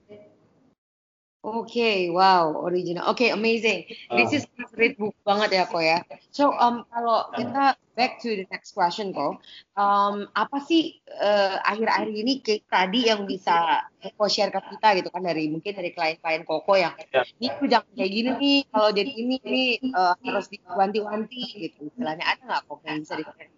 Oke, 1.45 1.77
okay, 1.77 1.99
wow, 2.09 2.65
original. 2.65 3.05
Oke, 3.05 3.29
okay, 3.29 3.37
amazing. 3.37 3.85
This 4.17 4.33
is 4.33 4.49
great 4.73 4.97
book 4.97 5.13
banget 5.29 5.61
ya, 5.61 5.69
kok 5.69 5.85
ya. 5.85 6.01
So, 6.33 6.57
um, 6.57 6.89
kalau 6.89 7.29
kita 7.37 7.77
back 7.93 8.17
to 8.25 8.33
the 8.33 8.49
next 8.49 8.73
question, 8.73 9.13
kok, 9.13 9.45
um, 9.77 10.25
apa 10.33 10.57
sih 10.65 11.05
uh, 11.05 11.61
akhir-akhir 11.61 12.17
ini 12.17 12.41
case 12.41 12.65
tadi 12.65 13.13
yang 13.13 13.29
bisa 13.29 13.85
kok 14.01 14.33
share 14.33 14.49
ke 14.49 14.57
kita 14.57 15.05
gitu 15.05 15.13
kan 15.13 15.21
dari 15.21 15.53
mungkin 15.53 15.77
dari 15.77 15.93
klien-klien 15.93 16.49
Koko 16.49 16.81
yang 16.81 16.97
yeah. 17.13 17.29
ini 17.37 17.53
tuh 17.61 17.69
jangan 17.69 17.93
kayak 17.93 18.13
gini 18.17 18.31
nih, 18.41 18.59
kalau 18.73 18.89
jadi 18.97 19.13
ini 19.13 19.37
nih 19.45 19.71
uh, 19.93 20.17
harus 20.25 20.49
diwanti-wanti 20.49 21.43
gitu. 21.61 21.93
Istilahnya 21.93 22.25
ada 22.25 22.41
nggak 22.41 22.61
kok 22.73 22.81
yang 22.89 23.05
bisa 23.05 23.15
di-share 23.21 23.53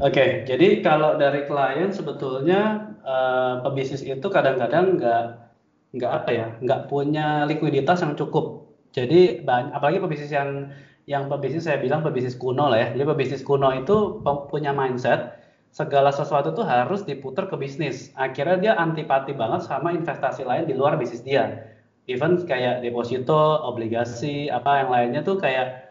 Oke, 0.00 0.16
okay, 0.16 0.28
jadi 0.48 0.80
kalau 0.80 1.20
dari 1.20 1.44
klien 1.44 1.92
sebetulnya 1.92 2.96
uh, 3.04 3.60
pebisnis 3.60 4.00
itu 4.00 4.24
kadang-kadang 4.32 4.96
nggak 4.96 5.51
nggak 5.92 6.12
apa 6.12 6.30
ya 6.32 6.46
nggak 6.64 6.80
punya 6.88 7.44
likuiditas 7.48 8.00
yang 8.04 8.16
cukup 8.16 8.64
Jadi 8.92 9.40
apalagi 9.48 10.04
pebisnis 10.04 10.28
yang 10.28 10.68
yang 11.08 11.26
pebisnis 11.32 11.64
saya 11.64 11.80
bilang 11.80 12.04
pebisnis 12.04 12.36
kuno 12.36 12.68
lah 12.68 12.76
ya. 12.76 12.88
Jadi 12.92 13.04
pebisnis 13.08 13.40
kuno 13.40 13.72
itu 13.72 14.20
punya 14.52 14.70
mindset 14.76 15.40
segala 15.72 16.12
sesuatu 16.12 16.52
tuh 16.52 16.68
harus 16.68 17.00
diputar 17.08 17.48
ke 17.48 17.56
bisnis. 17.56 18.12
Akhirnya 18.20 18.56
dia 18.60 18.72
antipati 18.76 19.32
banget 19.32 19.64
sama 19.64 19.96
investasi 19.96 20.44
lain 20.44 20.68
di 20.68 20.76
luar 20.76 21.00
bisnis 21.00 21.24
dia. 21.24 21.72
Even 22.04 22.36
kayak 22.44 22.84
deposito, 22.84 23.64
obligasi, 23.64 24.52
apa 24.52 24.84
yang 24.84 24.88
lainnya 24.92 25.20
tuh 25.24 25.40
kayak 25.40 25.81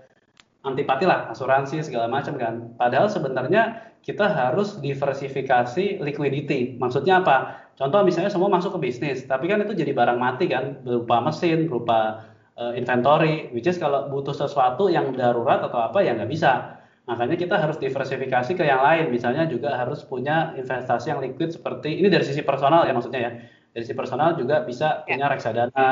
antipati 0.61 1.09
lah, 1.09 1.29
asuransi 1.33 1.81
segala 1.81 2.05
macam 2.05 2.37
kan. 2.37 2.73
Padahal 2.77 3.09
sebenarnya 3.09 3.81
kita 4.01 4.29
harus 4.29 4.77
diversifikasi 4.81 6.01
liquidity. 6.01 6.77
Maksudnya 6.77 7.21
apa? 7.21 7.69
Contoh 7.77 8.05
misalnya 8.05 8.29
semua 8.29 8.49
masuk 8.49 8.77
ke 8.77 8.89
bisnis, 8.89 9.25
tapi 9.25 9.49
kan 9.49 9.61
itu 9.65 9.73
jadi 9.73 9.93
barang 9.93 10.21
mati 10.21 10.45
kan, 10.49 10.81
berupa 10.85 11.17
mesin, 11.21 11.65
berupa 11.65 12.29
uh, 12.61 12.73
inventory, 12.77 13.49
which 13.57 13.65
is 13.65 13.81
kalau 13.81 14.09
butuh 14.13 14.37
sesuatu 14.37 14.89
yang 14.89 15.13
darurat 15.17 15.65
atau 15.65 15.81
apa 15.81 16.05
ya 16.05 16.13
nggak 16.13 16.29
bisa. 16.29 16.77
Makanya 17.09 17.35
kita 17.35 17.57
harus 17.57 17.81
diversifikasi 17.81 18.53
ke 18.53 18.63
yang 18.63 18.85
lain. 18.85 19.09
Misalnya 19.09 19.49
juga 19.49 19.73
harus 19.73 20.05
punya 20.05 20.53
investasi 20.53 21.09
yang 21.09 21.19
liquid 21.19 21.49
seperti 21.49 21.97
ini 21.97 22.07
dari 22.13 22.21
sisi 22.21 22.45
personal 22.45 22.85
ya 22.85 22.93
maksudnya 22.93 23.21
ya. 23.21 23.31
Dari 23.73 23.81
sisi 23.81 23.97
personal 23.97 24.37
juga 24.37 24.61
bisa 24.61 25.01
punya 25.09 25.25
ya. 25.25 25.31
reksadana, 25.31 25.89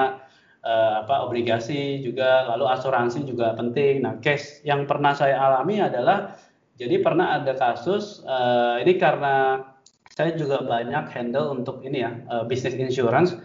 uh, 0.64 1.06
apa 1.06 1.26
obligasi 1.28 2.04
juga, 2.04 2.48
lalu 2.50 2.66
asuransi 2.70 3.24
juga 3.28 3.56
penting. 3.56 4.04
Nah, 4.04 4.18
case 4.24 4.64
yang 4.68 4.88
pernah 4.90 5.16
saya 5.16 5.40
alami 5.40 5.80
adalah 5.80 6.36
jadi 6.80 7.04
pernah 7.04 7.36
ada 7.40 7.56
kasus 7.60 8.24
uh, 8.24 8.80
ini 8.80 8.96
karena 8.96 9.68
saya 10.16 10.36
juga 10.36 10.64
banyak 10.64 11.12
handle 11.12 11.56
untuk 11.56 11.84
ini 11.84 12.04
ya 12.04 12.12
uh, 12.32 12.44
bisnis 12.48 12.76
insurance. 12.76 13.36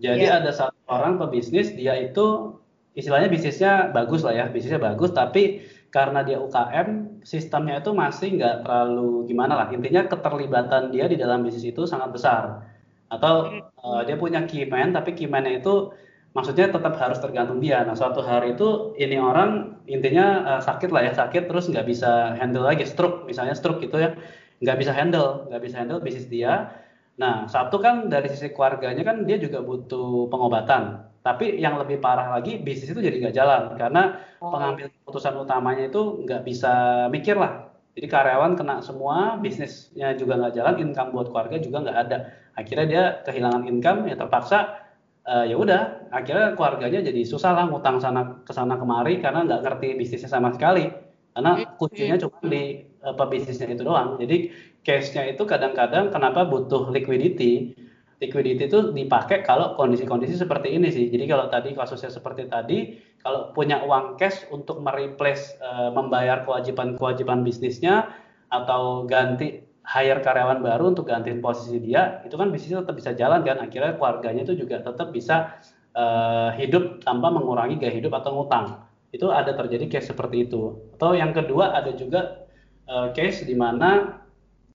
Jadi 0.00 0.28
yeah. 0.28 0.42
ada 0.42 0.50
satu 0.52 0.76
orang 0.90 1.16
pebisnis 1.16 1.72
dia 1.72 1.96
itu 1.96 2.56
istilahnya 2.94 3.28
bisnisnya 3.28 3.90
bagus 3.90 4.22
lah 4.22 4.34
ya, 4.34 4.44
bisnisnya 4.48 4.80
bagus, 4.80 5.10
tapi 5.12 5.64
karena 5.94 6.26
dia 6.26 6.42
UKM, 6.42 7.22
sistemnya 7.22 7.78
itu 7.78 7.94
masih 7.94 8.34
nggak 8.34 8.66
terlalu 8.66 9.30
gimana 9.30 9.54
lah. 9.54 9.66
Intinya 9.70 10.10
keterlibatan 10.10 10.90
dia 10.90 11.06
di 11.06 11.14
dalam 11.14 11.46
bisnis 11.46 11.70
itu 11.70 11.86
sangat 11.86 12.10
besar. 12.10 12.66
Atau 13.06 13.62
uh, 13.78 14.02
dia 14.02 14.18
punya 14.18 14.42
key 14.42 14.66
man, 14.66 14.90
tapi 14.90 15.14
key 15.14 15.30
man 15.30 15.46
itu 15.46 15.94
maksudnya 16.34 16.66
tetap 16.68 16.94
harus 16.98 17.18
tergantung 17.22 17.62
dia. 17.62 17.86
Nah 17.86 17.94
suatu 17.94 18.20
hari 18.20 18.58
itu 18.58 18.92
ini 18.98 19.16
orang 19.16 19.78
intinya 19.86 20.58
uh, 20.58 20.62
sakit 20.62 20.90
lah 20.90 21.06
ya, 21.06 21.12
sakit 21.14 21.46
terus 21.46 21.70
nggak 21.70 21.86
bisa 21.86 22.34
handle 22.36 22.66
lagi, 22.66 22.84
stroke 22.84 23.24
misalnya 23.24 23.54
stroke 23.54 23.80
gitu 23.80 24.02
ya, 24.02 24.18
nggak 24.60 24.76
bisa 24.82 24.92
handle, 24.92 25.46
nggak 25.48 25.62
bisa 25.62 25.76
handle 25.80 26.02
bisnis 26.02 26.26
dia. 26.26 26.74
Nah 27.16 27.46
satu 27.46 27.78
kan 27.78 28.10
dari 28.10 28.26
sisi 28.26 28.50
keluarganya 28.50 29.06
kan 29.06 29.22
dia 29.22 29.38
juga 29.38 29.62
butuh 29.62 30.26
pengobatan 30.28 31.14
tapi 31.24 31.56
yang 31.56 31.80
lebih 31.80 32.04
parah 32.04 32.36
lagi 32.36 32.60
bisnis 32.60 32.92
itu 32.92 33.00
jadi 33.00 33.16
nggak 33.16 33.32
jalan 33.32 33.62
karena 33.80 34.20
oh. 34.44 34.52
pengambil 34.52 34.92
keputusan 34.92 35.40
utamanya 35.40 35.88
itu 35.88 36.20
nggak 36.20 36.44
bisa 36.44 36.72
mikir 37.08 37.40
lah. 37.40 37.72
Jadi 37.94 38.10
karyawan 38.10 38.58
kena 38.58 38.82
semua, 38.82 39.38
bisnisnya 39.38 40.18
juga 40.18 40.34
nggak 40.34 40.54
jalan, 40.58 40.74
income 40.82 41.14
buat 41.14 41.30
keluarga 41.30 41.56
juga 41.62 41.78
nggak 41.86 41.98
ada. 42.06 42.18
Akhirnya 42.58 42.86
dia 42.90 43.04
kehilangan 43.22 43.70
income, 43.70 44.10
ya 44.10 44.18
terpaksa 44.18 44.83
uh, 45.26 45.44
ya 45.44 45.56
udah. 45.56 46.08
Akhirnya 46.14 46.54
keluarganya 46.54 47.00
jadi 47.04 47.20
susah 47.26 47.52
lah 47.56 47.64
ngutang 47.68 47.98
sana 47.98 48.44
ke 48.44 48.52
sana 48.54 48.78
kemari 48.78 49.18
karena 49.18 49.44
nggak 49.44 49.60
ngerti 49.64 49.88
bisnisnya 49.98 50.30
sama 50.30 50.52
sekali. 50.54 50.88
Karena 51.34 51.58
hmm. 51.58 51.76
kuncinya 51.80 52.16
cuma 52.20 52.38
di 52.46 52.86
apa 53.02 53.24
bisnisnya 53.26 53.74
itu 53.74 53.82
doang. 53.82 54.16
Jadi 54.22 54.54
case-nya 54.84 55.34
itu 55.34 55.42
kadang-kadang 55.44 56.14
kenapa 56.14 56.46
butuh 56.46 56.92
liquidity 56.92 57.74
liquidity 58.22 58.70
itu 58.70 58.94
dipakai 58.94 59.42
kalau 59.42 59.74
kondisi-kondisi 59.74 60.38
seperti 60.38 60.72
ini 60.72 60.88
sih. 60.88 61.10
Jadi 61.10 61.24
kalau 61.26 61.50
tadi 61.50 61.74
kasusnya 61.74 62.08
seperti 62.08 62.46
tadi, 62.46 62.96
kalau 63.20 63.50
punya 63.52 63.82
uang 63.82 64.16
cash 64.16 64.46
untuk 64.48 64.80
mereplace 64.80 65.58
uh, 65.60 65.90
membayar 65.90 66.46
kewajiban-kewajiban 66.46 67.42
bisnisnya 67.42 68.14
atau 68.48 69.04
ganti 69.04 69.63
hire 69.84 70.20
karyawan 70.24 70.64
baru 70.64 70.96
untuk 70.96 71.06
gantiin 71.06 71.44
posisi 71.44 71.76
dia, 71.78 72.24
itu 72.24 72.34
kan 72.40 72.48
bisnisnya 72.48 72.82
tetap 72.82 72.96
bisa 72.96 73.10
jalan 73.12 73.44
kan. 73.44 73.60
Akhirnya 73.60 74.00
keluarganya 74.00 74.42
itu 74.48 74.56
juga 74.56 74.80
tetap 74.80 75.12
bisa 75.12 75.60
uh, 75.92 76.50
hidup 76.56 77.04
tanpa 77.04 77.28
mengurangi 77.28 77.76
gaya 77.76 77.92
hidup 77.92 78.16
atau 78.16 78.32
ngutang. 78.32 78.80
Itu 79.12 79.30
ada 79.30 79.52
terjadi 79.54 79.86
case 79.86 80.10
seperti 80.10 80.48
itu. 80.48 80.80
Atau 80.96 81.14
yang 81.14 81.36
kedua 81.36 81.76
ada 81.76 81.92
juga 81.92 82.48
uh, 82.88 83.12
case 83.12 83.44
di 83.44 83.52
mana 83.54 84.20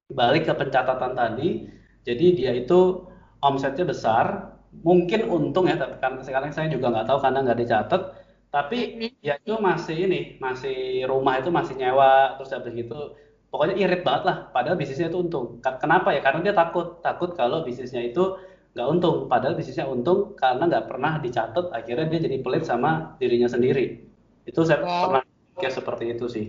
balik 0.10 0.50
ke 0.50 0.54
pencatatan 0.58 1.14
tadi, 1.14 1.70
jadi 2.02 2.26
dia 2.34 2.52
itu 2.58 3.06
omsetnya 3.46 3.86
besar, 3.86 4.58
mungkin 4.82 5.30
untung 5.30 5.70
ya, 5.70 5.78
tapi 5.78 6.02
kan 6.02 6.18
sekarang 6.22 6.50
saya 6.50 6.70
juga 6.70 6.90
nggak 6.90 7.06
tahu 7.06 7.20
karena 7.22 7.40
nggak 7.46 7.60
dicatat. 7.62 8.02
Tapi 8.50 8.98
ya 9.22 9.38
itu 9.38 9.54
masih 9.62 10.10
ini, 10.10 10.42
masih 10.42 11.06
rumah 11.06 11.38
itu 11.38 11.54
masih 11.54 11.78
nyewa, 11.78 12.34
terus 12.42 12.50
habis 12.50 12.74
gitu, 12.74 13.14
pokoknya 13.50 13.76
irit 13.78 14.02
banget 14.02 14.24
lah. 14.26 14.38
Padahal 14.54 14.78
bisnisnya 14.80 15.10
itu 15.10 15.20
untung. 15.20 15.60
Kenapa 15.62 16.14
ya? 16.16 16.22
Karena 16.24 16.40
dia 16.46 16.56
takut, 16.56 17.02
takut 17.06 17.34
kalau 17.34 17.62
bisnisnya 17.66 18.02
itu 18.06 18.40
nggak 18.78 18.88
untung. 18.88 19.26
Padahal 19.30 19.58
bisnisnya 19.58 19.90
untung 19.90 20.38
karena 20.38 20.70
nggak 20.70 20.86
pernah 20.88 21.18
dicatat. 21.22 21.74
Akhirnya 21.74 22.06
dia 22.08 22.20
jadi 22.30 22.38
pelit 22.40 22.64
sama 22.64 23.20
dirinya 23.22 23.50
sendiri. 23.50 24.06
Itu 24.46 24.66
saya 24.66 24.82
wow. 24.82 25.02
pernah 25.06 25.22
kayak 25.60 25.74
seperti 25.76 26.06
itu 26.16 26.26
sih. 26.32 26.46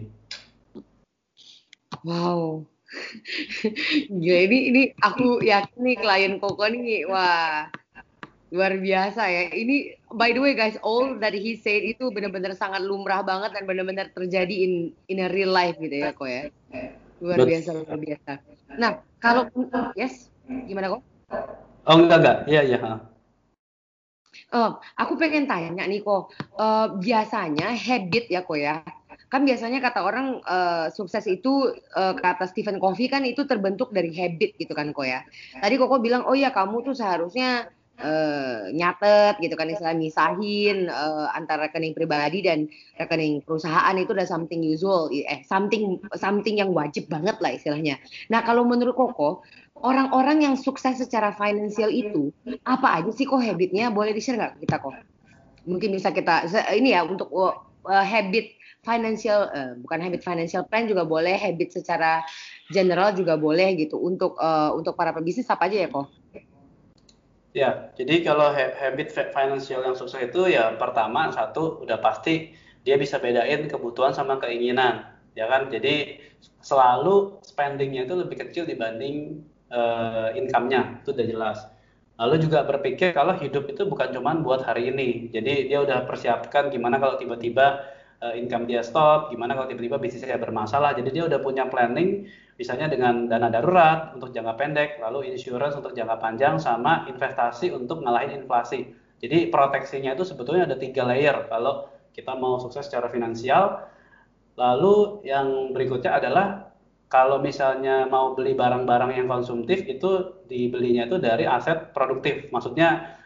Wow, 2.00 2.64
Gila 4.22 4.40
ini 4.50 4.58
ini 4.72 4.82
aku 4.98 5.42
yakin 5.42 5.78
nih 5.78 5.96
klien 5.98 6.34
Koko 6.42 6.66
nih 6.66 7.06
wah 7.06 7.70
luar 8.50 8.74
biasa 8.82 9.22
ya. 9.30 9.42
Ini 9.54 9.94
by 10.10 10.34
the 10.34 10.42
way 10.42 10.58
guys, 10.58 10.74
all 10.82 11.16
that 11.22 11.34
he 11.34 11.54
said 11.54 11.86
itu 11.86 12.10
benar-benar 12.10 12.54
sangat 12.58 12.82
lumrah 12.82 13.22
banget 13.22 13.54
dan 13.54 13.64
benar-benar 13.64 14.10
terjadi 14.10 14.50
in 14.50 14.90
in 15.06 15.22
a 15.22 15.30
real 15.30 15.54
life 15.54 15.78
gitu 15.78 15.94
ya 15.94 16.10
kok 16.10 16.26
ya. 16.26 16.50
Luar 17.22 17.46
biasa 17.46 17.68
luar 17.78 17.98
biasa. 17.98 18.30
Nah, 18.74 18.90
kalau 19.22 19.46
yes, 19.94 20.28
gimana 20.46 20.98
kok? 20.98 21.02
Oh 21.86 21.96
enggak 21.96 22.18
enggak. 22.20 22.36
Iya 22.50 22.62
iya. 22.66 22.78
Uh, 24.50 24.74
aku 24.98 25.14
pengen 25.14 25.46
tanya 25.46 25.86
nih 25.86 26.02
kok, 26.02 26.34
uh, 26.58 26.90
biasanya 26.98 27.70
habit 27.70 28.26
ya 28.26 28.42
kok 28.42 28.58
ya, 28.58 28.82
kan 29.30 29.46
biasanya 29.46 29.78
kata 29.78 30.02
orang 30.02 30.42
uh, 30.42 30.90
sukses 30.90 31.22
itu 31.30 31.70
uh, 31.94 32.14
kata 32.18 32.50
Stephen 32.50 32.82
Covey 32.82 33.06
kan 33.06 33.22
itu 33.22 33.46
terbentuk 33.46 33.94
dari 33.94 34.10
habit 34.10 34.58
gitu 34.58 34.74
kan 34.74 34.90
kok 34.90 35.06
ya. 35.06 35.22
Tadi 35.54 35.74
Koko 35.78 36.02
bilang 36.02 36.26
oh 36.26 36.34
ya 36.34 36.50
kamu 36.50 36.82
tuh 36.82 36.98
seharusnya 36.98 37.70
uh, 38.00 38.72
nyatet 38.72 39.38
gitu 39.38 39.54
kan 39.54 39.68
istilah 39.68 39.94
misahin 39.94 40.88
uh, 40.88 41.28
antara 41.36 41.68
rekening 41.68 41.94
pribadi 41.94 42.42
dan 42.42 42.66
rekening 42.96 43.44
perusahaan 43.44 43.94
itu 43.96 44.10
udah 44.10 44.26
something 44.26 44.64
usual 44.64 45.12
eh 45.12 45.44
something 45.46 46.00
something 46.16 46.58
yang 46.58 46.72
wajib 46.72 47.06
banget 47.06 47.36
lah 47.38 47.52
istilahnya. 47.54 48.00
Nah 48.32 48.42
kalau 48.42 48.64
menurut 48.66 48.96
Koko 48.96 49.44
orang-orang 49.80 50.44
yang 50.44 50.54
sukses 50.56 51.00
secara 51.00 51.32
finansial 51.32 51.88
itu 51.88 52.32
apa 52.68 53.00
aja 53.00 53.10
sih 53.14 53.24
kok 53.24 53.40
habitnya 53.40 53.88
boleh 53.88 54.12
di 54.12 54.20
share 54.20 54.36
nggak 54.36 54.60
kita 54.64 54.76
kok? 54.80 54.94
Mungkin 55.68 55.92
bisa 55.94 56.10
kita 56.10 56.48
ini 56.72 56.96
ya 56.96 57.04
untuk 57.04 57.28
uh, 57.32 57.54
habit 57.84 58.56
financial 58.80 59.48
uh, 59.52 59.72
bukan 59.80 60.00
habit 60.00 60.24
financial 60.24 60.64
plan 60.64 60.88
juga 60.88 61.04
boleh, 61.04 61.36
habit 61.36 61.80
secara 61.80 62.24
general 62.72 63.12
juga 63.12 63.36
boleh 63.36 63.76
gitu 63.76 64.00
untuk 64.00 64.36
uh, 64.40 64.72
untuk 64.72 64.96
para 64.96 65.12
pebisnis 65.12 65.48
apa 65.52 65.68
aja 65.68 65.84
ya 65.84 65.88
kok? 65.88 66.08
Ya, 67.50 67.90
jadi 67.98 68.22
kalau 68.22 68.54
habit 68.54 69.10
financial 69.10 69.82
yang 69.82 69.98
sukses 69.98 70.22
itu 70.22 70.46
ya 70.54 70.70
pertama 70.78 71.34
satu 71.34 71.82
udah 71.82 71.98
pasti 71.98 72.54
dia 72.86 72.94
bisa 72.94 73.18
bedain 73.18 73.66
kebutuhan 73.66 74.14
sama 74.14 74.38
keinginan, 74.38 75.18
ya 75.34 75.50
kan? 75.50 75.66
Jadi 75.66 76.22
selalu 76.62 77.42
spendingnya 77.42 78.06
itu 78.06 78.14
lebih 78.14 78.38
kecil 78.46 78.70
dibanding 78.70 79.42
uh, 79.66 80.30
income-nya, 80.38 81.02
itu 81.02 81.10
udah 81.10 81.26
jelas. 81.26 81.58
Lalu 82.22 82.46
juga 82.46 82.62
berpikir 82.62 83.10
kalau 83.18 83.34
hidup 83.34 83.66
itu 83.66 83.82
bukan 83.82 84.14
cuma 84.14 84.30
buat 84.38 84.62
hari 84.62 84.94
ini. 84.94 85.34
Jadi 85.34 85.66
dia 85.66 85.82
udah 85.82 86.06
persiapkan 86.06 86.70
gimana 86.70 87.02
kalau 87.02 87.18
tiba-tiba 87.18 87.82
uh, 88.22 88.34
income 88.38 88.70
dia 88.70 88.86
stop, 88.86 89.34
gimana 89.34 89.58
kalau 89.58 89.66
tiba-tiba 89.66 89.98
bisnisnya 89.98 90.38
bermasalah. 90.38 90.94
Jadi 90.94 91.18
dia 91.18 91.26
udah 91.26 91.42
punya 91.42 91.66
planning, 91.66 92.30
misalnya 92.60 92.92
dengan 92.92 93.24
dana 93.24 93.48
darurat 93.48 94.12
untuk 94.12 94.36
jangka 94.36 94.52
pendek, 94.60 94.90
lalu 95.00 95.32
insurance 95.32 95.80
untuk 95.80 95.96
jangka 95.96 96.20
panjang, 96.20 96.60
sama 96.60 97.08
investasi 97.08 97.72
untuk 97.72 98.04
ngalahin 98.04 98.44
inflasi. 98.44 98.92
Jadi 99.16 99.48
proteksinya 99.48 100.12
itu 100.12 100.28
sebetulnya 100.28 100.68
ada 100.68 100.76
tiga 100.76 101.08
layer 101.08 101.48
kalau 101.48 101.88
kita 102.12 102.36
mau 102.36 102.60
sukses 102.60 102.84
secara 102.84 103.08
finansial. 103.08 103.88
Lalu 104.60 105.24
yang 105.24 105.72
berikutnya 105.72 106.20
adalah 106.20 106.68
kalau 107.08 107.40
misalnya 107.40 108.04
mau 108.12 108.36
beli 108.36 108.52
barang-barang 108.52 109.16
yang 109.16 109.26
konsumtif 109.26 109.80
itu 109.88 110.44
dibelinya 110.44 111.08
itu 111.08 111.16
dari 111.16 111.48
aset 111.48 111.96
produktif. 111.96 112.52
Maksudnya 112.52 113.16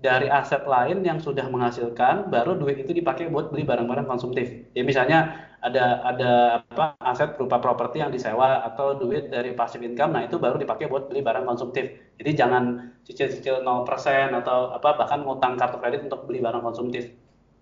dari 0.00 0.26
aset 0.26 0.66
lain 0.66 1.06
yang 1.06 1.22
sudah 1.22 1.46
menghasilkan 1.46 2.32
baru 2.32 2.58
duit 2.58 2.82
itu 2.82 2.90
dipakai 2.90 3.30
buat 3.30 3.54
beli 3.54 3.62
barang-barang 3.62 4.08
konsumtif. 4.08 4.66
Ya 4.74 4.82
misalnya 4.82 5.49
ada 5.60 6.00
ada 6.08 6.32
apa 6.64 6.96
aset 7.04 7.36
berupa 7.36 7.60
properti 7.60 8.00
yang 8.00 8.08
disewa 8.08 8.64
atau 8.64 8.96
duit 8.96 9.28
dari 9.28 9.52
passive 9.52 9.84
income 9.84 10.16
nah 10.16 10.24
itu 10.24 10.40
baru 10.40 10.56
dipakai 10.56 10.88
buat 10.88 11.12
beli 11.12 11.20
barang 11.20 11.44
konsumtif. 11.44 12.16
Jadi 12.16 12.30
jangan 12.32 12.96
cicil-cicil 13.04 13.60
0% 13.60 14.40
atau 14.40 14.72
apa 14.72 14.96
bahkan 14.96 15.20
ngutang 15.24 15.60
kartu 15.60 15.76
kredit 15.80 16.08
untuk 16.08 16.24
beli 16.24 16.40
barang 16.40 16.64
konsumtif. 16.64 17.12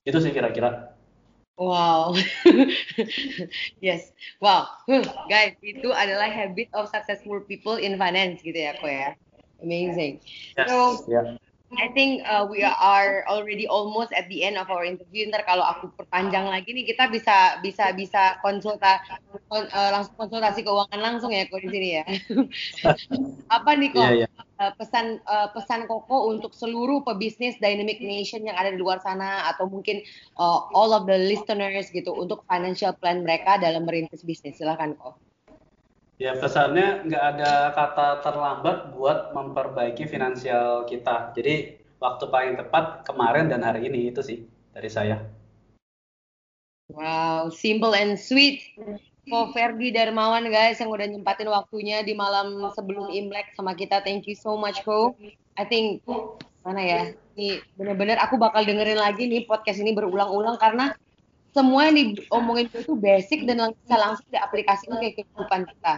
Itu 0.06 0.22
sih 0.22 0.30
kira-kira. 0.30 0.94
Wow. 1.58 2.14
yes. 3.86 4.14
Wow. 4.38 4.70
Huh, 4.86 5.02
guys, 5.26 5.58
itu 5.58 5.90
adalah 5.90 6.30
habit 6.30 6.70
of 6.70 6.86
successful 6.86 7.42
people 7.42 7.74
in 7.82 7.98
finance 7.98 8.38
gitu 8.46 8.54
ya, 8.54 8.78
kok 8.78 8.86
ya. 8.86 9.18
Amazing. 9.58 10.22
Yes. 10.54 10.70
So, 10.70 11.02
Ya. 11.10 11.34
I 11.76 11.92
think 11.92 12.24
uh, 12.24 12.48
we 12.48 12.64
are 12.64 13.28
already 13.28 13.68
almost 13.68 14.16
at 14.16 14.24
the 14.32 14.40
end 14.40 14.56
of 14.56 14.72
our 14.72 14.88
interview. 14.88 15.28
Ntar 15.28 15.44
kalau 15.44 15.60
aku 15.68 15.92
perpanjang 16.00 16.48
lagi 16.48 16.72
nih, 16.72 16.88
kita 16.88 17.12
bisa 17.12 17.60
bisa 17.60 17.92
bisa 17.92 18.40
konsulta 18.40 18.96
kon- 19.52 19.68
uh, 19.68 19.90
langsung 19.92 20.16
konsultasi 20.16 20.64
keuangan 20.64 20.96
langsung 20.96 21.28
ya 21.28 21.44
kok 21.44 21.60
di 21.60 21.68
sini 21.68 21.88
ya. 22.00 22.04
Apa 23.60 23.76
nih 23.76 23.92
kok 23.92 24.00
Iya, 24.00 24.24
iya. 24.24 24.28
uh, 24.64 24.72
pesan 24.80 25.20
uh, 25.28 25.52
pesan 25.52 25.84
Koko 25.84 26.32
untuk 26.32 26.56
seluruh 26.56 27.04
pebisnis 27.04 27.60
Dynamic 27.60 28.00
Nation 28.00 28.48
yang 28.48 28.56
ada 28.56 28.72
di 28.72 28.80
luar 28.80 29.04
sana 29.04 29.44
atau 29.52 29.68
mungkin 29.68 30.00
uh, 30.40 30.72
all 30.72 30.96
of 30.96 31.04
the 31.04 31.20
listeners 31.20 31.92
gitu 31.92 32.16
untuk 32.16 32.48
financial 32.48 32.96
plan 32.96 33.20
mereka 33.20 33.60
dalam 33.60 33.84
merintis 33.84 34.24
bisnis. 34.24 34.56
Silakan 34.56 34.96
kok. 34.96 35.20
Ya 36.18 36.34
pesannya 36.34 37.06
nggak 37.06 37.24
ada 37.38 37.70
kata 37.78 38.26
terlambat 38.26 38.90
buat 38.90 39.30
memperbaiki 39.30 40.10
finansial 40.10 40.82
kita. 40.90 41.30
Jadi 41.30 41.78
waktu 42.02 42.26
paling 42.26 42.58
tepat 42.58 43.06
kemarin 43.06 43.46
dan 43.46 43.62
hari 43.62 43.86
ini 43.86 44.10
itu 44.10 44.18
sih 44.18 44.42
dari 44.74 44.90
saya. 44.90 45.22
Wow, 46.90 47.54
simple 47.54 47.94
and 47.94 48.18
sweet. 48.18 48.66
Ko 49.30 49.54
Ferdi 49.54 49.94
Darmawan 49.94 50.50
guys 50.50 50.82
yang 50.82 50.90
udah 50.90 51.06
nyempatin 51.06 51.54
waktunya 51.54 52.02
di 52.02 52.18
malam 52.18 52.66
sebelum 52.74 53.14
Imlek 53.14 53.54
sama 53.54 53.78
kita. 53.78 54.02
Thank 54.02 54.26
you 54.26 54.34
so 54.34 54.58
much 54.58 54.82
Ko. 54.82 55.14
I 55.54 55.70
think 55.70 56.02
mana 56.66 56.82
ya? 56.82 57.00
Ini 57.38 57.62
bener-bener 57.78 58.18
aku 58.18 58.42
bakal 58.42 58.66
dengerin 58.66 58.98
lagi 58.98 59.30
nih 59.30 59.46
podcast 59.46 59.78
ini 59.78 59.94
berulang-ulang 59.94 60.58
karena 60.58 60.98
semua 61.52 61.88
yang 61.88 62.14
diomongin 62.14 62.68
itu 62.70 62.94
basic 62.94 63.48
dan 63.48 63.56
lang- 63.62 63.76
bisa 63.82 63.96
langsung 63.96 64.28
diaplikasikan 64.28 65.00
ke 65.00 65.22
kehidupan 65.22 65.64
kita. 65.66 65.92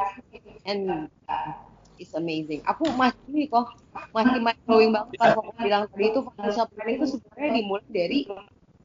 And 0.65 1.11
uh, 1.27 1.53
it's 1.99 2.15
amazing. 2.15 2.63
Aku 2.65 2.87
masih 2.95 3.19
nih 3.29 3.47
kok 3.51 3.67
masih 4.15 4.39
mind 4.41 4.61
blowing 4.65 4.91
banget 4.95 5.19
pas 5.19 5.31
kok 5.35 5.47
bilang 5.59 5.85
tadi 5.91 6.05
itu 6.11 6.21
financial 6.23 6.67
planning 6.73 6.97
itu 6.97 7.07
sebenarnya 7.19 7.51
dimulai 7.59 7.89
dari 7.91 8.19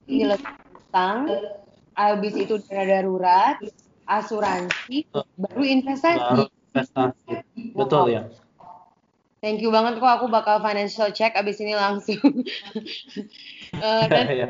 penyelesaian 0.05 0.57
utang, 0.73 1.17
habis 1.95 2.33
itu 2.37 2.53
dana 2.65 2.83
darurat, 2.85 3.55
asuransi, 4.05 5.05
baru 5.37 5.61
investasi. 5.63 6.19
Baru 6.19 6.43
investasi. 6.49 7.31
Betul 7.73 8.05
ya. 8.13 8.23
Thank 9.43 9.61
you 9.61 9.69
banget 9.69 10.01
kok 10.01 10.09
aku 10.09 10.25
bakal 10.25 10.57
financial 10.65 11.13
check 11.13 11.37
abis 11.37 11.61
ini 11.61 11.77
langsung. 11.77 12.17
Eh, 13.75 14.07
dan 14.07 14.25
Iya. 14.31 14.47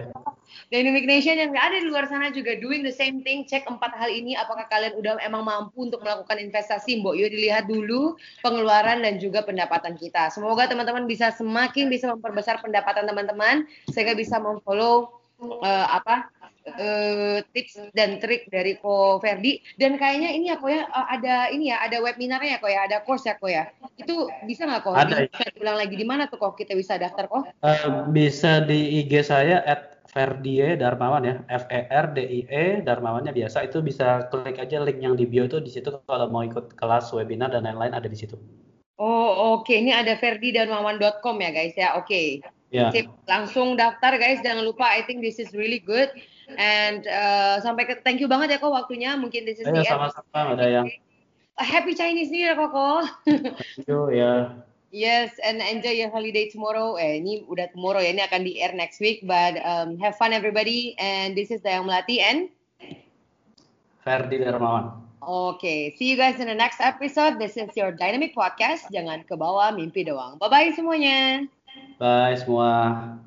Dynamic 0.69 1.05
Nation 1.05 1.37
yang 1.37 1.53
ada 1.53 1.77
di 1.77 1.87
luar 1.87 2.09
sana 2.09 2.33
juga 2.33 2.57
doing 2.57 2.81
the 2.81 2.93
same 2.93 3.21
thing. 3.21 3.45
Cek 3.45 3.69
empat 3.69 3.93
hal 3.95 4.09
ini 4.09 4.33
apakah 4.33 4.65
kalian 4.67 4.97
udah 4.97 5.21
emang 5.21 5.45
mampu 5.45 5.85
untuk 5.85 6.01
melakukan 6.01 6.41
investasi. 6.41 6.99
Mbok 7.01 7.15
Yo 7.15 7.27
dilihat 7.29 7.69
dulu 7.69 8.17
pengeluaran 8.41 9.05
dan 9.05 9.21
juga 9.21 9.45
pendapatan 9.45 9.95
kita. 9.95 10.33
Semoga 10.33 10.65
teman-teman 10.65 11.05
bisa 11.05 11.31
semakin 11.33 11.87
bisa 11.87 12.09
memperbesar 12.11 12.59
pendapatan 12.59 13.05
teman-teman 13.05 13.69
sehingga 13.91 14.17
bisa 14.17 14.41
memfollow 14.41 15.11
eh, 15.41 15.87
apa 15.91 16.31
eh, 16.65 17.37
tips 17.53 17.93
dan 17.93 18.17
trik 18.17 18.49
dari 18.49 18.77
Ko 18.81 19.21
Ferdi 19.21 19.61
dan 19.77 20.01
kayaknya 20.01 20.29
ini 20.33 20.45
ya 20.49 20.57
Ko 20.57 20.67
ya 20.67 20.89
eh, 20.89 21.07
ada 21.19 21.35
ini 21.53 21.69
ya 21.69 21.77
ada 21.85 22.01
webinarnya 22.01 22.57
ya 22.57 22.59
Ko 22.59 22.67
ya 22.67 22.79
ada 22.89 22.97
course 23.05 23.29
ya 23.29 23.37
Ko 23.37 23.47
ya 23.47 23.69
itu 23.95 24.27
bisa 24.49 24.65
nggak 24.65 24.81
Ko? 24.81 24.91
Ada. 24.97 25.29
Bisa 25.29 25.45
diulang 25.53 25.77
lagi 25.77 25.95
di 25.95 26.05
mana 26.05 26.25
tuh 26.25 26.41
Ko 26.41 26.57
kita 26.57 26.73
bisa 26.73 26.97
daftar 26.97 27.29
Ko? 27.29 27.45
Eh, 27.45 27.87
bisa 28.09 28.65
di 28.65 29.05
IG 29.05 29.21
saya 29.25 29.61
at 29.63 29.94
Ferdie 30.15 30.79
Darmawan 30.79 31.27
ya, 31.27 31.35
F 31.51 31.67
E 31.67 31.91
R 31.91 32.15
D 32.15 32.23
I 32.23 32.41
E 32.47 32.65
Darmawannya 32.87 33.35
biasa 33.35 33.67
itu 33.67 33.83
bisa 33.83 34.31
klik 34.31 34.55
aja 34.55 34.79
link 34.79 35.03
yang 35.03 35.19
di 35.19 35.27
bio 35.27 35.43
itu 35.43 35.59
di 35.59 35.67
situ 35.67 35.91
kalau 36.07 36.31
mau 36.31 36.39
ikut 36.39 36.79
kelas 36.79 37.11
webinar 37.11 37.51
dan 37.51 37.67
lain-lain 37.67 37.91
ada 37.91 38.07
di 38.07 38.15
situ. 38.15 38.39
Oh 38.95 39.59
oke 39.59 39.75
ini 39.75 39.91
ada 39.91 40.15
ferdidanmawan.com 40.15 41.35
ya 41.43 41.51
guys 41.51 41.75
ya 41.75 41.99
oke. 41.99 42.39
Ya. 42.71 42.95
Sip, 42.95 43.11
langsung 43.27 43.75
daftar 43.75 44.15
guys 44.15 44.39
jangan 44.39 44.63
lupa 44.63 44.87
I 44.87 45.03
think 45.03 45.19
this 45.19 45.35
is 45.35 45.51
really 45.51 45.83
good 45.83 46.07
and 46.55 47.03
uh, 47.11 47.59
sampai 47.59 47.83
ke 47.83 47.99
thank 48.07 48.23
you 48.23 48.31
banget 48.31 48.55
ya 48.55 48.57
kok 48.63 48.71
waktunya 48.71 49.19
mungkin 49.19 49.43
this 49.43 49.59
is 49.59 49.67
Ayo 49.67 49.83
the 49.83 49.83
sama-sama 49.83 50.55
ada 50.55 50.63
yang 50.63 50.87
happy 51.59 51.91
Chinese 51.91 52.31
New 52.31 52.39
Year 52.39 52.55
Koko. 52.55 53.03
itu 53.83 53.99
ya. 54.15 54.63
Yes 54.95 55.35
and 55.43 55.59
enjoy 55.59 55.91
your 55.91 56.07
holiday 56.07 56.47
tomorrow. 56.47 56.95
Eh 56.95 57.19
ini 57.19 57.43
udah 57.51 57.67
tomorrow 57.75 57.99
ya 57.99 58.15
ini 58.15 58.23
akan 58.23 58.47
di 58.47 58.63
air 58.63 58.71
next 58.71 59.03
week 59.03 59.19
but 59.27 59.59
um, 59.67 59.99
have 59.99 60.15
fun 60.15 60.31
everybody 60.31 60.95
and 60.95 61.35
this 61.35 61.51
is 61.51 61.59
Dayang 61.59 61.83
Melati 61.83 62.23
and 62.23 62.47
Ferdi 64.07 64.39
Darmawan. 64.39 65.03
Okay, 65.25 65.97
see 65.97 66.13
you 66.13 66.17
guys 66.21 66.37
in 66.37 66.45
the 66.45 66.53
next 66.53 66.77
episode. 66.77 67.41
This 67.41 67.57
is 67.57 67.73
your 67.73 67.89
Dynamic 67.89 68.37
Podcast. 68.37 68.93
Jangan 68.93 69.25
ke 69.25 69.33
bawah 69.33 69.73
mimpi 69.73 70.05
doang. 70.05 70.37
Bye-bye 70.37 70.77
semuanya. 70.77 71.49
Bye 71.97 72.37
semua. 72.37 73.17